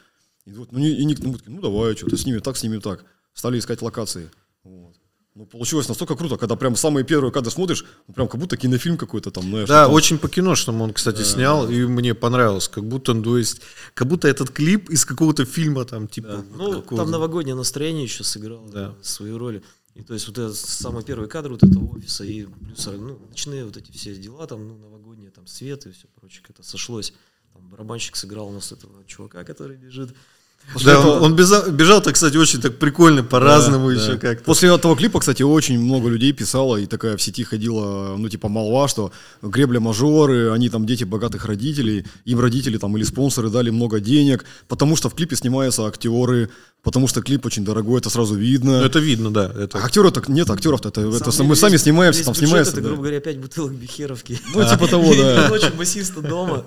И, 0.47 0.53
вот, 0.53 0.73
ну, 0.73 0.79
и, 0.79 0.89
и 0.93 1.05
ник- 1.05 1.17
такие, 1.21 1.41
ну, 1.47 1.61
давай, 1.61 1.97
что-то 1.97 2.17
снимем 2.17 2.41
так, 2.41 2.57
снимем 2.57 2.81
так. 2.81 3.05
Стали 3.33 3.59
искать 3.59 3.83
локации. 3.83 4.31
Вот. 4.63 4.95
Ну, 5.35 5.47
получилось 5.47 5.89
настолько 5.89 6.15
круто, 6.15 6.37
когда 6.37 6.55
прям 6.55 6.77
самые 6.77 7.05
первые 7.05 7.33
кадры 7.33 7.51
смотришь, 7.51 7.85
ну, 8.07 8.15
прям 8.15 8.29
как 8.29 8.39
будто 8.41 8.57
кинофильм 8.57 8.97
какой-то 8.97 9.31
там, 9.33 9.43
знаешь. 9.45 9.69
Да, 9.69 9.83
ну, 9.83 9.87
там- 9.89 9.95
очень 9.95 10.19
по 10.19 10.29
киношному 10.29 10.85
он, 10.85 10.93
кстати, 10.93 11.23
снял, 11.23 11.69
и 11.69 11.85
мне 11.87 12.15
понравилось. 12.15 12.69
Как 12.69 12.85
будто, 12.85 13.15
ну, 13.15 13.23
то 13.23 13.39
есть, 13.39 13.61
как 13.95 14.07
будто 14.07 14.29
этот 14.29 14.51
клип 14.51 14.91
из 14.91 15.05
какого-то 15.05 15.45
фильма 15.45 15.85
там, 15.87 16.07
типа, 16.07 16.37
вот 16.37 16.47
Ну, 16.57 16.67
какого-то. 16.83 16.97
там 16.97 17.11
новогоднее 17.11 17.57
настроение 17.57 18.05
еще 18.05 18.23
сыграло 18.23 18.71
Да. 18.71 18.89
да, 18.91 18.95
свою 19.03 19.39
роль. 19.39 19.63
И 19.95 20.03
то 20.03 20.13
есть 20.15 20.27
вот 20.29 20.39
этот 20.39 20.57
самый 20.57 21.03
первый 21.05 21.29
кадр 21.29 21.51
вот 21.53 21.63
этого 21.63 21.97
офиса 21.97 22.25
и 22.25 22.47
плюс 22.47 22.85
ну, 22.87 23.19
ночные 23.29 23.65
вот 23.65 23.77
эти 23.77 23.93
все 23.93 24.15
дела 24.17 24.47
там, 24.49 24.67
ну, 24.69 24.77
новогодние, 24.77 25.31
там 25.31 25.47
свет 25.47 25.87
и 25.87 25.93
все 25.93 26.07
прочее, 26.21 26.43
как-то 26.47 26.63
сошлось. 26.65 27.13
Там 27.53 27.69
барабанщик 27.69 28.17
сыграл 28.17 28.49
у 28.49 28.53
нас 28.53 28.73
этого 28.73 29.05
чувака, 29.07 29.45
который 29.45 29.77
бежит. 29.77 30.13
После 30.73 30.93
да, 30.93 30.99
этого... 30.99 31.21
он, 31.21 31.37
бежал, 31.37 31.71
бежал-то, 31.71 32.13
кстати, 32.13 32.37
очень 32.37 32.61
так 32.61 32.79
прикольно, 32.79 33.23
по-разному 33.23 33.89
да, 33.89 33.95
еще 33.95 34.13
да. 34.13 34.19
как-то. 34.19 34.45
После 34.45 34.75
этого 34.75 34.97
клипа, 34.97 35.21
кстати, 35.21 35.43
очень 35.43 35.79
много 35.79 36.09
людей 36.09 36.33
писало, 36.33 36.77
и 36.77 36.87
такая 36.87 37.17
в 37.17 37.23
сети 37.23 37.45
ходила, 37.45 38.17
ну, 38.17 38.29
типа, 38.29 38.49
молва, 38.49 38.89
что 38.89 39.13
гребля 39.43 39.79
мажоры, 39.79 40.51
они 40.53 40.69
там 40.71 40.85
дети 40.85 41.05
богатых 41.05 41.45
родителей, 41.45 42.07
им 42.25 42.41
родители 42.41 42.79
там 42.79 42.97
или 42.97 43.05
спонсоры 43.05 43.51
дали 43.51 43.71
много 43.71 44.01
денег, 44.01 44.45
потому 44.67 44.97
что 44.97 45.09
в 45.09 45.15
клипе 45.15 45.37
снимаются 45.37 45.87
актеры, 45.87 46.51
потому 46.83 47.09
что 47.09 47.23
клип 47.23 47.47
очень 47.47 47.65
дорогой, 47.65 48.01
это 48.01 48.11
сразу 48.11 48.35
видно. 48.35 48.81
Ну, 48.81 48.85
это 48.85 48.99
видно, 48.99 49.33
да. 49.33 49.53
Это... 49.57 49.79
А 49.79 49.85
актеры 49.85 50.11
так 50.11 50.29
нет, 50.29 50.51
актеров-то 50.51 50.89
это, 50.89 51.01
это, 51.03 51.43
мы 51.43 51.57
сами 51.57 51.77
снимаемся, 51.77 52.25
там 52.25 52.35
снимается. 52.35 52.73
Это, 52.73 52.83
грубо 52.83 53.03
говоря, 53.03 53.21
5 53.21 53.39
бутылок 53.39 53.73
бихеровки. 53.73 54.41
Ну, 54.55 54.69
типа 54.69 54.87
того, 54.91 55.15
да. 55.15 55.49
Ночью 55.49 55.73
басиста 55.77 56.21
дома. 56.21 56.65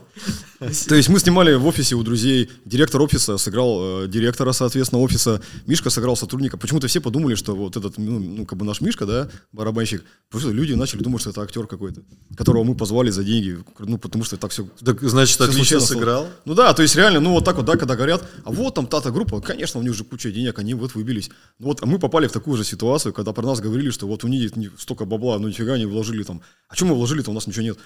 То 0.59 0.95
есть 0.95 1.09
мы 1.09 1.19
снимали 1.19 1.53
в 1.55 1.65
офисе 1.65 1.95
у 1.95 2.03
друзей, 2.03 2.49
директор 2.65 3.01
офиса 3.01 3.37
сыграл 3.37 4.03
э, 4.03 4.07
директора, 4.07 4.51
соответственно, 4.51 5.01
офиса, 5.01 5.41
Мишка 5.65 5.89
сыграл 5.89 6.15
сотрудника. 6.15 6.57
Почему-то 6.57 6.87
все 6.87 7.01
подумали, 7.01 7.35
что 7.35 7.55
вот 7.55 7.77
этот, 7.77 7.97
ну, 7.97 8.19
ну 8.19 8.45
как 8.45 8.57
бы 8.57 8.65
наш 8.65 8.81
Мишка, 8.81 9.05
да, 9.05 9.29
барабанщик, 9.51 10.03
просто 10.29 10.49
люди 10.51 10.73
начали 10.73 11.03
думать, 11.03 11.21
что 11.21 11.29
это 11.29 11.41
актер 11.41 11.67
какой-то, 11.67 12.01
которого 12.35 12.63
мы 12.63 12.75
позвали 12.75 13.09
за 13.09 13.23
деньги, 13.23 13.59
ну, 13.79 13.97
потому 13.97 14.23
что 14.23 14.37
так 14.37 14.51
все... 14.51 14.67
Так, 14.83 15.01
значит, 15.01 15.35
все 15.35 15.45
отлично 15.45 15.79
сыграл? 15.79 16.27
Ну 16.45 16.53
да, 16.53 16.73
то 16.73 16.81
есть 16.81 16.95
реально, 16.95 17.19
ну 17.19 17.31
вот 17.31 17.45
так 17.45 17.57
вот, 17.57 17.65
да, 17.65 17.75
когда 17.75 17.95
говорят, 17.95 18.27
а 18.43 18.51
вот 18.51 18.75
там 18.75 18.87
та-то 18.87 19.11
группа, 19.11 19.41
конечно, 19.41 19.79
у 19.79 19.83
них 19.83 19.93
же 19.93 20.03
куча 20.03 20.31
денег, 20.31 20.59
они 20.59 20.73
вот 20.73 20.95
выбились. 20.95 21.29
Ну 21.59 21.67
вот 21.67 21.85
мы 21.85 21.99
попали 21.99 22.27
в 22.27 22.31
такую 22.31 22.57
же 22.57 22.63
ситуацию, 22.63 23.13
когда 23.13 23.33
про 23.33 23.45
нас 23.45 23.59
говорили, 23.59 23.89
что 23.91 24.07
вот 24.07 24.23
у 24.23 24.27
них 24.27 24.51
столько 24.77 25.05
бабла, 25.05 25.37
ну 25.39 25.47
нифига 25.47 25.77
не 25.77 25.85
вложили 25.85 26.23
там. 26.23 26.41
А 26.69 26.75
что 26.75 26.85
мы 26.85 26.95
вложили-то, 26.95 27.31
у 27.31 27.33
нас 27.33 27.47
ничего 27.47 27.63
нет. 27.63 27.77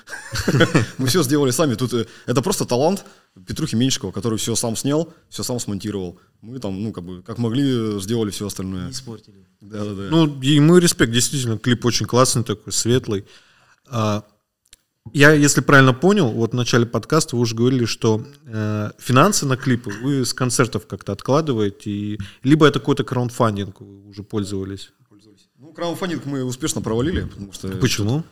Мы 0.97 1.07
все 1.07 1.21
сделали 1.21 1.51
сами. 1.51 1.75
Тут 1.75 1.93
э, 1.93 2.07
это 2.25 2.41
просто 2.41 2.60
талант 2.65 3.05
Петрухи 3.47 3.75
Меньшикова, 3.75 4.11
который 4.11 4.37
все 4.37 4.55
сам 4.55 4.75
снял, 4.75 5.13
все 5.29 5.43
сам 5.43 5.59
смонтировал. 5.59 6.19
Мы 6.41 6.59
там, 6.59 6.83
ну, 6.83 6.91
как 6.91 7.03
бы, 7.03 7.21
как 7.21 7.37
могли, 7.37 7.99
сделали 8.01 8.29
все 8.29 8.47
остальное. 8.47 8.85
Не 8.85 8.91
испортили. 8.91 9.47
Да, 9.61 9.85
да, 9.85 9.93
да. 9.93 10.07
Ну, 10.09 10.41
и 10.41 10.59
мой 10.59 10.81
респект, 10.81 11.11
действительно, 11.11 11.57
клип 11.57 11.85
очень 11.85 12.05
классный 12.05 12.43
такой, 12.43 12.73
светлый. 12.73 13.25
А, 13.87 14.25
я, 15.13 15.31
если 15.31 15.61
правильно 15.61 15.93
понял, 15.93 16.29
вот 16.29 16.51
в 16.51 16.55
начале 16.55 16.85
подкаста 16.85 17.35
вы 17.35 17.43
уже 17.43 17.55
говорили, 17.55 17.85
что 17.85 18.25
э, 18.45 18.91
финансы 18.99 19.45
на 19.45 19.55
клипы 19.55 19.91
вы 20.01 20.25
с 20.25 20.33
концертов 20.33 20.85
как-то 20.85 21.11
откладываете, 21.11 21.89
и, 21.89 22.19
либо 22.43 22.67
это 22.67 22.79
какой-то 22.79 23.03
краундфандинг 23.03 23.79
вы 23.79 24.09
уже 24.09 24.23
пользовались? 24.23 24.91
Пользовались. 25.09 25.47
Ну, 25.57 25.73
краундфандинг 25.73 26.25
мы 26.25 26.43
успешно 26.43 26.81
провалили, 26.81 27.21
потому 27.21 27.53
что... 27.53 27.69
Почему? 27.69 28.19
А 28.19 28.23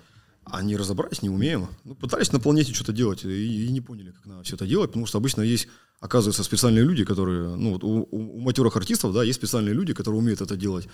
не 0.61 0.75
разобрались, 0.75 1.21
не 1.21 1.29
умеем. 1.29 1.67
Ну, 1.83 1.95
пытались 1.95 2.31
на 2.31 2.39
планете 2.39 2.73
что-то 2.73 2.91
делать 2.91 3.23
и, 3.25 3.65
и 3.65 3.71
не 3.71 3.81
поняли, 3.81 4.11
как 4.11 4.25
надо 4.25 4.43
все 4.43 4.55
это 4.55 4.65
делать, 4.65 4.89
потому 4.89 5.05
что 5.05 5.17
обычно 5.17 5.41
есть, 5.41 5.67
оказывается, 5.99 6.43
специальные 6.43 6.83
люди, 6.83 7.05
которые, 7.05 7.55
ну, 7.55 7.73
вот 7.73 7.83
у, 7.83 8.07
у, 8.11 8.39
матерых 8.39 8.75
артистов, 8.75 9.13
да, 9.13 9.23
есть 9.23 9.39
специальные 9.39 9.73
люди, 9.73 9.93
которые 9.93 10.19
умеют 10.19 10.41
это 10.41 10.55
делать. 10.55 10.87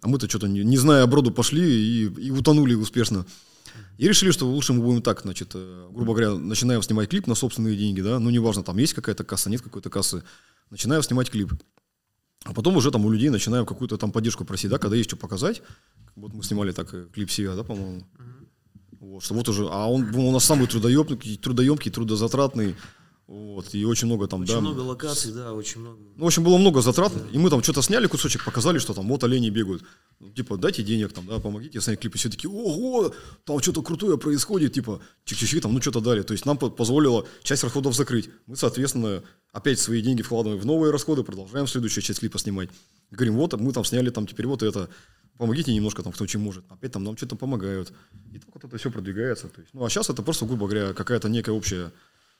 А 0.00 0.08
мы-то 0.08 0.28
что-то, 0.28 0.48
не, 0.48 0.64
не 0.64 0.76
зная 0.76 1.02
оброду, 1.02 1.30
пошли 1.30 1.62
и, 1.62 2.04
и 2.06 2.30
утонули 2.30 2.74
успешно. 2.74 3.26
И 3.98 4.08
решили, 4.08 4.30
что 4.30 4.46
лучше 4.46 4.72
мы 4.72 4.82
будем 4.82 5.02
так, 5.02 5.22
значит, 5.22 5.52
э, 5.54 5.88
грубо 5.92 6.14
говоря, 6.14 6.34
начинаем 6.34 6.82
снимать 6.82 7.08
клип 7.08 7.26
на 7.26 7.34
собственные 7.34 7.76
деньги, 7.76 8.00
да, 8.00 8.18
ну, 8.18 8.30
неважно, 8.30 8.62
там 8.62 8.76
есть 8.78 8.94
какая-то 8.94 9.24
касса, 9.24 9.50
нет 9.50 9.62
какой-то 9.62 9.90
кассы, 9.90 10.22
начинаем 10.70 11.02
снимать 11.02 11.30
клип. 11.30 11.52
А 12.44 12.52
потом 12.52 12.76
уже 12.76 12.90
там 12.90 13.04
у 13.06 13.10
людей 13.10 13.30
начинаем 13.30 13.64
какую-то 13.64 13.96
там 13.96 14.12
поддержку 14.12 14.44
просить, 14.44 14.70
да, 14.70 14.78
когда 14.78 14.96
есть 14.96 15.08
что 15.08 15.16
показать. 15.16 15.62
Вот 16.14 16.34
мы 16.34 16.42
снимали 16.42 16.72
так 16.72 16.92
э, 16.92 17.06
клип 17.12 17.30
себя, 17.30 17.54
да, 17.54 17.64
по-моему. 17.64 18.06
Вот, 19.10 19.22
что 19.22 19.34
вот 19.34 19.48
уже, 19.48 19.68
а 19.70 19.86
он, 19.86 20.08
он 20.14 20.26
у 20.26 20.32
нас 20.32 20.44
самый 20.44 20.66
трудоемкий, 20.66 21.36
трудоемкий, 21.36 21.90
трудозатратный, 21.90 22.74
вот, 23.26 23.74
и 23.74 23.84
очень 23.86 24.06
много 24.06 24.26
там, 24.26 24.42
очень 24.42 24.54
да. 24.54 24.60
много 24.60 24.80
локаций, 24.80 25.32
да, 25.32 25.54
очень 25.54 25.80
много. 25.80 25.98
Ну, 26.16 26.24
в 26.24 26.26
общем, 26.26 26.44
было 26.44 26.58
много 26.58 26.82
затрат, 26.82 27.12
да. 27.14 27.24
и 27.32 27.38
мы 27.38 27.48
там 27.48 27.62
что-то 27.62 27.80
сняли 27.80 28.06
кусочек, 28.06 28.44
показали, 28.44 28.78
что 28.78 28.92
там 28.92 29.08
вот 29.08 29.24
олени 29.24 29.48
бегают. 29.48 29.82
Ну, 30.20 30.30
типа, 30.30 30.58
дайте 30.58 30.82
денег 30.82 31.12
там, 31.14 31.26
да, 31.26 31.38
помогите 31.38 31.80
снять 31.80 32.00
клип. 32.00 32.14
И 32.14 32.18
все 32.18 32.28
такие, 32.28 32.50
ого, 32.50 33.14
там 33.44 33.60
что-то 33.60 33.82
крутое 33.82 34.18
происходит, 34.18 34.74
типа, 34.74 35.00
чик-чик, 35.24 35.60
там, 35.60 35.72
ну, 35.72 35.80
что-то 35.80 36.00
дали. 36.00 36.22
То 36.22 36.32
есть 36.32 36.44
нам 36.44 36.58
позволило 36.58 37.26
часть 37.42 37.64
расходов 37.64 37.94
закрыть. 37.94 38.28
Мы, 38.46 38.56
соответственно, 38.56 39.22
опять 39.52 39.78
свои 39.78 40.02
деньги 40.02 40.20
вкладываем 40.20 40.60
в 40.60 40.66
новые 40.66 40.92
расходы, 40.92 41.24
продолжаем 41.24 41.66
следующую 41.66 42.02
часть 42.02 42.20
клипа 42.20 42.38
снимать. 42.38 42.68
Говорим, 43.10 43.36
вот, 43.36 43.54
мы 43.54 43.72
там 43.72 43.86
сняли 43.86 44.10
там 44.10 44.26
теперь 44.26 44.46
вот 44.46 44.62
это, 44.62 44.90
помогите 45.38 45.74
немножко 45.74 46.02
там, 46.02 46.12
кто 46.12 46.26
чем 46.26 46.42
может. 46.42 46.64
Опять 46.70 46.92
там 46.92 47.04
нам 47.04 47.16
что-то 47.16 47.36
помогают. 47.36 47.92
И 48.32 48.38
так 48.38 48.48
вот 48.54 48.64
это 48.64 48.78
все 48.78 48.90
продвигается. 48.90 49.48
То 49.48 49.60
есть, 49.60 49.72
ну, 49.74 49.84
а 49.84 49.90
сейчас 49.90 50.10
это 50.10 50.22
просто, 50.22 50.46
грубо 50.46 50.66
говоря, 50.66 50.92
какая-то 50.92 51.28
некая 51.28 51.52
общая 51.52 51.92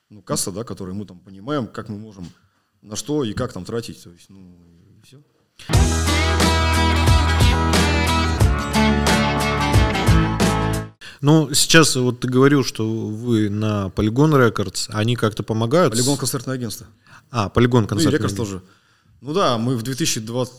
ну, 0.09 0.21
касса, 0.21 0.51
да, 0.51 0.63
которую 0.63 0.95
мы 0.95 1.05
там 1.05 1.19
понимаем, 1.19 1.67
как 1.67 1.89
мы 1.89 1.97
можем, 1.97 2.29
на 2.81 2.95
что 2.95 3.23
и 3.23 3.33
как 3.33 3.53
там 3.53 3.65
тратить, 3.65 4.03
то 4.03 4.11
есть, 4.11 4.29
ну, 4.29 4.57
и 4.89 5.01
все. 5.05 5.21
Ну, 11.21 11.51
сейчас 11.53 11.95
вот 11.95 12.19
ты 12.19 12.27
говорил, 12.27 12.63
что 12.63 12.87
вы 12.87 13.49
на 13.49 13.91
Polygon 13.95 14.31
Records, 14.33 14.89
они 14.89 15.15
как-то 15.15 15.41
помогают? 15.41 15.93
Полигон 15.93 16.17
концертное 16.17 16.55
агентство. 16.55 16.85
А, 17.31 17.49
Полигон 17.49 17.87
концертное 17.87 18.19
ну, 18.19 18.25
и 18.25 18.29
Records 18.29 18.35
тоже. 18.35 18.61
Ну 19.21 19.33
да, 19.33 19.57
мы 19.57 19.75
в 19.75 19.81
2020 19.81 20.53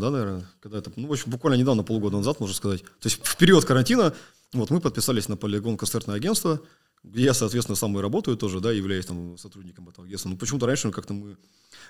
да, 0.00 0.10
наверное, 0.10 0.46
когда 0.60 0.78
это, 0.78 0.92
ну, 0.96 1.08
в 1.08 1.12
общем, 1.12 1.30
буквально 1.30 1.60
недавно, 1.60 1.82
полгода 1.82 2.16
назад, 2.16 2.40
можно 2.40 2.54
сказать. 2.54 2.82
То 2.82 3.08
есть 3.08 3.20
в 3.22 3.36
период 3.36 3.64
карантина 3.64 4.14
вот 4.52 4.70
мы 4.70 4.80
подписались 4.80 5.28
на 5.28 5.36
Полигон 5.36 5.76
концертное 5.76 6.16
агентство, 6.16 6.60
где 7.02 7.24
я, 7.24 7.34
соответственно, 7.34 7.76
сам 7.76 7.96
и 7.98 8.02
работаю 8.02 8.36
тоже, 8.36 8.60
да, 8.60 8.72
являюсь 8.72 9.06
там 9.06 9.38
сотрудником 9.38 9.88
этого 9.88 10.06
агентства. 10.06 10.28
Но 10.28 10.36
почему-то 10.36 10.66
раньше 10.66 10.90
как-то 10.90 11.14
мы 11.14 11.36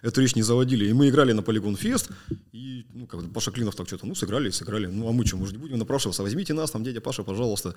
эту 0.03 0.21
речь 0.21 0.35
не 0.35 0.43
заводили. 0.43 0.87
И 0.87 0.93
мы 0.93 1.09
играли 1.09 1.33
на 1.33 1.43
Полигон 1.43 1.77
Фест, 1.77 2.11
и, 2.53 2.87
ну, 2.93 3.07
как 3.07 3.33
Паша 3.33 3.51
Клинов 3.51 3.75
так 3.75 3.87
что-то, 3.87 4.07
ну, 4.07 4.15
сыграли 4.15 4.51
сыграли. 4.51 4.87
Ну, 4.87 5.09
а 5.09 5.13
мы 5.13 5.27
что, 5.27 5.37
мы 5.37 5.47
же 5.47 5.53
не 5.53 5.59
будем 5.59 5.79
напрашиваться, 5.79 6.23
возьмите 6.23 6.53
нас, 6.53 6.71
там, 6.71 6.85
дядя 6.85 7.01
Паша, 7.01 7.23
пожалуйста. 7.23 7.75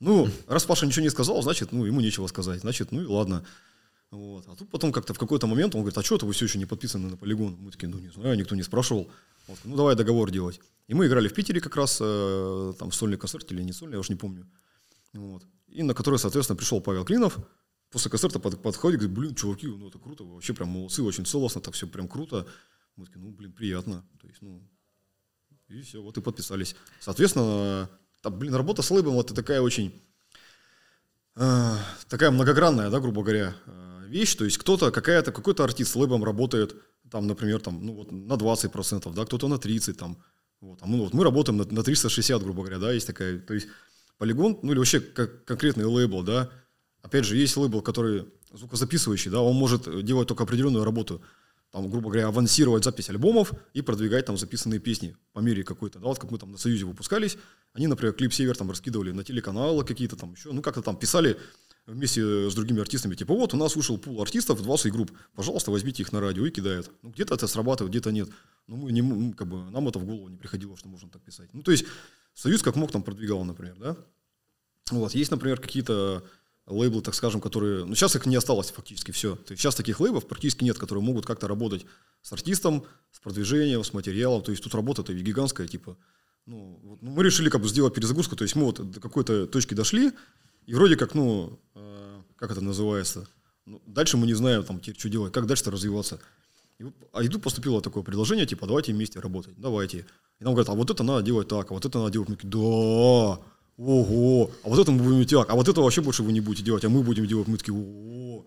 Ну, 0.00 0.28
раз 0.46 0.64
Паша 0.64 0.86
ничего 0.86 1.02
не 1.02 1.10
сказал, 1.10 1.42
значит, 1.42 1.72
ну, 1.72 1.84
ему 1.84 2.00
нечего 2.00 2.26
сказать. 2.26 2.60
Значит, 2.60 2.92
ну 2.92 3.02
и 3.02 3.06
ладно. 3.06 3.44
Вот. 4.16 4.44
А 4.48 4.56
тут 4.56 4.70
потом 4.70 4.92
как-то 4.92 5.14
в 5.14 5.18
какой-то 5.18 5.46
момент 5.46 5.74
он 5.74 5.82
говорит, 5.82 5.98
а 5.98 6.02
что 6.02 6.16
это 6.16 6.26
вы 6.26 6.32
все 6.32 6.46
еще 6.46 6.58
не 6.58 6.66
подписаны 6.66 7.08
на 7.08 7.16
полигон? 7.16 7.56
Мы 7.60 7.70
такие, 7.70 7.88
ну 7.88 7.98
не 7.98 8.08
знаю, 8.08 8.36
никто 8.36 8.54
не 8.56 8.62
спрашивал. 8.62 9.10
Вот, 9.46 9.58
ну 9.64 9.76
давай 9.76 9.94
договор 9.94 10.30
делать. 10.30 10.60
И 10.88 10.94
мы 10.94 11.06
играли 11.06 11.28
в 11.28 11.34
Питере 11.34 11.60
как 11.60 11.76
раз, 11.76 11.98
э, 12.00 12.72
там 12.78 12.92
сольный 12.92 13.18
концерт 13.18 13.50
или 13.52 13.62
не 13.62 13.72
сольный, 13.72 13.94
я 13.94 14.00
уж 14.00 14.08
не 14.08 14.16
помню. 14.16 14.46
Вот 15.12 15.42
и 15.76 15.82
на 15.82 15.94
который, 15.94 16.18
соответственно, 16.18 16.56
пришел 16.56 16.80
Павел 16.80 17.04
Клинов. 17.04 17.38
После 17.90 18.10
концерта 18.10 18.40
под, 18.40 18.60
подходит, 18.62 19.00
говорит, 19.00 19.16
блин, 19.16 19.34
чуваки, 19.34 19.66
ну 19.66 19.88
это 19.88 19.98
круто, 19.98 20.24
вообще 20.24 20.54
прям 20.54 20.70
молодцы, 20.70 21.02
очень 21.02 21.24
целостно, 21.24 21.60
так 21.60 21.74
все 21.74 21.86
прям 21.86 22.08
круто. 22.08 22.46
Мы 22.96 23.04
такие, 23.04 23.20
ну, 23.20 23.30
блин, 23.30 23.52
приятно. 23.52 24.04
То 24.20 24.26
есть, 24.26 24.42
ну, 24.42 24.62
и 25.68 25.82
все, 25.82 26.02
вот 26.02 26.16
и 26.16 26.22
подписались. 26.22 26.74
Соответственно, 27.00 27.90
там, 28.22 28.38
блин, 28.38 28.54
работа 28.54 28.82
с 28.82 28.90
лейбом 28.90 29.20
это 29.20 29.34
такая 29.34 29.60
очень, 29.60 29.92
э, 31.36 31.76
такая 32.08 32.30
многогранная, 32.30 32.90
да, 32.90 33.00
грубо 33.00 33.22
говоря, 33.22 33.54
э, 33.66 33.95
вещь. 34.06 34.34
То 34.34 34.44
есть 34.44 34.58
кто-то, 34.58 34.90
какая-то, 34.90 35.32
какой-то 35.32 35.64
артист 35.64 35.92
с 35.92 35.96
лейбом 35.96 36.24
работает, 36.24 36.76
там, 37.10 37.26
например, 37.26 37.60
там, 37.60 37.84
ну, 37.84 37.94
вот 37.94 38.12
на 38.12 38.34
20%, 38.34 39.14
да, 39.14 39.24
кто-то 39.24 39.48
на 39.48 39.54
30%, 39.54 39.94
там, 39.94 40.18
вот, 40.60 40.78
а 40.82 40.86
мы, 40.86 40.98
вот, 40.98 41.12
мы 41.12 41.24
работаем 41.24 41.58
на, 41.58 41.64
на 41.64 41.82
360, 41.82 42.42
грубо 42.42 42.62
говоря, 42.62 42.78
да, 42.78 42.92
есть 42.92 43.06
такая, 43.06 43.38
то 43.38 43.54
есть 43.54 43.68
полигон, 44.18 44.58
ну 44.62 44.72
или 44.72 44.78
вообще 44.78 45.00
как 45.00 45.44
конкретный 45.44 45.84
лейбл, 45.84 46.22
да, 46.22 46.50
опять 47.02 47.24
же, 47.24 47.36
есть 47.36 47.56
лейбл, 47.56 47.82
который 47.82 48.26
звукозаписывающий, 48.52 49.30
да, 49.30 49.40
он 49.40 49.54
может 49.56 50.04
делать 50.04 50.28
только 50.28 50.44
определенную 50.44 50.84
работу, 50.84 51.22
там, 51.72 51.90
грубо 51.90 52.08
говоря, 52.08 52.28
авансировать 52.28 52.84
запись 52.84 53.10
альбомов 53.10 53.52
и 53.74 53.82
продвигать 53.82 54.24
там 54.24 54.38
записанные 54.38 54.80
песни 54.80 55.16
по 55.32 55.40
мере 55.40 55.62
какой-то, 55.62 55.98
да, 55.98 56.06
вот 56.06 56.18
как 56.18 56.30
мы 56.30 56.38
там 56.38 56.52
на 56.52 56.58
Союзе 56.58 56.86
выпускались, 56.86 57.36
они, 57.74 57.86
например, 57.86 58.14
клип 58.14 58.32
«Север» 58.32 58.56
там 58.56 58.70
раскидывали 58.70 59.12
на 59.12 59.24
телеканалы 59.24 59.84
какие-то 59.84 60.16
там 60.16 60.32
еще, 60.32 60.52
ну 60.52 60.62
как-то 60.62 60.80
там 60.80 60.96
писали 60.96 61.36
вместе 61.86 62.50
с 62.50 62.54
другими 62.54 62.80
артистами, 62.80 63.14
типа 63.14 63.34
вот 63.34 63.54
у 63.54 63.56
нас 63.56 63.76
вышел 63.76 63.98
пул 63.98 64.20
артистов, 64.20 64.62
20 64.62 64.92
групп, 64.92 65.12
пожалуйста, 65.34 65.70
возьмите 65.70 66.02
их 66.02 66.12
на 66.12 66.20
радио 66.20 66.46
и 66.46 66.50
кидают. 66.50 66.90
Ну 67.02 67.10
где-то 67.10 67.34
это 67.34 67.46
срабатывает, 67.46 67.90
где-то 67.90 68.10
нет. 68.10 68.28
Ну 68.66 68.76
мы 68.76 68.92
не, 68.92 69.32
как 69.32 69.46
бы, 69.46 69.70
нам 69.70 69.88
это 69.88 69.98
в 69.98 70.04
голову 70.04 70.28
не 70.28 70.36
приходило, 70.36 70.76
что 70.76 70.88
можно 70.88 71.08
так 71.08 71.22
писать. 71.22 71.48
Ну 71.52 71.62
то 71.62 71.70
есть 71.70 71.84
Союз 72.36 72.62
как 72.62 72.76
мог 72.76 72.92
там 72.92 73.02
продвигал, 73.02 73.44
например, 73.44 73.76
да. 73.78 73.96
Вот, 74.90 75.14
есть, 75.14 75.30
например, 75.30 75.58
какие-то 75.58 76.22
лейблы, 76.66 77.00
так 77.00 77.14
скажем, 77.14 77.40
которые... 77.40 77.84
Ну, 77.86 77.94
сейчас 77.94 78.14
их 78.14 78.26
не 78.26 78.36
осталось 78.36 78.70
фактически 78.70 79.10
все. 79.10 79.36
То 79.36 79.52
есть 79.52 79.62
сейчас 79.62 79.74
таких 79.74 80.00
лейблов 80.00 80.28
практически 80.28 80.62
нет, 80.62 80.78
которые 80.78 81.02
могут 81.02 81.24
как-то 81.24 81.48
работать 81.48 81.86
с 82.20 82.32
артистом, 82.32 82.84
с 83.10 83.20
продвижением, 83.20 83.82
с 83.82 83.94
материалом. 83.94 84.42
То 84.42 84.50
есть 84.50 84.62
тут 84.62 84.74
работа-то 84.74 85.14
гигантская, 85.14 85.66
типа... 85.66 85.96
Ну, 86.44 86.78
вот, 86.84 87.02
ну, 87.02 87.10
мы 87.10 87.24
решили 87.24 87.48
как 87.48 87.62
бы 87.62 87.68
сделать 87.68 87.94
перезагрузку. 87.94 88.36
То 88.36 88.42
есть 88.42 88.54
мы 88.54 88.66
вот 88.66 88.90
до 88.90 89.00
какой-то 89.00 89.46
точки 89.46 89.74
дошли, 89.74 90.12
и 90.66 90.74
вроде 90.74 90.96
как, 90.96 91.14
ну, 91.14 91.58
э, 91.74 92.20
как 92.36 92.50
это 92.50 92.60
называется? 92.60 93.28
Ну, 93.64 93.80
дальше 93.86 94.16
мы 94.16 94.26
не 94.26 94.34
знаем, 94.34 94.64
там, 94.64 94.80
что 94.82 95.08
делать, 95.08 95.32
как 95.32 95.46
дальше-то 95.46 95.70
развиваться. 95.70 96.20
И, 96.78 96.84
а 97.12 97.22
и 97.22 97.28
тут 97.28 97.42
поступило 97.42 97.80
такое 97.80 98.02
предложение, 98.02 98.46
типа, 98.46 98.66
давайте 98.66 98.92
вместе 98.92 99.20
работать, 99.20 99.54
давайте. 99.56 100.06
И 100.40 100.44
нам 100.44 100.54
говорят, 100.54 100.68
а 100.68 100.74
вот 100.74 100.90
это 100.90 101.02
надо 101.02 101.22
делать 101.22 101.48
так, 101.48 101.70
а 101.70 101.74
вот 101.74 101.84
это 101.84 101.98
надо 101.98 102.12
делать. 102.12 102.28
Мы 102.28 102.36
такие, 102.36 102.50
да, 102.50 103.38
ого, 103.78 104.50
а 104.62 104.68
вот 104.68 104.78
это 104.78 104.90
мы 104.90 105.02
будем 105.02 105.24
делать, 105.24 105.48
а 105.48 105.54
вот 105.54 105.68
это 105.68 105.80
вообще 105.80 106.02
больше 106.02 106.22
вы 106.22 106.32
не 106.32 106.40
будете 106.40 106.64
делать, 106.64 106.84
а 106.84 106.88
мы 106.88 107.02
будем 107.02 107.26
делать. 107.26 107.48
Мы 107.48 107.56
такие, 107.58 107.74
ого. 107.74 108.46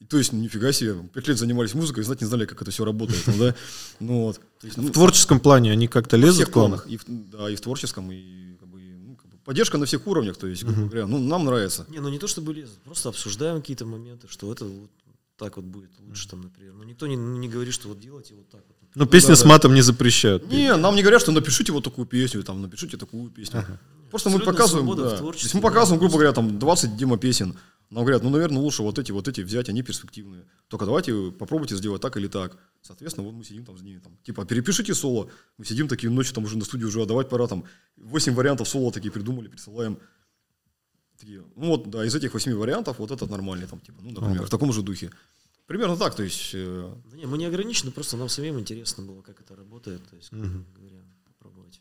И 0.00 0.04
то 0.04 0.18
есть, 0.18 0.32
нифига 0.32 0.72
себе, 0.72 0.94
пять 1.12 1.28
лет 1.28 1.38
занимались 1.38 1.74
музыкой, 1.74 2.02
и 2.02 2.04
знать 2.04 2.20
не 2.20 2.26
знали, 2.26 2.46
как 2.46 2.60
это 2.60 2.70
все 2.70 2.84
работает. 2.84 3.22
ну, 3.26 3.38
да? 3.38 3.54
Ну, 4.00 4.24
вот. 4.24 4.40
То 4.60 4.66
есть, 4.66 4.76
ну, 4.76 4.88
В 4.88 4.90
творческом 4.92 5.40
плане 5.40 5.72
они 5.72 5.88
как-то 5.88 6.16
лезут 6.16 6.36
всех 6.36 6.50
к 6.50 6.56
вам? 6.56 6.72
планах, 6.72 6.86
и 6.86 6.96
в, 6.96 7.04
да, 7.06 7.50
и 7.50 7.56
в 7.56 7.60
творческом, 7.60 8.10
и, 8.12 8.56
поддержка 9.44 9.78
на 9.78 9.86
всех 9.86 10.06
уровнях, 10.06 10.36
то 10.36 10.46
есть, 10.46 10.64
грубо 10.64 10.88
говоря, 10.88 11.06
ну, 11.06 11.18
нам 11.18 11.44
нравится. 11.44 11.86
Не, 11.88 12.00
ну 12.00 12.08
не 12.08 12.18
то 12.18 12.26
чтобы 12.26 12.54
лезут, 12.54 12.78
просто 12.84 13.08
обсуждаем 13.08 13.60
какие-то 13.60 13.86
моменты, 13.86 14.26
что 14.28 14.52
это 14.52 14.64
вот 14.64 14.90
так 15.36 15.56
вот 15.56 15.64
будет 15.64 15.90
лучше 16.00 16.28
там, 16.28 16.42
например. 16.42 16.74
Но 16.74 16.84
никто 16.84 17.06
не, 17.06 17.16
не 17.16 17.48
говорит, 17.48 17.74
что 17.74 17.88
вот 17.88 18.00
делайте 18.00 18.34
вот 18.34 18.48
так 18.48 18.62
вот. 18.66 18.76
Ну, 18.94 19.06
песни 19.06 19.30
да, 19.30 19.36
с 19.36 19.42
да. 19.42 19.48
матом 19.48 19.74
не 19.74 19.82
запрещают. 19.82 20.46
Не, 20.48 20.76
нам 20.76 20.94
не 20.94 21.02
говорят, 21.02 21.20
что 21.20 21.32
напишите 21.32 21.72
вот 21.72 21.82
такую 21.82 22.06
песню, 22.06 22.44
там, 22.44 22.62
напишите 22.62 22.96
такую 22.96 23.28
песню. 23.30 23.66
Просто 24.10 24.30
мы 24.30 24.36
Абсолютно 24.36 24.52
показываем, 24.52 24.86
свобода 24.86 25.02
в 25.02 25.10
да. 25.10 25.16
То 25.16 25.22
творчестве, 25.22 25.46
есть 25.46 25.54
мы 25.54 25.60
да, 25.60 25.68
показываем, 25.68 25.98
грубо 25.98 26.18
просто. 26.18 26.40
говоря, 26.40 26.50
там 26.50 26.58
20 26.60 26.96
демо 26.96 27.18
песен. 27.18 27.56
Нам 27.90 28.02
говорят, 28.04 28.22
ну, 28.22 28.30
наверное, 28.30 28.58
лучше 28.60 28.82
вот 28.82 28.98
эти, 28.98 29.12
вот 29.12 29.28
эти 29.28 29.42
взять, 29.42 29.68
они 29.68 29.82
перспективные. 29.82 30.44
Только 30.68 30.84
давайте 30.86 31.30
попробуйте 31.30 31.76
сделать 31.76 32.00
так 32.02 32.16
или 32.16 32.26
так. 32.28 32.56
Соответственно, 32.82 33.26
вот 33.26 33.34
мы 33.34 33.44
сидим 33.44 33.64
там 33.64 33.78
с 33.78 33.82
ними, 33.82 33.98
там, 34.00 34.16
типа, 34.24 34.44
перепишите 34.44 34.94
соло. 34.94 35.30
Мы 35.58 35.64
сидим 35.64 35.86
такие 35.88 36.10
ночью 36.10 36.34
там 36.34 36.44
уже 36.44 36.58
на 36.58 36.64
студии 36.64 36.84
уже 36.84 37.02
отдавать 37.02 37.28
пора, 37.28 37.46
там, 37.46 37.64
8 37.96 38.34
вариантов 38.34 38.68
соло 38.68 38.90
такие 38.92 39.12
придумали, 39.12 39.48
присылаем. 39.48 39.98
Такие, 41.18 41.44
ну 41.56 41.68
вот, 41.68 41.88
да, 41.90 42.04
из 42.04 42.14
этих 42.14 42.32
8 42.34 42.54
вариантов 42.54 42.98
вот 42.98 43.10
этот 43.10 43.30
нормальный, 43.30 43.66
там, 43.68 43.80
типа, 43.80 43.98
ну, 44.02 44.10
например, 44.10 44.38
Ага. 44.38 44.46
в 44.46 44.50
таком 44.50 44.72
же 44.72 44.82
духе. 44.82 45.10
Примерно 45.66 45.96
так, 45.96 46.14
то 46.14 46.22
есть, 46.22 46.50
э, 46.54 46.94
Да 47.10 47.16
не, 47.16 47.26
мы 47.26 47.38
не 47.38 47.46
ограничены, 47.46 47.90
просто 47.92 48.16
нам 48.16 48.28
самим 48.28 48.58
интересно 48.58 49.04
было, 49.04 49.22
как 49.22 49.40
это 49.40 49.54
работает. 49.56 50.02
То 50.10 50.16
есть, 50.16 50.32
Мгм. 50.32 50.66
говоря, 50.76 51.02
попробовать. 51.26 51.80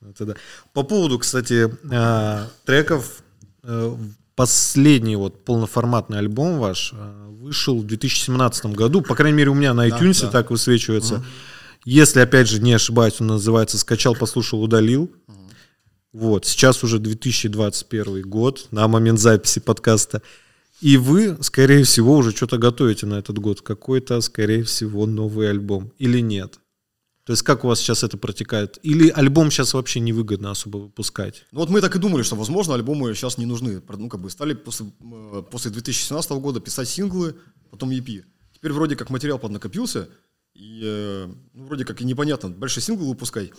Это 0.00 0.24
да. 0.26 0.34
По 0.72 0.82
поводу, 0.82 1.18
кстати, 1.18 1.68
э, 1.92 2.48
треков, 2.64 3.22
э, 3.62 3.96
последний 4.36 5.16
вот 5.16 5.44
полноформатный 5.44 6.18
альбом 6.18 6.58
ваш 6.58 6.92
э, 6.92 7.26
вышел 7.28 7.78
в 7.78 7.86
2017 7.86 8.66
году, 8.66 9.02
по 9.02 9.14
крайней 9.14 9.38
мере 9.38 9.50
у 9.50 9.54
меня 9.54 9.74
на 9.74 9.88
Да, 9.88 9.96
iTunes 9.98 10.22
да. 10.22 10.30
так 10.30 10.50
высвечивается. 10.50 11.24
Если, 11.84 12.20
опять 12.20 12.48
же, 12.48 12.62
не 12.62 12.72
ошибаюсь, 12.72 13.20
он 13.20 13.26
называется 13.26 13.78
«Скачал, 13.78 14.14
послушал, 14.14 14.62
удалил». 14.62 15.10
Вот, 16.12 16.46
сейчас 16.46 16.82
уже 16.84 16.98
2021 16.98 18.22
год, 18.22 18.68
на 18.70 18.86
момент 18.88 19.18
записи 19.18 19.60
подкаста. 19.60 20.22
И 20.80 20.96
вы, 20.96 21.36
скорее 21.40 21.82
всего, 21.84 22.16
уже 22.16 22.30
что-то 22.30 22.56
готовите 22.56 23.06
на 23.06 23.14
этот 23.14 23.38
год. 23.38 23.60
Какой-то, 23.62 24.20
скорее 24.20 24.62
всего, 24.62 25.06
новый 25.06 25.50
альбом. 25.50 25.92
Или 25.98 26.20
нет? 26.20 26.60
То 27.24 27.32
есть 27.32 27.42
как 27.42 27.64
у 27.64 27.68
вас 27.68 27.80
сейчас 27.80 28.04
это 28.04 28.18
протекает? 28.18 28.78
Или 28.82 29.08
альбом 29.08 29.50
сейчас 29.50 29.72
вообще 29.72 30.00
невыгодно 30.00 30.50
особо 30.50 30.76
выпускать? 30.76 31.44
Ну 31.52 31.60
вот 31.60 31.70
мы 31.70 31.80
так 31.80 31.96
и 31.96 31.98
думали, 31.98 32.22
что, 32.22 32.36
возможно, 32.36 32.74
альбомы 32.74 33.14
сейчас 33.14 33.38
не 33.38 33.46
нужны. 33.46 33.82
Ну, 33.88 34.08
как 34.10 34.20
бы 34.20 34.28
стали 34.28 34.52
после, 34.52 34.86
э, 35.00 35.42
после 35.50 35.70
2017 35.70 36.30
года 36.32 36.60
писать 36.60 36.88
синглы, 36.88 37.34
потом 37.70 37.90
EP. 37.90 38.24
Теперь 38.52 38.72
вроде 38.72 38.94
как 38.94 39.08
материал 39.08 39.38
поднакопился, 39.38 40.08
и 40.54 40.82
э, 40.84 41.32
ну, 41.54 41.64
вроде 41.64 41.86
как 41.86 42.02
и 42.02 42.04
непонятно, 42.04 42.50
дальше 42.50 42.82
синглы 42.82 43.08
выпускать, 43.08 43.52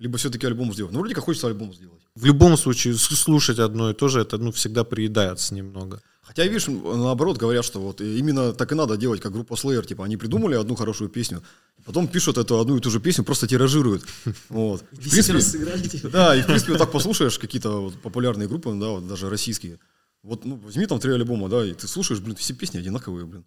либо 0.00 0.18
все-таки 0.18 0.46
альбом 0.46 0.72
сделать. 0.72 0.92
Ну, 0.92 0.98
вроде 0.98 1.14
как 1.14 1.24
хочется 1.24 1.46
альбом 1.46 1.72
сделать. 1.72 2.02
В 2.16 2.24
любом 2.24 2.56
случае, 2.56 2.94
слушать 2.94 3.60
одно 3.60 3.90
и 3.90 3.94
то 3.94 4.08
же, 4.08 4.20
это 4.20 4.38
ну, 4.38 4.50
всегда 4.50 4.82
приедается 4.82 5.54
немного. 5.54 6.02
Хотя, 6.28 6.44
видишь, 6.44 6.66
наоборот, 6.68 7.38
говорят, 7.38 7.64
что 7.64 7.80
вот 7.80 8.02
именно 8.02 8.52
так 8.52 8.70
и 8.70 8.74
надо 8.74 8.98
делать, 8.98 9.18
как 9.22 9.32
группа 9.32 9.54
Slayer. 9.54 9.86
Типа, 9.86 10.04
они 10.04 10.18
придумали 10.18 10.56
одну 10.56 10.74
хорошую 10.74 11.08
песню, 11.08 11.42
потом 11.86 12.06
пишут 12.06 12.36
эту 12.36 12.60
одну 12.60 12.76
и 12.76 12.80
ту 12.80 12.90
же 12.90 13.00
песню, 13.00 13.24
просто 13.24 13.46
тиражируют. 13.46 14.04
Вот. 14.50 14.84
В 14.92 14.98
Десять 14.98 15.28
принципе, 15.30 15.32
раз 15.32 15.46
сыграли, 15.50 15.88
типа. 15.88 16.08
Да, 16.10 16.36
и 16.36 16.42
в 16.42 16.46
принципе 16.46 16.72
вот 16.72 16.78
так 16.80 16.92
послушаешь 16.92 17.38
какие-то 17.38 17.80
вот 17.80 17.94
популярные 18.02 18.46
группы, 18.46 18.70
да, 18.78 18.88
вот 18.88 19.08
даже 19.08 19.30
российские. 19.30 19.78
Вот 20.22 20.44
ну, 20.44 20.56
возьми 20.56 20.84
там 20.84 21.00
три 21.00 21.12
альбома, 21.12 21.48
да, 21.48 21.64
и 21.64 21.72
ты 21.72 21.88
слушаешь, 21.88 22.20
блин, 22.20 22.36
все 22.36 22.52
песни 22.52 22.76
одинаковые, 22.78 23.24
блин. 23.24 23.44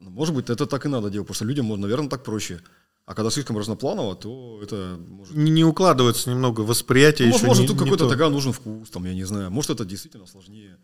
Ну, 0.00 0.10
Может 0.10 0.34
быть, 0.34 0.50
это 0.50 0.66
так 0.66 0.84
и 0.84 0.88
надо 0.90 1.08
делать, 1.08 1.26
потому 1.26 1.36
что 1.36 1.46
людям, 1.46 1.80
наверное, 1.80 2.10
так 2.10 2.22
проще. 2.22 2.60
А 3.06 3.14
когда 3.14 3.30
слишком 3.30 3.56
разнопланово, 3.56 4.14
то 4.14 4.60
это 4.62 4.98
может... 5.08 5.34
Не, 5.34 5.50
не 5.50 5.64
укладывается 5.64 6.28
немного 6.30 6.60
восприятие 6.60 7.28
Ну, 7.28 7.34
еще 7.36 7.46
может, 7.46 7.62
не- 7.62 7.68
тут 7.68 7.78
какой-то 7.78 8.04
то. 8.04 8.10
тогда 8.10 8.28
нужен 8.28 8.52
вкус, 8.52 8.90
там, 8.90 9.04
я 9.06 9.14
не 9.14 9.24
знаю. 9.24 9.50
Может, 9.50 9.70
это 9.70 9.84
действительно 9.86 10.26
сложнее. 10.26 10.76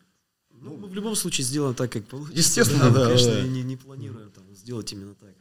Ну, 0.60 0.76
мы 0.76 0.88
в 0.88 0.94
любом 0.94 1.16
случае 1.16 1.44
сделаем 1.44 1.74
так, 1.74 1.90
как 1.90 2.06
получится. 2.06 2.38
Естественно, 2.38 2.90
да, 2.90 3.00
Мы, 3.00 3.06
конечно, 3.06 3.32
да. 3.32 3.42
Не, 3.42 3.62
не 3.62 3.76
планируем 3.76 4.30
там, 4.30 4.44
сделать 4.54 4.92
именно 4.92 5.14
так. 5.14 5.34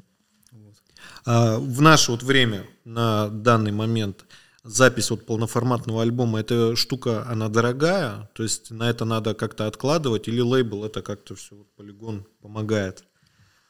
А, 1.26 1.58
в 1.60 1.82
наше 1.82 2.12
вот 2.12 2.24
время, 2.24 2.66
на 2.86 3.30
данный 3.30 3.72
момент, 3.72 4.26
запись 4.64 5.10
вот 5.12 5.26
полноформатного 5.26 6.02
альбома, 6.02 6.40
эта 6.40 6.76
штука, 6.76 7.26
она 7.28 7.50
дорогая? 7.50 8.30
То 8.34 8.44
есть 8.44 8.72
на 8.72 8.90
это 8.90 9.06
надо 9.06 9.34
как-то 9.34 9.68
откладывать? 9.68 10.28
Или 10.28 10.40
лейбл 10.40 10.86
это 10.86 11.02
как-то 11.02 11.36
все, 11.36 11.56
вот, 11.56 11.68
полигон 11.76 12.26
помогает? 12.42 13.04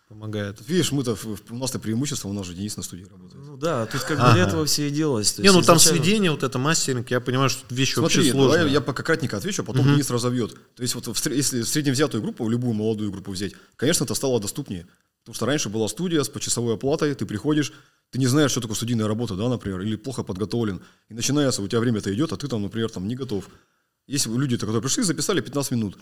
Помогает. 0.09 0.57
Видишь, 0.67 0.91
мы-то, 0.91 1.15
у 1.51 1.55
нас-то 1.55 1.77
преимущество, 1.77 2.29
у 2.29 2.33
нас 2.33 2.47
же 2.47 2.55
Денис 2.55 2.75
на 2.75 2.81
студии 2.81 3.03
работает. 3.03 3.43
Ну 3.45 3.57
да, 3.57 3.85
тут 3.85 4.01
как 4.01 4.17
бы 4.17 4.23
Ага. 4.23 4.33
для 4.33 4.43
этого 4.47 4.65
все 4.65 4.87
и 4.87 4.89
делалось. 4.89 5.33
то 5.33 5.43
Не, 5.43 5.49
ну 5.51 5.57
есть 5.57 5.67
там 5.67 5.77
изначально- 5.77 6.03
сведение, 6.03 6.31
вот 6.31 6.41
это 6.41 6.57
мастеринг, 6.57 7.11
я 7.11 7.19
понимаю, 7.19 7.49
что 7.51 7.63
вещь 7.73 7.93
Смотри, 7.93 8.17
вообще 8.17 8.31
сложная. 8.31 8.57
давай 8.57 8.73
я 8.73 8.81
пока 8.81 9.03
кратенько 9.03 9.37
отвечу, 9.37 9.61
а 9.61 9.65
потом 9.65 9.85
Денис 9.85 10.09
разовьет. 10.09 10.55
То 10.73 10.81
есть 10.81 10.95
вот 10.95 11.05
в 11.15 11.25
если 11.27 11.61
средневзятую 11.61 12.23
группу, 12.23 12.49
любую 12.49 12.73
молодую 12.73 13.11
группу 13.11 13.29
взять, 13.31 13.53
конечно, 13.75 14.03
это 14.03 14.15
стало 14.15 14.39
доступнее. 14.39 14.87
Потому 15.21 15.35
что 15.35 15.45
раньше 15.45 15.69
была 15.69 15.87
студия 15.87 16.23
с 16.23 16.29
почасовой 16.29 16.73
оплатой, 16.73 17.13
ты 17.13 17.27
приходишь, 17.27 17.71
ты 18.09 18.17
не 18.17 18.25
знаешь, 18.25 18.49
что 18.49 18.61
такое 18.61 18.75
студийная 18.75 19.07
работа, 19.07 19.35
да, 19.35 19.47
например, 19.47 19.81
или 19.81 19.95
плохо 19.95 20.23
подготовлен. 20.23 20.81
И 21.09 21.13
начинается, 21.13 21.61
у 21.61 21.67
тебя 21.67 21.81
время-то 21.81 22.11
идет, 22.11 22.33
а 22.33 22.37
ты 22.37 22.47
там, 22.47 22.63
например, 22.63 22.89
там 22.89 23.07
не 23.07 23.15
готов. 23.15 23.47
Есть 24.07 24.25
люди, 24.25 24.57
которые 24.57 24.81
пришли, 24.81 25.03
записали 25.03 25.39
15 25.39 25.69
минут. 25.73 25.99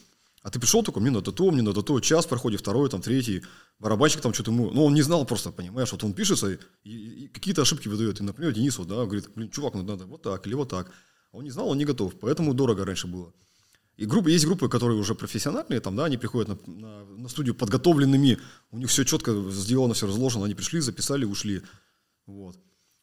А 0.47 0.49
ты 0.49 0.61
пришел 0.61 0.81
такой, 0.81 1.01
мне 1.01 1.11
надо 1.11 1.33
то, 1.33 1.51
мне 1.51 1.61
надо 1.61 1.81
то, 1.81 1.99
час 1.99 2.25
проходит, 2.25 2.61
второй, 2.61 2.89
там, 2.89 3.01
третий, 3.01 3.43
барабанщик 3.79 4.21
там 4.21 4.33
что-то 4.33 4.51
ему, 4.51 4.71
ну, 4.71 4.85
он 4.85 4.93
не 4.93 5.01
знал 5.01 5.25
просто, 5.25 5.51
понимаешь, 5.51 5.91
вот 5.91 6.05
он 6.05 6.13
пишется 6.13 6.51
и, 6.53 6.57
и- 6.85 7.25
и 7.25 7.27
какие-то 7.27 7.63
ошибки 7.63 7.89
выдает. 7.89 8.21
И, 8.21 8.23
например, 8.23 8.53
Денис 8.53 8.77
вот, 8.77 8.87
да, 8.87 8.95
говорит, 9.03 9.27
блин, 9.35 9.49
чувак, 9.49 9.73
ну, 9.73 9.83
надо 9.83 10.05
вот 10.05 10.21
так 10.21 10.47
или 10.47 10.53
вот 10.53 10.69
так. 10.69 10.89
А 11.33 11.37
он 11.37 11.43
не 11.43 11.49
знал, 11.51 11.67
он 11.67 11.77
не 11.77 11.83
готов, 11.83 12.17
поэтому 12.21 12.53
дорого 12.53 12.85
раньше 12.85 13.07
было. 13.07 13.33
И 13.97 14.05
группы, 14.05 14.31
есть 14.31 14.45
группы, 14.45 14.69
которые 14.69 14.97
уже 14.97 15.15
профессиональные, 15.15 15.81
там, 15.81 15.97
да, 15.97 16.05
они 16.05 16.15
приходят 16.15 16.65
на, 16.65 16.73
на- 16.73 17.05
на 17.05 17.27
студию 17.27 17.53
подготовленными, 17.53 18.37
у 18.71 18.77
них 18.77 18.89
все 18.89 19.03
четко 19.03 19.33
сделано, 19.51 19.95
все 19.95 20.07
разложено, 20.07 20.45
они 20.45 20.55
пришли, 20.55 20.79
записали, 20.79 21.25
ушли. 21.25 21.61
Вот. 22.25 22.55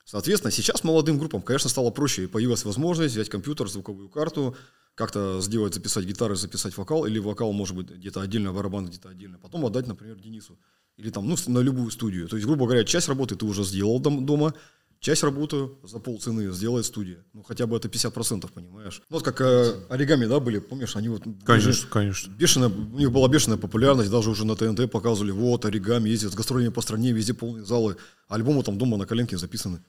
Соответственно, 0.06 0.50
сейчас 0.50 0.82
молодым 0.82 1.18
группам, 1.18 1.42
конечно, 1.42 1.68
стало 1.68 1.90
проще. 1.90 2.26
Появилась 2.26 2.64
возможность 2.64 3.12
взять 3.14 3.28
компьютер, 3.28 3.68
звуковую 3.68 4.08
карту, 4.08 4.56
как-то 4.94 5.40
сделать, 5.40 5.74
записать 5.74 6.04
гитары, 6.04 6.36
записать 6.36 6.76
вокал, 6.76 7.04
или 7.04 7.18
вокал, 7.18 7.52
может 7.52 7.76
быть, 7.76 7.90
где-то 7.90 8.20
отдельно, 8.20 8.52
барабан 8.52 8.86
где-то 8.86 9.08
отдельно. 9.08 9.38
Потом 9.38 9.66
отдать, 9.66 9.86
например, 9.86 10.16
Денису. 10.16 10.58
Или 10.96 11.10
там, 11.10 11.28
ну, 11.28 11.36
на 11.48 11.58
любую 11.58 11.90
студию. 11.90 12.28
То 12.28 12.36
есть, 12.36 12.46
грубо 12.46 12.66
говоря, 12.66 12.84
часть 12.84 13.08
работы 13.08 13.34
ты 13.34 13.44
уже 13.44 13.64
сделал 13.64 13.98
дом- 13.98 14.24
дома, 14.24 14.54
часть 15.00 15.24
работы 15.24 15.68
за 15.82 15.98
полцены 15.98 16.52
сделает 16.52 16.86
студия. 16.86 17.24
Ну, 17.32 17.42
хотя 17.42 17.66
бы 17.66 17.76
это 17.76 17.88
50%, 17.88 18.48
понимаешь? 18.52 19.02
Ну, 19.10 19.16
вот 19.16 19.24
как 19.24 19.40
э, 19.40 19.74
оригами, 19.88 20.26
да, 20.26 20.38
были, 20.38 20.60
помнишь, 20.60 20.94
они 20.94 21.08
вот... 21.08 21.24
Конечно, 21.44 21.88
конечно. 21.88 22.30
Бешеная, 22.30 22.68
у 22.68 22.98
них 22.98 23.10
была 23.10 23.28
бешеная 23.28 23.58
популярность, 23.58 24.10
даже 24.10 24.30
уже 24.30 24.46
на 24.46 24.54
ТНТ 24.54 24.90
показывали, 24.90 25.32
вот, 25.32 25.64
оригами 25.64 26.08
ездят 26.08 26.32
с 26.32 26.36
гастролями 26.36 26.70
по 26.70 26.80
стране, 26.80 27.10
везде 27.12 27.34
полные 27.34 27.64
залы, 27.64 27.96
альбомы 28.28 28.62
там 28.62 28.78
дома 28.78 28.96
на 28.96 29.06
коленке 29.06 29.36
записаны. 29.36 29.84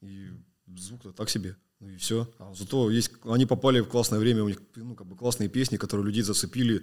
И 0.00 0.30
звук-то 0.66 1.12
так 1.12 1.28
себе. 1.28 1.56
Ну 1.80 1.88
и 1.88 1.96
все. 1.96 2.28
А 2.38 2.52
зато 2.54 2.90
есть, 2.90 3.10
они 3.24 3.46
попали 3.46 3.80
в 3.80 3.86
классное 3.88 4.18
время, 4.18 4.44
у 4.44 4.48
них 4.48 4.58
ну, 4.76 4.94
как 4.94 5.06
бы 5.06 5.16
классные 5.16 5.48
песни, 5.48 5.76
которые 5.78 6.04
людей 6.06 6.22
зацепили, 6.22 6.82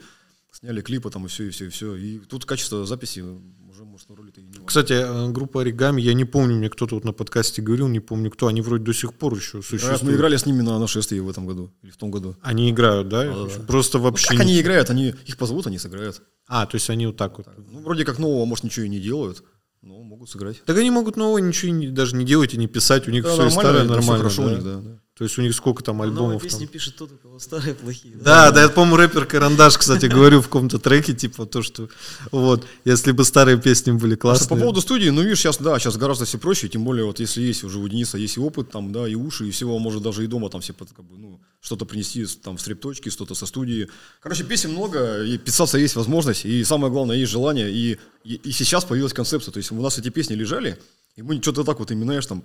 сняли 0.51 0.81
клипы 0.81 1.09
там 1.11 1.25
и 1.25 1.27
все, 1.29 1.43
и 1.45 1.49
все, 1.51 1.65
и 1.65 1.69
все. 1.69 1.95
И 1.95 2.17
тут 2.19 2.45
качество 2.45 2.83
записи 2.85 3.19
уже, 3.19 3.83
может, 3.85 4.09
на 4.09 4.15
роли-то 4.15 4.41
и 4.41 4.43
не 4.43 4.49
важно. 4.53 4.65
Кстати, 4.65 4.93
э, 4.93 5.29
группа 5.31 5.61
Оригами, 5.61 6.01
я 6.01 6.15
не 6.15 6.25
помню, 6.25 6.55
мне 6.55 6.67
кто-то 6.71 6.95
вот 6.95 7.03
на 7.03 7.13
подкасте 7.13 7.61
говорил, 7.61 7.87
не 7.89 7.99
помню 7.99 8.31
кто, 8.31 8.47
они 8.47 8.61
вроде 8.61 8.85
до 8.85 8.93
сих 8.93 9.13
пор 9.13 9.35
еще 9.35 9.57
Раз 9.57 9.65
существуют. 9.67 10.01
мы 10.01 10.13
играли 10.15 10.35
с 10.35 10.47
ними 10.47 10.63
на 10.63 10.79
нашествии 10.79 11.19
в 11.19 11.29
этом 11.29 11.45
году, 11.45 11.71
или 11.83 11.91
в 11.91 11.97
том 11.97 12.09
году. 12.09 12.35
Они 12.41 12.71
играют, 12.71 13.07
да? 13.07 13.23
Да-да-да. 13.25 13.63
Просто 13.67 13.99
Ну, 13.99 14.05
вообще... 14.05 14.29
как 14.29 14.37
не- 14.37 14.41
они 14.53 14.59
играют? 14.61 14.89
Они, 14.89 15.13
их 15.27 15.37
позовут, 15.37 15.67
они 15.67 15.77
сыграют. 15.77 16.23
А, 16.47 16.65
то 16.65 16.73
есть 16.75 16.89
они 16.89 17.05
вот 17.05 17.17
так 17.17 17.37
вот. 17.37 17.47
Ну, 17.71 17.81
вроде 17.81 18.03
как 18.03 18.17
нового, 18.17 18.45
может, 18.45 18.63
ничего 18.63 18.85
и 18.87 18.89
не 18.89 18.99
делают, 18.99 19.43
но 19.87 20.03
могут 20.03 20.29
сыграть. 20.29 20.61
Так 20.65 20.77
они 20.77 20.91
могут 20.91 21.15
нового 21.17 21.37
ничего 21.39 21.71
не- 21.71 21.87
даже 21.89 22.15
не 22.15 22.25
делать 22.25 22.53
и 22.53 22.57
не 22.57 22.67
писать, 22.67 23.07
у 23.07 23.11
них 23.11 23.23
Да, 23.23 23.31
все 23.31 23.49
старое 23.49 23.83
нормально. 23.85 24.17
хорошо 24.17 24.43
у 24.43 24.45
да. 24.45 24.51
них, 24.53 24.63
да, 24.63 24.75
да. 24.81 24.99
То 25.17 25.23
есть 25.23 25.35
у 25.39 25.41
них 25.41 25.55
сколько 25.55 25.83
там 25.83 25.97
Новые 25.97 26.11
альбомов 26.11 26.43
песни 26.43 26.65
там. 26.65 26.67
пишет 26.67 26.95
тот, 26.95 27.11
у 27.11 27.17
кого 27.17 27.39
старые 27.39 27.73
плохие. 27.73 28.15
Да, 28.17 28.51
да, 28.51 28.61
я, 28.61 28.69
по-моему, 28.69 28.97
рэпер 28.97 29.25
Карандаш, 29.25 29.77
кстати, 29.79 30.05
говорил 30.15 30.41
в 30.41 30.45
каком-то 30.45 30.77
треке, 30.77 31.13
типа, 31.15 31.47
то, 31.47 31.63
что 31.63 31.89
вот, 32.31 32.67
если 32.85 33.11
бы 33.13 33.25
старые 33.25 33.59
песни 33.59 33.91
были 33.91 34.15
классные. 34.15 34.49
по 34.49 34.55
поводу 34.57 34.79
студии, 34.79 35.09
ну 35.09 35.23
видишь, 35.23 35.39
сейчас, 35.39 35.57
да, 35.57 35.79
сейчас 35.79 35.97
гораздо 35.97 36.25
все 36.25 36.37
проще, 36.37 36.69
тем 36.69 36.83
более, 36.83 37.05
вот 37.05 37.19
если 37.19 37.41
есть 37.41 37.63
уже 37.63 37.79
у 37.79 37.87
Дениса 37.87 38.19
есть 38.19 38.37
и 38.37 38.39
опыт, 38.39 38.69
там, 38.69 38.91
да, 38.91 39.07
и 39.07 39.15
уши, 39.15 39.47
и 39.47 39.51
всего, 39.51 39.79
может 39.79 40.03
даже 40.03 40.23
и 40.23 40.27
дома 40.27 40.51
там 40.51 40.61
все, 40.61 40.73
под- 40.73 40.89
как 40.91 41.03
бы, 41.03 41.17
ну, 41.17 41.41
что-то 41.61 41.85
принести 41.85 42.23
там 42.43 42.57
в 42.57 42.61
стрип-точке, 42.61 43.09
что-то 43.09 43.33
со 43.33 43.47
студии. 43.47 43.89
Короче, 44.21 44.43
песен 44.43 44.71
много, 44.71 45.23
и 45.23 45.39
писаться 45.39 45.79
есть 45.79 45.95
возможность, 45.95 46.45
и 46.45 46.63
самое 46.63 46.93
главное, 46.93 47.15
есть 47.17 47.31
желание, 47.31 47.71
и, 47.71 47.97
и, 48.23 48.35
и 48.35 48.51
сейчас 48.51 48.85
появилась 48.85 49.13
концепция, 49.13 49.51
то 49.51 49.57
есть 49.57 49.71
у 49.71 49.81
нас 49.81 49.97
эти 49.97 50.09
песни 50.09 50.35
лежали, 50.35 50.77
и 51.15 51.23
мы 51.23 51.41
что-то 51.41 51.63
так 51.63 51.79
вот 51.79 51.89
именно, 51.89 52.05
знаешь, 52.05 52.25
там, 52.27 52.43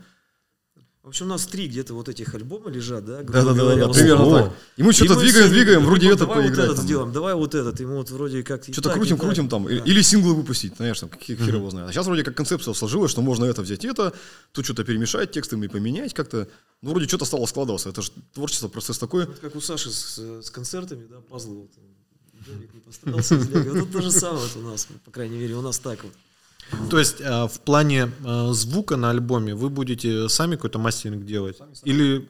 В 1.03 1.09
общем, 1.09 1.27
у 1.27 1.31
нас 1.31 1.47
три 1.47 1.67
где-то 1.67 1.95
вот 1.95 2.09
этих 2.09 2.33
альбома 2.33 2.71
лежат, 2.71 3.05
да? 3.05 3.23
Да-да-да, 3.25 3.55
говоря, 3.55 3.81
да, 3.81 3.87
вот 3.89 3.97
примерно 3.97 4.31
так. 4.31 4.53
И 4.77 4.85
мы 4.85 4.93
что-то 4.93 5.19
двигаем, 5.19 5.51
двигаем, 5.51 5.85
вроде 5.85 6.07
«Ну, 6.07 6.15
это 6.15 6.27
давай 6.27 6.49
вот 6.49 6.59
этот 6.59 6.79
сделаем, 6.79 7.13
давай 7.13 7.35
вот 7.35 7.55
этот. 7.57 7.81
Мы 7.81 7.97
вот 7.97 8.11
вроде 8.11 8.45
как 8.45 8.63
Что-то 8.63 8.91
крутим, 8.91 9.19
крутим 9.19 9.49
там. 9.49 9.69
Или, 9.69 9.97
Да. 9.97 10.03
синглы 10.03 10.35
выпустить, 10.35 10.77
знаешь, 10.77 11.01
там, 11.01 11.09
какие 11.09 11.37
хер 11.37 11.57
его 11.57 11.69
знает. 11.71 11.89
А 11.89 11.93
сейчас 11.93 12.07
вроде 12.07 12.23
как 12.23 12.37
концепция 12.37 12.73
сложилась, 12.73 13.11
что 13.11 13.21
можно 13.21 13.47
это 13.47 13.63
взять, 13.63 13.85
это, 13.85 14.13
тут 14.53 14.65
что-то 14.65 14.85
перемешать, 14.85 15.33
текстами 15.33 15.67
поменять 15.67 16.15
как-то. 16.15 16.47
Ну, 16.83 16.91
вроде 16.91 17.09
что-то 17.09 17.25
стало 17.25 17.47
складываться. 17.47 17.89
Это 17.89 18.01
же 18.01 18.13
творчество, 18.33 18.69
процесс 18.69 18.97
такой. 18.99 19.27
Вот 19.27 19.41
как 19.41 19.57
у 19.57 19.61
Саши 19.61 19.91
с, 19.91 20.51
концертами, 20.53 21.05
да, 21.11 21.17
пазлы 21.29 21.63
вот. 21.63 21.71
Джерик 22.47 22.75
не 22.75 22.81
постарался. 22.81 23.35
Вот 23.75 23.91
то 23.91 24.03
же 24.03 24.13
самое 24.13 24.47
у 24.55 24.61
нас, 24.61 24.87
по 25.05 25.11
крайней 25.11 25.39
мере, 25.39 25.57
у 25.57 25.63
нас 25.63 25.81
так 25.81 26.05
вот. 26.05 26.13
То 26.91 26.99
есть 26.99 27.21
а, 27.21 27.47
в 27.49 27.61
плане 27.61 28.11
а, 28.25 28.53
звука 28.53 28.97
на 28.97 29.11
альбоме 29.11 29.55
вы 29.55 29.69
будете 29.71 30.29
сами 30.29 30.57
какой-то 30.57 30.79
мастеринг 30.79 31.25
делать? 31.25 31.59
Или 31.85 32.29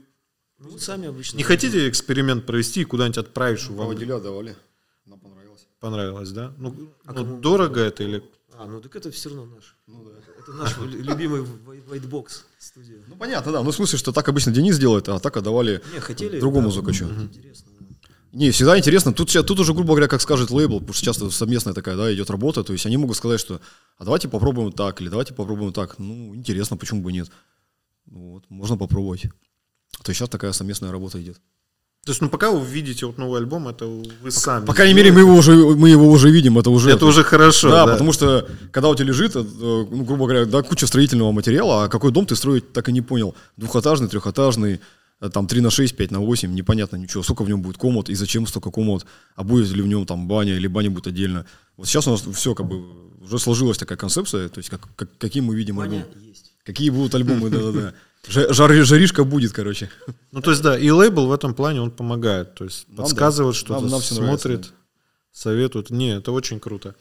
Ну, 0.58 0.78
сами 0.78 1.08
обычно. 1.08 1.36
не 1.38 1.42
хотите 1.44 1.88
эксперимент 1.88 2.46
провести 2.46 2.80
и 2.82 2.84
куда-нибудь 2.84 3.18
отправить, 3.18 3.60
чтобы 3.60 3.78
вам 3.78 3.88
Водиля 3.88 4.18
давали. 4.20 4.56
Нам 5.06 5.18
понравилось. 5.20 5.66
понравилось, 5.80 6.30
да? 6.30 6.52
Ну, 6.58 6.74
А 7.04 7.12
ну, 7.12 7.40
дорого 7.40 7.80
это 7.80 8.04
или... 8.04 8.22
А, 8.58 8.66
ну 8.66 8.80
так 8.80 8.94
это 8.94 9.10
все 9.10 9.28
равно 9.30 9.46
наш. 9.46 9.76
Ну, 9.86 10.04
да. 10.04 10.10
Это 10.38 10.52
наш 10.52 10.76
лю- 10.78 11.02
любимый 11.02 11.42
Whitebox 11.88 12.44
студия. 12.58 12.98
Ну, 13.08 13.16
понятно, 13.16 13.50
да. 13.52 13.62
Ну, 13.62 13.70
в 13.70 13.74
смысле, 13.74 13.98
что 13.98 14.12
так 14.12 14.28
обычно 14.28 14.52
Денис 14.52 14.78
делает, 14.78 15.08
а 15.08 15.18
так 15.18 15.36
отдавали 15.36 15.82
Не, 15.94 16.00
хотели... 16.00 16.38
другому 16.38 16.68
да, 16.68 16.74
звукачу. 16.74 17.04
Интересно. 17.06 17.71
Не, 18.32 18.50
всегда 18.50 18.78
интересно. 18.78 19.12
Тут, 19.12 19.30
тут 19.30 19.60
уже, 19.60 19.74
грубо 19.74 19.90
говоря, 19.90 20.08
как 20.08 20.22
скажет 20.22 20.50
лейбл, 20.50 20.80
потому 20.80 20.94
что 20.94 21.04
часто 21.04 21.30
совместная 21.30 21.74
такая, 21.74 21.96
да, 21.96 22.12
идет 22.12 22.30
работа. 22.30 22.64
То 22.64 22.72
есть 22.72 22.86
они 22.86 22.96
могут 22.96 23.16
сказать, 23.16 23.38
что 23.38 23.60
а 23.98 24.04
давайте 24.04 24.28
попробуем 24.28 24.72
так, 24.72 25.00
или 25.02 25.08
давайте 25.08 25.34
попробуем 25.34 25.72
так. 25.72 25.98
Ну, 25.98 26.34
интересно, 26.34 26.78
почему 26.78 27.02
бы 27.02 27.12
нет. 27.12 27.30
Ну, 28.06 28.32
вот, 28.32 28.44
можно 28.48 28.78
попробовать. 28.78 29.22
То 30.02 30.10
есть 30.10 30.18
сейчас 30.18 30.30
такая 30.30 30.52
совместная 30.52 30.90
работа 30.90 31.20
идет. 31.20 31.36
То 32.04 32.10
есть, 32.10 32.20
ну, 32.20 32.28
пока 32.28 32.50
вы 32.50 32.66
видите 32.66 33.06
вот 33.06 33.16
новый 33.16 33.38
альбом, 33.38 33.68
это 33.68 33.86
вы 33.86 34.30
сами. 34.32 34.66
По 34.66 34.74
крайней 34.74 34.94
мере, 34.94 35.12
мы 35.12 35.20
его 35.20 35.34
уже, 35.34 35.54
мы 35.54 35.88
его 35.88 36.08
уже 36.10 36.30
видим, 36.30 36.58
это 36.58 36.70
уже... 36.70 36.90
Это 36.90 37.06
уже 37.06 37.22
хорошо, 37.22 37.70
да, 37.70 37.86
да. 37.86 37.92
потому 37.92 38.12
что 38.12 38.48
когда 38.72 38.88
у 38.88 38.94
тебя 38.96 39.06
лежит, 39.06 39.36
э, 39.36 39.40
ну, 39.40 40.02
грубо 40.02 40.24
говоря, 40.26 40.46
да, 40.46 40.62
куча 40.62 40.88
строительного 40.88 41.30
материала, 41.30 41.84
а 41.84 41.88
какой 41.88 42.10
дом 42.10 42.26
ты 42.26 42.34
строить 42.34 42.72
так 42.72 42.88
и 42.88 42.92
не 42.92 43.02
понял. 43.02 43.36
Двухэтажный, 43.56 44.08
трехэтажный, 44.08 44.80
там 45.30 45.46
3 45.46 45.60
на 45.60 45.70
6, 45.70 45.96
5 45.96 46.10
на 46.10 46.20
8, 46.20 46.52
непонятно 46.54 46.96
ничего. 46.96 47.22
Сколько 47.22 47.42
в 47.44 47.48
нем 47.48 47.62
будет 47.62 47.76
комнат 47.76 48.08
и 48.08 48.14
зачем 48.14 48.46
столько 48.46 48.70
комнат, 48.70 49.06
а 49.36 49.44
будет 49.44 49.68
ли 49.70 49.82
в 49.82 49.86
нем 49.86 50.04
там 50.06 50.26
баня 50.28 50.54
или 50.56 50.66
баня 50.66 50.90
будет 50.90 51.06
отдельно. 51.06 51.44
Вот 51.76 51.86
сейчас 51.88 52.06
у 52.08 52.10
нас 52.10 52.22
все 52.34 52.54
как 52.54 52.66
бы 52.66 52.82
уже 53.22 53.38
сложилась 53.38 53.78
такая 53.78 53.96
концепция, 53.98 54.48
то 54.48 54.58
есть 54.58 54.68
как, 54.70 54.88
как- 54.96 55.16
каким 55.18 55.44
мы 55.44 55.54
видим 55.54 55.76
Ваня 55.76 55.98
альбом. 55.98 56.22
есть. 56.28 56.52
Какие 56.64 56.90
будут 56.90 57.14
альбомы, 57.14 57.50
да-да-да. 57.50 57.94
Жа- 58.28 58.52
жар- 58.52 58.84
Жаришка 58.84 59.24
будет, 59.24 59.52
короче. 59.52 59.90
Ну, 60.32 60.40
то 60.42 60.50
есть, 60.50 60.62
да, 60.62 60.78
и 60.78 60.90
лейбл 60.90 61.26
в 61.26 61.32
этом 61.32 61.54
плане, 61.54 61.80
он 61.80 61.90
помогает. 61.90 62.54
То 62.54 62.64
есть, 62.64 62.86
Нам 62.88 62.98
подсказывает 62.98 63.54
да. 63.54 63.58
что-то, 63.58 63.80
нравится, 63.86 64.14
смотрит, 64.14 64.72
советует. 65.32 65.90
Не, 65.90 66.16
это 66.18 66.30
очень 66.32 66.60
круто. 66.60 66.94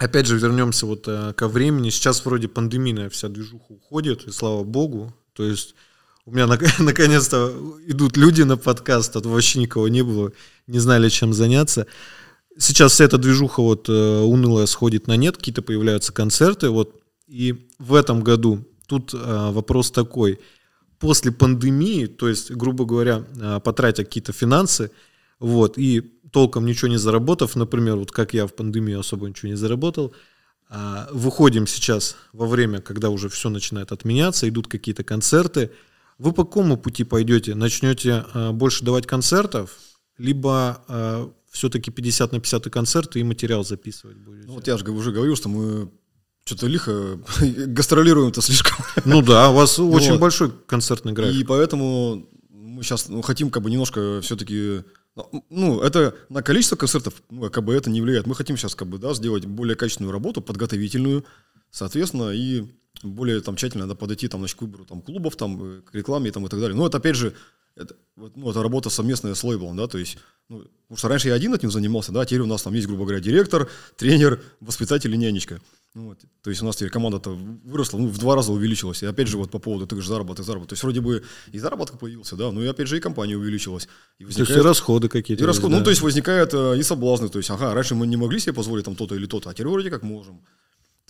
Опять 0.00 0.24
же, 0.24 0.38
вернемся 0.38 0.86
вот 0.86 1.04
э, 1.08 1.34
ко 1.34 1.46
времени. 1.46 1.90
Сейчас 1.90 2.24
вроде 2.24 2.48
пандемийная 2.48 3.10
вся 3.10 3.28
движуха 3.28 3.72
уходит, 3.72 4.26
и 4.26 4.32
слава 4.32 4.64
богу. 4.64 5.14
То 5.34 5.44
есть 5.44 5.74
у 6.24 6.30
меня 6.30 6.46
нак- 6.46 6.72
наконец-то 6.82 7.52
идут 7.86 8.16
люди 8.16 8.40
на 8.40 8.56
подкаст, 8.56 9.14
а 9.16 9.20
то 9.20 9.28
вообще 9.28 9.58
никого 9.58 9.88
не 9.88 10.00
было, 10.02 10.32
не 10.66 10.78
знали, 10.78 11.10
чем 11.10 11.34
заняться. 11.34 11.86
Сейчас 12.56 12.92
вся 12.92 13.04
эта 13.04 13.18
движуха 13.18 13.60
вот 13.60 13.90
э, 13.90 13.92
унылая 13.92 14.64
сходит 14.64 15.06
на 15.06 15.18
нет, 15.18 15.36
какие-то 15.36 15.60
появляются 15.60 16.14
концерты, 16.14 16.70
вот. 16.70 16.98
И 17.28 17.68
в 17.78 17.92
этом 17.94 18.22
году 18.22 18.66
тут 18.86 19.12
э, 19.12 19.50
вопрос 19.52 19.90
такой: 19.90 20.40
после 20.98 21.30
пандемии, 21.30 22.06
то 22.06 22.26
есть, 22.26 22.50
грубо 22.50 22.86
говоря, 22.86 23.26
э, 23.38 23.60
потратя 23.62 24.04
какие-то 24.04 24.32
финансы, 24.32 24.92
вот, 25.40 25.76
и 25.76 26.19
толком 26.30 26.66
ничего 26.66 26.88
не 26.88 26.98
заработав, 26.98 27.56
например, 27.56 27.96
вот 27.96 28.12
как 28.12 28.34
я 28.34 28.46
в 28.46 28.54
пандемию 28.54 29.00
особо 29.00 29.28
ничего 29.28 29.48
не 29.48 29.56
заработал, 29.56 30.14
а, 30.68 31.08
выходим 31.12 31.66
сейчас 31.66 32.16
во 32.32 32.46
время, 32.46 32.80
когда 32.80 33.10
уже 33.10 33.28
все 33.28 33.48
начинает 33.50 33.92
отменяться, 33.92 34.48
идут 34.48 34.68
какие-то 34.68 35.04
концерты. 35.04 35.70
Вы 36.18 36.32
по 36.32 36.44
какому 36.44 36.76
пути 36.76 37.04
пойдете? 37.04 37.54
Начнете 37.54 38.24
а, 38.32 38.52
больше 38.52 38.84
давать 38.84 39.06
концертов, 39.06 39.76
либо 40.18 41.32
все-таки 41.50 41.90
50 41.90 42.32
на 42.32 42.40
50 42.40 42.70
концерты 42.70 43.20
и 43.20 43.24
материал 43.24 43.64
записывать 43.64 44.18
будете? 44.18 44.46
Ну, 44.46 44.54
вот 44.54 44.66
я 44.68 44.76
же 44.78 44.84
уже 44.90 45.12
говорил, 45.12 45.34
что 45.34 45.48
мы 45.48 45.90
что-то 46.44 46.66
лихо 46.66 47.18
гастролируем-то 47.40 48.40
слишком. 48.40 48.84
Ну 49.04 49.22
да, 49.22 49.50
у 49.50 49.54
вас 49.54 49.78
очень 49.78 50.12
вот. 50.12 50.20
большой 50.20 50.52
концертный 50.66 51.12
график. 51.12 51.40
И 51.40 51.44
поэтому 51.44 52.28
мы 52.48 52.82
сейчас 52.82 53.08
ну, 53.08 53.22
хотим 53.22 53.50
как 53.50 53.62
бы 53.62 53.70
немножко 53.70 54.20
все-таки... 54.22 54.82
Ну, 55.50 55.80
это 55.80 56.14
на 56.28 56.42
количество 56.42 56.76
концертов, 56.76 57.22
ну, 57.30 57.50
как 57.50 57.64
бы 57.64 57.74
это 57.74 57.90
не 57.90 58.00
влияет. 58.00 58.26
Мы 58.26 58.34
хотим 58.34 58.56
сейчас 58.56 58.74
как 58.74 58.88
бы, 58.88 58.98
да, 58.98 59.12
сделать 59.14 59.44
более 59.44 59.76
качественную 59.76 60.12
работу, 60.12 60.40
подготовительную, 60.40 61.24
соответственно, 61.70 62.30
и 62.30 62.66
более 63.02 63.40
там 63.40 63.56
тщательно 63.56 63.88
да, 63.88 63.94
подойти 63.94 64.28
там, 64.28 64.40
значит, 64.40 64.58
к 64.58 64.62
выбору 64.62 64.84
там, 64.84 65.02
клубов, 65.02 65.36
там, 65.36 65.78
э, 65.78 65.80
к 65.82 65.94
рекламе 65.94 66.30
там, 66.30 66.46
и 66.46 66.48
так 66.48 66.60
далее. 66.60 66.76
Но 66.76 66.86
это, 66.86 66.98
опять 66.98 67.16
же, 67.16 67.34
это, 67.76 67.96
ну, 68.16 68.50
это 68.50 68.62
работа 68.62 68.90
совместная 68.90 69.34
с 69.34 69.44
лейблом, 69.44 69.76
да, 69.76 69.86
то 69.86 69.98
есть, 69.98 70.18
ну, 70.48 70.64
потому 70.82 70.98
что 70.98 71.08
раньше 71.08 71.28
я 71.28 71.34
один 71.34 71.54
этим 71.54 71.70
занимался, 71.70 72.12
да, 72.12 72.22
а 72.22 72.26
теперь 72.26 72.40
у 72.40 72.46
нас 72.46 72.62
там 72.62 72.74
есть, 72.74 72.86
грубо 72.86 73.04
говоря, 73.04 73.20
директор, 73.20 73.68
тренер, 73.96 74.42
воспитатель 74.60 75.14
и 75.14 75.16
нянечка. 75.16 75.60
Ну, 75.94 76.10
вот. 76.10 76.20
То 76.42 76.50
есть 76.50 76.62
у 76.62 76.66
нас 76.66 76.76
теперь 76.76 76.90
команда-то 76.90 77.30
выросла, 77.30 77.98
ну, 77.98 78.06
в 78.06 78.18
два 78.18 78.36
раза 78.36 78.52
увеличилась. 78.52 79.02
И 79.02 79.06
опять 79.06 79.26
же, 79.26 79.36
вот 79.38 79.50
по 79.50 79.58
поводу 79.58 79.88
ты 79.88 80.00
же 80.00 80.06
заработок, 80.06 80.46
заработок. 80.46 80.68
То 80.68 80.72
есть 80.74 80.82
вроде 80.84 81.00
бы 81.00 81.24
и 81.50 81.58
заработок 81.58 81.98
появился, 81.98 82.36
да, 82.36 82.52
но 82.52 82.62
и 82.62 82.66
опять 82.68 82.86
же 82.86 82.96
и 82.96 83.00
компания 83.00 83.36
увеличилась. 83.36 83.88
И 84.18 84.24
То 84.24 84.40
есть 84.40 84.50
и 84.52 84.54
расходы 84.60 85.08
какие-то. 85.08 85.42
и 85.42 85.46
есть, 85.46 85.58
расход- 85.58 85.72
да. 85.72 85.78
Ну, 85.78 85.84
то 85.84 85.90
есть 85.90 86.00
возникают 86.02 86.54
э, 86.54 86.78
и 86.78 86.82
соблазны. 86.84 87.28
То 87.28 87.38
есть, 87.38 87.50
ага, 87.50 87.74
раньше 87.74 87.96
мы 87.96 88.06
не 88.06 88.16
могли 88.16 88.38
себе 88.38 88.52
позволить 88.52 88.84
там 88.84 88.94
то-то 88.94 89.16
или 89.16 89.26
то-то, 89.26 89.50
а 89.50 89.52
теперь 89.52 89.66
вроде 89.66 89.90
как 89.90 90.04
можем. 90.04 90.42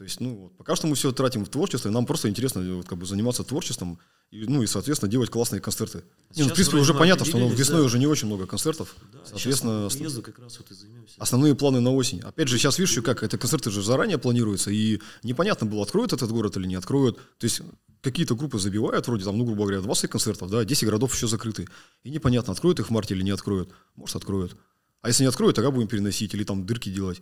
То 0.01 0.05
есть, 0.05 0.19
ну, 0.19 0.35
вот, 0.35 0.57
пока 0.57 0.77
что 0.77 0.87
мы 0.87 0.95
все 0.95 1.13
тратим 1.13 1.45
в 1.45 1.51
творчество, 1.51 1.91
и 1.91 1.93
нам 1.93 2.07
просто 2.07 2.31
интересно 2.31 2.63
вот, 2.77 2.89
как 2.89 2.97
бы 2.97 3.05
заниматься 3.05 3.45
творчеством, 3.45 3.99
и, 4.31 4.47
ну, 4.47 4.63
и, 4.63 4.67
соответственно, 4.67 5.13
делать 5.13 5.29
классные 5.29 5.61
концерты. 5.61 6.05
Не, 6.35 6.45
ну, 6.45 6.49
в 6.49 6.55
принципе, 6.55 6.79
уже 6.79 6.95
понятно, 6.95 7.27
что 7.27 7.37
ну, 7.37 7.51
весной 7.51 7.81
да. 7.81 7.85
уже 7.85 7.99
не 7.99 8.07
очень 8.07 8.27
много 8.27 8.47
концертов. 8.47 8.97
Да, 9.13 9.19
Соответственно, 9.27 9.73
мы 9.73 9.81
по 9.81 9.87
ос- 9.89 9.97
приезду 9.97 10.23
как 10.23 10.39
раз 10.39 10.57
вот 10.59 10.71
и 10.71 10.75
займемся. 10.75 11.17
основные 11.19 11.55
планы 11.55 11.81
на 11.81 11.95
осень. 11.95 12.21
Опять 12.21 12.49
же, 12.49 12.57
сейчас 12.57 12.79
видишь, 12.79 12.95
как 13.03 13.23
это 13.23 13.37
концерты 13.37 13.71
же 13.71 13.83
заранее 13.83 14.17
планируются, 14.17 14.71
и 14.71 15.03
непонятно 15.23 15.67
было, 15.67 15.83
откроют 15.83 16.15
этот 16.15 16.31
город 16.31 16.57
или 16.57 16.67
не 16.67 16.77
откроют. 16.77 17.19
То 17.37 17.45
есть 17.45 17.61
какие-то 18.01 18.35
группы 18.35 18.59
забивают, 18.59 19.07
вроде 19.07 19.27
там, 19.27 19.37
ну, 19.37 19.45
грубо 19.45 19.65
говоря, 19.65 19.83
20 19.83 20.11
концертов, 20.11 20.49
да, 20.49 20.65
10 20.65 20.83
городов 20.87 21.15
еще 21.15 21.29
закрыты. 21.29 21.69
И 22.05 22.11
непонятно, 22.11 22.55
откроют 22.55 22.81
их 22.81 22.87
в 22.87 22.91
марте 22.91 23.15
или 23.15 23.23
не 23.23 23.33
откроют. 23.33 23.69
Может, 23.97 24.17
откроют. 24.17 24.57
А 25.03 25.09
если 25.09 25.25
не 25.25 25.29
откроют, 25.29 25.57
тогда 25.57 25.71
будем 25.71 25.89
переносить 25.89 26.33
или 26.33 26.45
там 26.45 26.65
дырки 26.65 26.89
делать. 26.89 27.21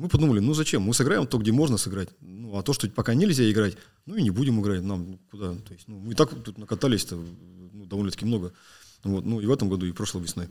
Мы 0.00 0.08
подумали, 0.08 0.40
ну 0.40 0.54
зачем? 0.54 0.80
Мы 0.80 0.94
сыграем 0.94 1.26
то, 1.26 1.36
где 1.36 1.52
можно 1.52 1.76
сыграть. 1.76 2.08
Ну, 2.20 2.56
а 2.56 2.62
то, 2.62 2.72
что 2.72 2.88
пока 2.88 3.12
нельзя 3.12 3.50
играть, 3.50 3.76
ну 4.06 4.16
и 4.16 4.22
не 4.22 4.30
будем 4.30 4.58
играть. 4.62 4.82
Нам 4.82 5.18
куда? 5.30 5.54
То 5.54 5.74
есть, 5.74 5.88
ну, 5.88 5.98
мы 5.98 6.12
и 6.12 6.14
так 6.14 6.30
тут 6.42 6.56
накатались-то 6.56 7.16
ну, 7.16 7.84
довольно-таки 7.84 8.24
много. 8.24 8.54
Вот, 9.04 9.26
ну 9.26 9.42
и 9.42 9.46
в 9.46 9.52
этом 9.52 9.68
году, 9.68 9.84
и 9.84 9.92
прошлой 9.92 10.22
весной. 10.22 10.48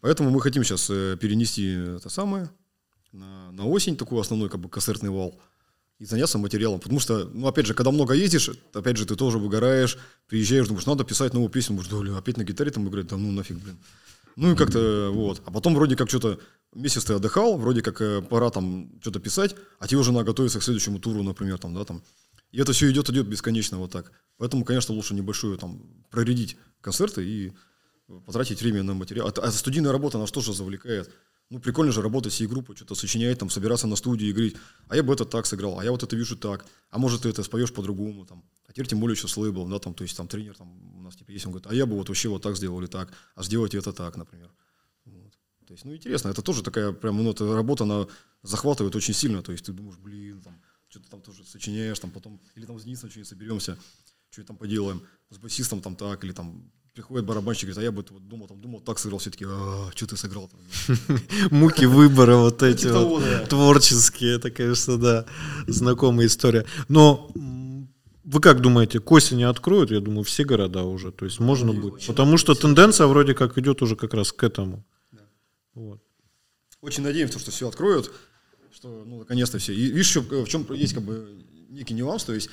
Поэтому 0.00 0.30
мы 0.30 0.40
хотим 0.40 0.64
сейчас 0.64 0.90
э, 0.90 1.16
перенести 1.20 1.68
это 1.68 2.08
самое 2.08 2.50
на, 3.12 3.52
на 3.52 3.64
осень, 3.64 3.96
такой 3.96 4.20
основной 4.20 4.48
как 4.48 4.58
бы 4.58 4.68
концертный 4.68 5.10
вал, 5.10 5.40
и 6.00 6.04
заняться 6.04 6.38
материалом. 6.38 6.80
Потому 6.80 6.98
что, 6.98 7.30
ну, 7.32 7.46
опять 7.46 7.66
же, 7.66 7.74
когда 7.74 7.92
много 7.92 8.14
ездишь, 8.14 8.50
опять 8.72 8.96
же, 8.96 9.06
ты 9.06 9.14
тоже 9.14 9.38
выгораешь, 9.38 9.98
приезжаешь, 10.26 10.66
думаешь, 10.66 10.86
надо 10.86 11.04
писать 11.04 11.32
новую 11.32 11.50
песню, 11.50 11.80
думаешь, 11.80 12.08
да, 12.08 12.18
опять 12.18 12.38
на 12.38 12.42
гитаре 12.42 12.72
там 12.72 12.88
играть, 12.88 13.06
да 13.06 13.16
ну 13.16 13.30
нафиг, 13.30 13.56
блин. 13.58 13.78
Ну 14.40 14.52
и 14.52 14.56
как-то 14.56 15.10
вот. 15.12 15.42
А 15.44 15.50
потом 15.50 15.74
вроде 15.74 15.96
как 15.96 16.08
что-то 16.08 16.40
месяц 16.74 17.04
ты 17.04 17.12
отдыхал, 17.12 17.58
вроде 17.58 17.82
как 17.82 18.00
э, 18.00 18.22
пора 18.22 18.48
там 18.48 18.90
что-то 19.02 19.20
писать, 19.20 19.54
а 19.78 19.86
тебе 19.86 20.00
уже 20.00 20.12
надо 20.12 20.24
готовиться 20.24 20.60
к 20.60 20.62
следующему 20.62 20.98
туру, 20.98 21.22
например, 21.22 21.58
там, 21.58 21.74
да, 21.74 21.84
там. 21.84 22.02
И 22.50 22.58
это 22.58 22.72
все 22.72 22.90
идет, 22.90 23.10
идет 23.10 23.26
бесконечно 23.26 23.76
вот 23.76 23.92
так. 23.92 24.12
Поэтому, 24.38 24.64
конечно, 24.64 24.94
лучше 24.94 25.12
небольшую 25.12 25.58
там 25.58 25.82
проредить 26.08 26.56
концерты 26.80 27.22
и 27.22 27.52
потратить 28.24 28.62
время 28.62 28.82
на 28.82 28.94
материал. 28.94 29.28
А, 29.28 29.40
а 29.42 29.50
студийная 29.50 29.92
работа 29.92 30.16
нас 30.16 30.30
тоже 30.32 30.54
завлекает. 30.54 31.10
Ну, 31.50 31.60
прикольно 31.60 31.92
же 31.92 32.00
работать 32.00 32.32
всей 32.32 32.46
группой, 32.46 32.76
что-то 32.76 32.94
сочинять, 32.94 33.38
там, 33.38 33.50
собираться 33.50 33.86
на 33.88 33.96
студии 33.96 34.28
и 34.28 34.32
говорить, 34.32 34.56
а 34.88 34.96
я 34.96 35.02
бы 35.02 35.12
это 35.12 35.26
так 35.26 35.44
сыграл, 35.44 35.80
а 35.80 35.84
я 35.84 35.90
вот 35.90 36.02
это 36.02 36.16
вижу 36.16 36.36
так, 36.36 36.64
а 36.90 36.98
может, 36.98 37.22
ты 37.22 37.28
это 37.28 37.42
споешь 37.42 37.74
по-другому, 37.74 38.24
там. 38.24 38.42
А 38.68 38.72
теперь 38.72 38.86
тем 38.86 39.00
более 39.00 39.16
еще 39.16 39.28
с 39.28 39.36
лейблом, 39.36 39.68
да, 39.68 39.80
там, 39.80 39.92
то 39.92 40.02
есть 40.02 40.16
там 40.16 40.28
тренер 40.28 40.56
там 40.56 40.99
нас 41.10 41.16
типа 41.16 41.30
есть, 41.30 41.46
он 41.46 41.52
говорит, 41.52 41.70
а 41.70 41.74
я 41.74 41.86
бы 41.86 41.96
вот 41.96 42.08
вообще 42.08 42.28
вот 42.28 42.42
так 42.42 42.56
сделал 42.56 42.80
или 42.80 42.86
так, 42.86 43.12
а 43.34 43.42
сделайте 43.42 43.78
это 43.78 43.92
так, 43.92 44.16
например. 44.16 44.50
Вот. 45.04 45.32
То 45.66 45.74
есть, 45.74 45.84
ну, 45.84 45.94
интересно, 45.94 46.28
это 46.28 46.42
тоже 46.42 46.62
такая 46.62 46.92
прям, 46.92 47.22
ну, 47.22 47.30
эта 47.30 47.54
работа, 47.54 47.84
она 47.84 48.06
захватывает 48.42 48.96
очень 48.96 49.14
сильно, 49.14 49.42
то 49.42 49.52
есть 49.52 49.64
ты 49.64 49.72
думаешь, 49.72 49.98
блин, 49.98 50.40
там, 50.42 50.60
что-то 50.88 51.10
там 51.10 51.20
тоже 51.20 51.44
сочиняешь, 51.44 51.98
там 51.98 52.10
потом, 52.10 52.40
или 52.56 52.66
там 52.66 52.78
с 52.78 52.84
Денисом 52.84 53.10
что-нибудь 53.10 53.28
соберемся, 53.28 53.78
что 54.30 54.44
там 54.44 54.56
поделаем, 54.56 55.02
с 55.30 55.38
басистом 55.38 55.80
там 55.80 55.96
так, 55.96 56.24
или 56.24 56.32
там 56.32 56.70
приходит 56.94 57.24
барабанщик, 57.24 57.68
говорит, 57.68 57.78
а 57.78 57.82
я 57.82 57.92
бы 57.92 58.04
вот 58.08 58.28
думал, 58.28 58.48
там, 58.48 58.60
думал, 58.60 58.80
так 58.80 58.98
сыграл, 58.98 59.18
все 59.18 59.30
таки 59.30 59.44
а, 59.48 59.90
что 59.94 60.06
ты 60.06 60.16
сыграл? 60.16 60.48
там?» 60.48 60.60
Муки 61.50 61.84
выбора 61.84 62.36
вот 62.36 62.62
эти 62.62 62.88
вот 62.88 63.48
творческие, 63.48 64.36
это, 64.36 64.50
конечно, 64.50 64.98
да, 64.98 65.26
знакомая 65.66 66.26
история. 66.26 66.66
Но 66.88 67.30
вы 68.24 68.40
как 68.40 68.60
думаете, 68.60 69.00
к 69.00 69.10
осени 69.12 69.44
откроют? 69.44 69.90
Я 69.90 70.00
думаю, 70.00 70.24
все 70.24 70.44
города 70.44 70.82
уже, 70.84 71.10
то 71.10 71.24
есть 71.24 71.40
можно 71.40 71.72
будет. 71.72 72.06
Потому 72.06 72.36
что 72.36 72.54
тенденция 72.54 73.06
вроде 73.06 73.34
как 73.34 73.56
идет 73.58 73.82
уже 73.82 73.96
как 73.96 74.14
раз 74.14 74.32
к 74.32 74.42
этому. 74.42 74.84
Вот. 75.74 76.00
Очень 76.80 77.02
надеемся, 77.02 77.38
что 77.38 77.50
все 77.50 77.68
откроют, 77.68 78.10
что, 78.72 79.04
ну, 79.06 79.18
наконец-то 79.18 79.58
все. 79.58 79.74
И 79.74 79.86
видишь, 79.86 80.08
еще 80.10 80.20
в 80.20 80.48
чем 80.48 80.66
есть 80.72 80.94
как 80.94 81.02
бы 81.02 81.44
некий 81.68 81.94
нюанс, 81.94 82.24
то 82.24 82.32
есть 82.32 82.50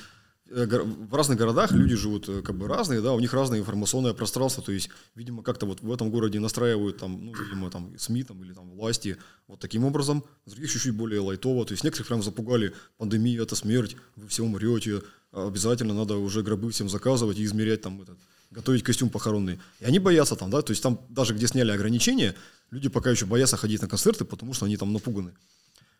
э, 0.50 0.66
в 0.66 1.14
разных 1.14 1.38
городах 1.38 1.72
люди 1.72 1.96
живут 1.96 2.28
э, 2.28 2.42
как 2.42 2.56
бы 2.56 2.68
разные, 2.68 3.00
да, 3.00 3.12
у 3.12 3.20
них 3.20 3.32
разное 3.32 3.58
информационное 3.58 4.12
пространство, 4.12 4.62
то 4.62 4.72
есть, 4.72 4.90
видимо, 5.14 5.42
как-то 5.42 5.66
вот 5.66 5.80
в 5.80 5.92
этом 5.92 6.10
городе 6.10 6.40
настраивают 6.40 6.98
там, 6.98 7.26
ну, 7.26 7.32
видимо, 7.32 7.70
там 7.70 7.98
СМИ 7.98 8.24
там 8.24 8.44
или 8.44 8.52
там 8.52 8.70
власти 8.70 9.16
вот 9.46 9.60
таким 9.60 9.84
образом, 9.84 10.24
других 10.46 10.70
чуть-чуть 10.70 10.94
более 10.94 11.20
лайтово, 11.20 11.64
то 11.64 11.72
есть 11.72 11.84
некоторых 11.84 12.08
прям 12.08 12.22
запугали, 12.22 12.74
пандемия, 12.98 13.42
это 13.42 13.56
смерть, 13.56 13.96
вы 14.16 14.28
все 14.28 14.44
умрете, 14.44 15.02
обязательно 15.32 15.94
надо 15.94 16.16
уже 16.16 16.42
гробы 16.42 16.70
всем 16.70 16.88
заказывать 16.88 17.38
и 17.38 17.44
измерять 17.44 17.82
там 17.82 18.00
этот, 18.02 18.18
готовить 18.50 18.82
костюм 18.82 19.10
похоронный. 19.10 19.58
И 19.80 19.84
они 19.84 19.98
боятся 19.98 20.36
там, 20.36 20.50
да, 20.50 20.62
то 20.62 20.70
есть 20.70 20.82
там 20.82 21.00
даже 21.08 21.34
где 21.34 21.46
сняли 21.46 21.70
ограничения, 21.70 22.34
люди 22.70 22.88
пока 22.88 23.10
еще 23.10 23.26
боятся 23.26 23.56
ходить 23.56 23.82
на 23.82 23.88
концерты, 23.88 24.24
потому 24.24 24.54
что 24.54 24.66
они 24.66 24.76
там 24.76 24.92
напуганы. 24.92 25.34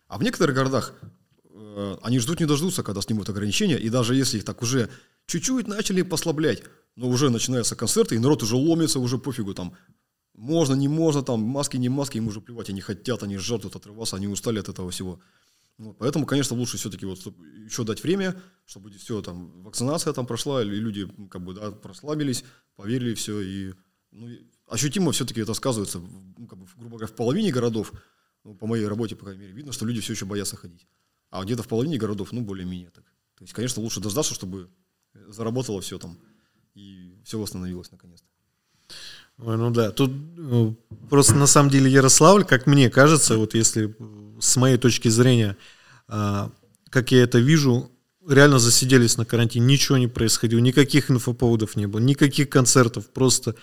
А 0.07 0.18
в 0.18 0.22
некоторых 0.22 0.55
городах 0.57 0.95
э, 1.51 1.97
они 2.03 2.18
ждут 2.18 2.41
не 2.41 2.47
дождутся, 2.47 2.83
когда 2.83 3.03
снимут 3.03 3.29
ограничения, 3.29 3.79
и 3.79 3.89
даже 3.91 4.14
если 4.14 4.39
их 4.39 4.45
так 4.45 4.62
уже 4.62 4.89
чуть-чуть 5.26 5.68
начали 5.68 6.03
послаблять, 6.03 6.62
но 6.97 7.09
уже 7.09 7.31
начинаются 7.31 7.76
концерты, 7.76 8.14
и 8.14 8.18
народ 8.18 8.43
уже 8.43 8.57
ломится, 8.57 8.99
уже 8.99 9.18
пофигу 9.18 9.55
там, 9.55 9.74
можно, 10.35 10.74
не 10.74 10.89
можно, 10.89 11.22
там, 11.22 11.41
маски, 11.43 11.76
не 11.76 11.89
маски, 11.89 12.16
им 12.16 12.29
уже 12.29 12.41
плевать, 12.41 12.70
они 12.70 12.81
хотят, 12.81 13.22
они 13.22 13.37
жаждут 13.37 13.76
отрываться, 13.76 14.16
они 14.16 14.29
устали 14.29 14.61
от 14.61 14.68
этого 14.68 14.91
всего. 14.91 15.20
Вот, 15.79 15.97
поэтому, 15.99 16.26
конечно, 16.26 16.57
лучше 16.57 16.76
все-таки 16.76 17.07
вот 17.07 17.20
еще 17.64 17.85
дать 17.85 18.03
время, 18.03 18.41
чтобы 18.66 18.91
все 18.91 19.22
там, 19.22 19.62
вакцинация 19.62 20.12
там 20.12 20.26
прошла, 20.26 20.62
и 20.62 20.66
люди 20.66 21.09
как 21.31 21.43
бы, 21.43 21.55
да, 21.55 21.70
прослабились, 21.70 22.45
поверили 22.74 23.14
все, 23.14 23.41
и 23.41 23.74
ну, 24.11 24.29
ощутимо 24.66 25.12
все-таки 25.12 25.41
это 25.41 25.55
сказывается, 25.55 26.01
ну, 26.01 26.47
как 26.49 26.59
бы, 26.59 26.66
грубо 26.76 26.97
говоря, 26.97 27.07
в 27.07 27.14
половине 27.14 27.53
городов, 27.53 27.93
ну, 28.43 28.57
по 28.57 28.66
моей 28.66 28.87
работе, 28.89 29.14
по 29.14 29.24
крайней 29.24 29.43
мере, 29.43 29.53
видно, 29.53 29.72
что 29.72 29.87
люди 29.87 30.01
все 30.01 30.14
еще 30.14 30.26
боятся 30.26 30.57
ходить. 30.57 30.87
А 31.31 31.45
где-то 31.45 31.62
в 31.62 31.68
половине 31.68 31.97
городов, 31.97 32.33
ну, 32.33 32.41
более-менее 32.41 32.91
так. 32.91 33.05
То 33.37 33.45
есть, 33.45 33.53
конечно, 33.53 33.81
лучше 33.81 34.01
дождаться, 34.01 34.35
чтобы 34.35 34.68
заработало 35.29 35.81
все 35.81 35.99
там, 35.99 36.18
и 36.74 37.20
все 37.24 37.39
восстановилось 37.39 37.93
наконец-то. 37.93 38.26
Ой, 39.39 39.57
ну 39.57 39.70
да, 39.70 39.93
тут 39.93 40.11
э, 40.11 40.74
просто 41.09 41.37
на 41.37 41.47
самом 41.47 41.70
деле 41.70 41.89
Ярославль, 41.91 42.45
как 42.45 42.66
мне 42.66 42.91
кажется, 42.91 43.37
вот 43.37 43.55
если 43.55 43.95
э, 43.97 44.28
с 44.41 44.57
моей 44.57 44.76
точки 44.76 45.09
зрения, 45.09 45.57
а, 46.09 46.51
как 46.91 47.12
я 47.12 47.22
это 47.22 47.39
вижу, 47.39 47.91
реально 48.26 48.59
засиделись 48.59 49.16
на 49.16 49.24
карантине, 49.24 49.66
ничего 49.66 49.99
не 49.99 50.09
происходило, 50.09 50.61
никаких 50.61 51.11
инфоповодов 51.11 51.76
не 51.76 51.86
было, 51.86 52.01
никаких 52.01 52.49
концертов, 52.51 53.09
просто 53.11 53.55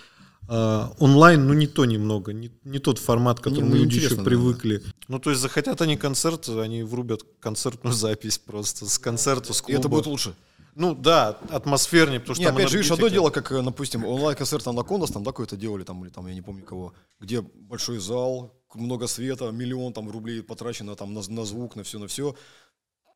а, 0.48 0.94
онлайн, 1.00 1.48
ну 1.48 1.54
не 1.54 1.68
то 1.68 1.86
немного, 1.86 2.34
не, 2.34 2.52
не 2.64 2.80
тот 2.80 3.00
формат, 3.00 3.40
к 3.40 3.44
которому 3.44 3.72
ну, 3.72 3.76
люди 3.78 3.96
еще 3.96 3.98
интересно, 3.98 4.24
да, 4.24 4.30
привыкли. 4.30 4.84
Ну 5.08 5.20
то 5.20 5.30
есть 5.32 5.42
захотят 5.42 5.82
они 5.82 5.98
концерт, 5.98 6.48
они 6.50 6.84
врубят 6.84 7.22
концертную 7.40 7.94
запись 7.96 8.38
просто 8.38 8.86
с 8.88 9.00
концерта, 9.00 9.54
с 9.54 9.62
И 9.62 9.64
клуба. 9.64 9.80
это 9.80 9.90
будет 9.90 10.06
лучше. 10.06 10.36
Ну 10.76 10.94
да, 10.94 11.40
атмосфернее, 11.50 12.20
потому 12.20 12.36
что 12.36 12.42
Не, 12.42 12.48
там 12.48 12.58
опять 12.58 12.70
же, 12.70 12.78
видишь, 12.78 12.92
одно 12.92 13.08
дело, 13.08 13.30
как, 13.30 13.50
э, 13.54 13.62
допустим, 13.62 14.04
онлайн-концерт 14.04 14.68
Анакондас, 14.68 15.10
там, 15.10 15.24
да, 15.24 15.32
какой-то 15.32 15.56
делали, 15.56 15.84
там, 15.84 16.04
или 16.04 16.12
там, 16.12 16.28
я 16.28 16.34
не 16.34 16.42
помню 16.42 16.64
кого, 16.64 16.94
где 17.22 17.40
большой 17.42 18.00
зал, 18.00 18.54
много 18.76 19.08
света, 19.08 19.52
миллион 19.52 19.94
там 19.94 20.10
рублей 20.10 20.42
потрачено 20.44 20.96
там 20.96 21.14
на, 21.14 21.22
на 21.28 21.46
звук, 21.46 21.76
на 21.76 21.84
все, 21.84 22.00
на 22.00 22.08
все, 22.08 22.36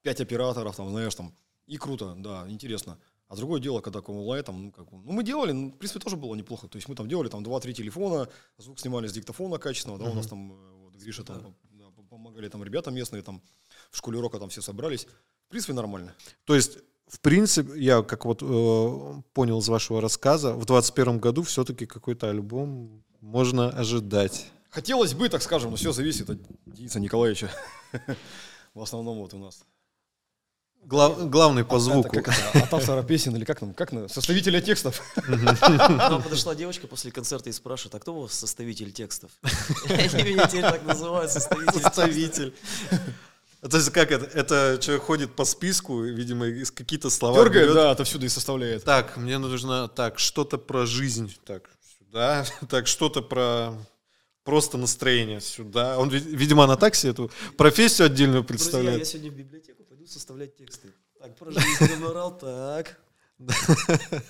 пять 0.01 0.21
операторов, 0.21 0.75
там, 0.75 0.89
знаешь, 0.89 1.15
там, 1.15 1.33
и 1.67 1.77
круто, 1.77 2.15
да, 2.17 2.45
интересно. 2.49 2.97
А 3.27 3.35
другое 3.35 3.61
дело, 3.61 3.79
когда 3.79 3.99
онлайн, 3.99 4.43
там, 4.43 4.63
ну, 4.65 4.71
как, 4.71 4.91
ну, 4.91 5.11
мы 5.11 5.23
делали, 5.23 5.51
ну, 5.51 5.69
в 5.69 5.77
принципе, 5.77 5.99
тоже 5.99 6.15
было 6.15 6.33
неплохо. 6.33 6.67
То 6.67 6.77
есть 6.77 6.89
мы 6.89 6.95
там 6.95 7.07
делали 7.07 7.29
там 7.29 7.43
2-3 7.43 7.73
телефона, 7.73 8.27
звук 8.57 8.79
снимали 8.79 9.07
с 9.07 9.13
диктофона 9.13 9.59
качественного, 9.59 10.03
да, 10.03 10.09
у 10.09 10.15
нас 10.15 10.25
там, 10.25 10.51
э, 10.51 10.55
вот, 10.83 10.95
Гриша 10.95 11.23
там, 11.23 11.55
да, 11.71 11.85
помогали 12.09 12.49
там 12.49 12.63
ребята 12.63 12.89
местные, 12.89 13.21
там, 13.21 13.41
в 13.91 13.97
школе 13.97 14.19
рока 14.19 14.39
там 14.39 14.49
все 14.49 14.61
собрались. 14.61 15.05
В 15.45 15.49
принципе, 15.49 15.73
нормально. 15.73 16.15
То 16.45 16.55
есть, 16.55 16.79
в 17.07 17.19
принципе, 17.19 17.79
я 17.79 18.01
как 18.01 18.25
вот 18.25 18.41
э, 18.41 19.21
понял 19.33 19.59
из 19.59 19.67
вашего 19.67 20.01
рассказа, 20.01 20.53
в 20.53 20.65
2021 20.65 21.19
году 21.19 21.43
все-таки 21.43 21.85
какой-то 21.85 22.29
альбом 22.29 23.03
можно 23.21 23.69
ожидать. 23.69 24.51
Хотелось 24.69 25.13
бы, 25.13 25.29
так 25.29 25.41
скажем, 25.41 25.71
но 25.71 25.77
все 25.77 25.91
зависит 25.91 26.29
от 26.29 26.37
Дениса 26.65 26.99
Николаевича. 26.99 27.49
В 28.73 28.81
основном 28.81 29.17
вот 29.19 29.33
у 29.33 29.37
нас. 29.39 29.63
Гла- 30.83 31.09
главный 31.09 31.65
по 31.65 31.79
звуку. 31.79 32.07
Это 32.07 32.21
как 32.21 32.37
это, 32.37 32.63
от 32.63 32.73
автора 32.73 33.03
песен 33.03 33.35
или 33.35 33.43
как 33.43 33.61
нам, 33.61 33.73
как 33.73 33.91
нам, 33.91 34.07
составителя 34.07 34.61
текстов. 34.61 35.01
Нам 35.27 36.23
подошла 36.23 36.55
девочка 36.55 36.87
после 36.87 37.11
концерта 37.11 37.49
и 37.49 37.51
спрашивает, 37.51 37.95
а 37.95 37.99
кто 37.99 38.15
у 38.15 38.21
вас 38.21 38.33
составитель 38.33 38.91
текстов? 38.93 39.31
Они 39.89 40.23
меня 40.23 40.47
теперь 40.47 40.61
так 40.61 40.83
называют, 40.85 41.31
составитель. 41.31 41.81
Составитель. 41.81 42.53
То 43.61 43.75
есть 43.75 43.89
как 43.89 44.11
это? 44.11 44.25
Это 44.25 44.77
человек 44.81 45.03
ходит 45.03 45.35
по 45.35 45.43
списку, 45.43 46.01
видимо, 46.01 46.45
из 46.45 46.71
какие-то 46.71 47.09
слова 47.09 47.35
Дергает, 47.43 47.65
берет. 47.65 47.75
да, 47.75 47.91
отовсюду 47.91 48.25
и 48.25 48.29
составляет. 48.29 48.85
Так, 48.85 49.17
мне 49.17 49.37
нужно 49.37 49.89
так 49.89 50.17
что-то 50.17 50.57
про 50.57 50.85
жизнь, 50.85 51.35
так 51.45 51.69
сюда, 51.99 52.45
так 52.69 52.87
что-то 52.87 53.21
про 53.21 53.73
просто 54.49 54.77
настроение 54.77 55.41
сюда. 55.41 55.97
Он, 55.99 56.09
ви- 56.09 56.35
видимо, 56.37 56.65
на 56.67 56.75
такси 56.75 57.07
эту 57.09 57.29
профессию 57.57 58.05
отдельную 58.07 58.43
Друзья, 58.43 58.43
я 58.43 58.47
представляет. 58.47 59.07
сегодня 59.07 59.31
в 59.31 59.35
библиотеку 59.35 59.83
пойду 59.83 60.05
составлять 60.07 60.55
тексты. 60.57 60.87
Так, 61.21 61.35
про 61.37 61.51
жизнь 61.51 61.67
так. 62.31 62.99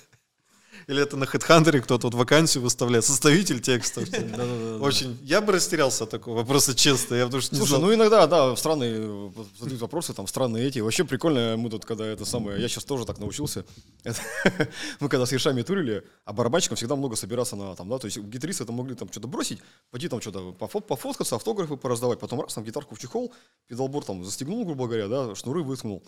Или 0.90 1.04
это 1.04 1.18
на 1.18 1.26
HeadHunter 1.26 1.82
кто-то 1.82 2.08
вот 2.08 2.16
вакансию 2.16 2.64
выставляет, 2.64 3.06
составитель 3.06 3.60
текстов. 3.62 4.10
Очень. 4.82 5.20
Я 5.22 5.40
бы 5.40 5.54
растерялся 5.54 6.06
от 6.06 6.10
такого 6.10 6.38
вопроса, 6.38 6.74
честно. 6.74 7.14
Я 7.14 7.26
потому 7.26 7.42
что 7.44 7.54
не 7.54 7.60
Слушай, 7.60 7.70
знал. 7.78 7.82
ну 7.84 7.94
иногда, 7.94 8.26
да, 8.26 8.56
странные 8.56 9.32
задают 9.60 9.82
вопросы, 9.82 10.16
там 10.16 10.26
странные 10.26 10.66
эти. 10.66 10.80
Вообще 10.80 11.04
прикольно, 11.04 11.58
мы 11.58 11.70
тут, 11.70 11.86
когда 11.86 12.08
это 12.08 12.26
самое, 12.26 12.60
я 12.60 12.68
сейчас 12.68 12.86
тоже 12.86 13.06
так 13.06 13.20
научился. 13.20 13.66
Это- 14.04 14.20
Мы 15.00 15.10
когда 15.10 15.28
с 15.28 15.32
Ешами 15.32 15.62
турили, 15.62 16.04
а 16.26 16.34
барабанщикам 16.34 16.76
всегда 16.76 16.96
много 16.96 17.16
собираться 17.16 17.56
на 17.56 17.76
там, 17.76 17.88
да, 17.88 18.00
то 18.00 18.06
есть 18.06 18.18
гитаристы 18.18 18.66
там 18.66 18.74
могли 18.76 18.96
там 18.96 19.12
что-то 19.12 19.28
бросить, 19.28 19.60
пойти 19.92 20.08
там 20.08 20.22
что-то 20.22 20.56
пофот- 20.60 20.88
пофоткаться, 20.88 21.36
автографы 21.36 21.78
пораздавать, 21.78 22.18
потом 22.20 22.42
раз, 22.42 22.56
там 22.56 22.64
гитарку 22.64 22.96
в 22.96 23.00
чехол, 23.00 23.32
педалборд 23.68 24.08
там 24.08 24.26
застегнул, 24.26 24.66
грубо 24.66 24.88
говоря, 24.88 25.08
да, 25.08 25.36
шнуры 25.36 25.62
выткнул. 25.62 26.02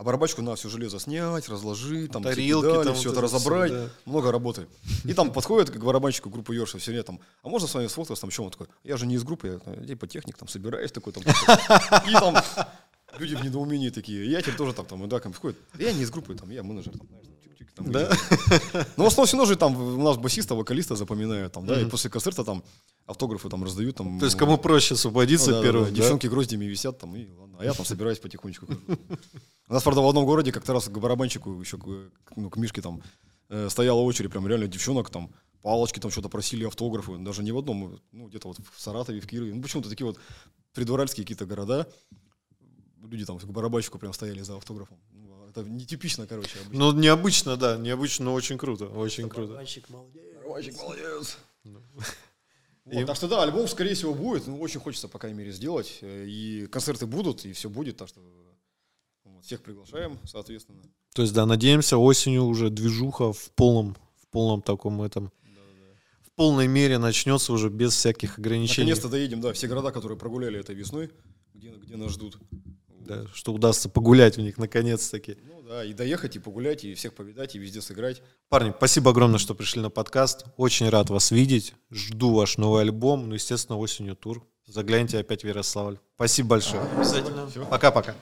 А 0.00 0.02
барабанщику 0.02 0.40
надо 0.40 0.56
все 0.56 0.70
железо 0.70 0.98
снять, 0.98 1.50
разложить, 1.50 2.10
там, 2.10 2.22
все 2.22 2.30
Тарелки 2.30 2.66
педали, 2.66 2.84
там, 2.86 2.94
все 2.94 3.12
это 3.12 3.20
разобрать, 3.20 3.70
да. 3.70 3.90
много 4.06 4.32
работы. 4.32 4.66
И 5.04 5.12
там 5.12 5.30
подходит 5.30 5.68
к 5.68 5.76
барабанщику 5.76 6.30
группы 6.30 6.54
Йорша, 6.54 6.78
все 6.78 6.92
время 6.92 7.04
там, 7.04 7.20
а 7.42 7.50
можно 7.50 7.68
с 7.68 7.74
вами 7.74 7.86
сфоткаться, 7.86 8.22
там, 8.22 8.30
что 8.30 8.44
он 8.44 8.50
такой, 8.50 8.68
я 8.82 8.96
же 8.96 9.06
не 9.06 9.16
из 9.16 9.24
группы, 9.24 9.60
я 9.62 9.86
типа 9.86 10.06
техник, 10.06 10.38
там, 10.38 10.48
собираюсь 10.48 10.90
такой, 10.90 11.12
там, 11.12 11.22
и 12.08 12.12
там 12.14 12.34
люди 13.18 13.34
в 13.34 13.44
недоумении 13.44 13.90
такие, 13.90 14.30
я 14.30 14.40
теперь 14.40 14.56
тоже 14.56 14.72
там, 14.72 14.86
там, 14.86 15.06
да, 15.06 15.18
там, 15.18 15.34
входит, 15.34 15.58
«Да 15.74 15.84
я 15.84 15.92
не 15.92 16.00
из 16.00 16.10
группы, 16.10 16.34
там, 16.34 16.48
я 16.48 16.62
менеджер, 16.62 16.96
там, 16.96 17.06
знаешь, 17.06 17.26
тюк-тюк, 17.76 17.92
там, 17.92 17.92
Да? 17.92 18.86
ну, 18.96 19.04
в 19.04 19.06
основном 19.06 19.26
все 19.26 19.46
же 19.46 19.56
там 19.56 19.76
у 19.76 20.02
нас 20.02 20.16
басиста, 20.16 20.54
вокалиста 20.54 20.96
запоминают, 20.96 21.52
там, 21.52 21.66
да, 21.66 21.80
и 21.80 21.84
после 21.84 22.10
концерта 22.10 22.44
там 22.44 22.62
автографы 23.06 23.48
там 23.48 23.64
раздают, 23.64 23.96
там. 23.96 24.18
То 24.18 24.26
есть 24.26 24.36
кому 24.36 24.58
проще 24.58 24.94
освободиться 24.94 25.50
ну, 25.50 25.62
первым? 25.62 25.94
Девчонки 25.94 26.26
гроздями 26.26 26.64
висят 26.64 26.98
там, 26.98 27.16
и 27.16 27.28
ладно, 27.38 27.58
а 27.60 27.64
я 27.64 27.72
там 27.72 27.86
собираюсь 27.86 28.18
потихонечку. 28.18 28.66
У 29.68 29.72
нас, 29.72 29.82
правда, 29.82 30.00
в 30.00 30.08
одном 30.08 30.24
городе 30.24 30.52
как-то 30.52 30.72
раз 30.72 30.88
к 30.88 30.98
барабанщику, 30.98 31.60
еще 31.60 31.78
к, 31.78 31.86
ну, 32.36 32.50
к 32.50 32.56
Мишке 32.56 32.82
там, 32.82 33.02
э, 33.48 33.68
стояла 33.70 34.00
очередь, 34.00 34.30
прям 34.30 34.46
реально 34.46 34.66
девчонок 34.66 35.10
там, 35.10 35.30
палочки 35.62 36.00
там 36.00 36.10
что-то 36.10 36.28
просили, 36.28 36.64
автографы, 36.64 37.18
даже 37.18 37.42
не 37.42 37.52
в 37.52 37.58
одном, 37.58 38.00
ну, 38.12 38.28
где-то 38.28 38.48
вот 38.48 38.58
в 38.58 38.80
Саратове, 38.80 39.20
в 39.20 39.26
Кирове, 39.26 39.54
ну, 39.54 39.62
почему-то 39.62 39.88
такие 39.88 40.06
вот 40.06 40.18
придуральские 40.72 41.24
какие-то 41.24 41.46
города, 41.46 41.86
люди 43.08 43.24
там 43.24 43.38
к 43.38 43.44
барабанщику 43.44 43.98
прям 43.98 44.12
стояли 44.12 44.42
за 44.42 44.56
автографом. 44.56 44.98
Ну, 45.12 45.29
это 45.50 45.62
нетипично, 45.62 46.26
короче, 46.26 46.58
обычно. 46.60 46.78
Ну, 46.78 46.92
необычно, 46.98 47.56
да, 47.56 47.76
необычно, 47.76 48.26
но 48.26 48.34
очень 48.34 48.58
круто, 48.58 48.86
очень 48.86 49.28
круто. 49.28 49.54
Мальчик 49.54 49.88
молодец. 49.88 50.22
Барабанщик 50.36 50.76
молодец. 50.78 51.38
И- 52.86 52.96
Вот, 52.96 53.06
так 53.06 53.16
что 53.16 53.28
да, 53.28 53.42
альбом, 53.42 53.68
скорее 53.68 53.94
всего, 53.94 54.14
будет. 54.14 54.46
Ну, 54.46 54.58
очень 54.60 54.80
хочется, 54.80 55.06
по 55.06 55.18
крайней 55.18 55.38
мере, 55.38 55.52
сделать. 55.52 55.98
Э, 56.00 56.24
И 56.26 56.66
концерты 56.66 57.06
будут, 57.06 57.44
и 57.44 57.52
все 57.52 57.68
будет. 57.68 57.98
Так 57.98 58.08
что 58.08 58.20
вот, 59.24 59.44
всех 59.44 59.62
приглашаем, 59.62 60.18
соответственно. 60.24 60.82
То 61.14 61.22
есть, 61.22 61.34
да, 61.34 61.46
надеемся, 61.46 61.98
осенью 61.98 62.44
уже 62.44 62.70
движуха 62.70 63.32
в 63.32 63.50
полном, 63.52 63.96
в 64.20 64.26
полном 64.28 64.62
таком 64.62 65.02
этом, 65.02 65.30
в 66.22 66.30
полной 66.34 66.66
мере 66.68 66.98
начнется 66.98 67.52
уже 67.52 67.68
без 67.68 67.92
всяких 67.94 68.38
ограничений. 68.38 68.86
Наконец-то 68.88 69.08
доедем, 69.08 69.40
да, 69.40 69.52
все 69.52 69.68
города, 69.68 69.92
которые 69.92 70.18
прогуляли 70.18 70.58
этой 70.58 70.74
весной, 70.74 71.10
где, 71.54 71.68
где 71.70 71.96
нас 71.96 72.10
ждут. 72.12 72.38
Да, 73.10 73.26
что 73.34 73.52
удастся 73.52 73.88
погулять 73.88 74.36
в 74.36 74.40
них 74.40 74.56
наконец-таки. 74.56 75.36
Ну 75.42 75.62
да, 75.62 75.84
и 75.84 75.92
доехать, 75.92 76.36
и 76.36 76.38
погулять, 76.38 76.84
и 76.84 76.94
всех 76.94 77.14
повидать, 77.14 77.56
и 77.56 77.58
везде 77.58 77.80
сыграть. 77.80 78.22
Парни, 78.48 78.72
спасибо 78.76 79.10
огромное, 79.10 79.38
что 79.38 79.54
пришли 79.54 79.82
на 79.82 79.90
подкаст. 79.90 80.44
Очень 80.56 80.88
рад 80.88 81.10
вас 81.10 81.30
видеть. 81.30 81.74
Жду 81.90 82.34
ваш 82.34 82.56
новый 82.56 82.82
альбом. 82.82 83.28
Ну, 83.28 83.34
естественно, 83.34 83.78
осенью 83.78 84.14
тур. 84.14 84.46
Загляните 84.66 85.18
опять 85.18 85.42
в 85.42 85.48
Ярославль. 85.48 85.98
Спасибо 86.14 86.50
большое. 86.50 86.82
Обязательно. 86.96 87.50
Пока-пока. 87.68 88.14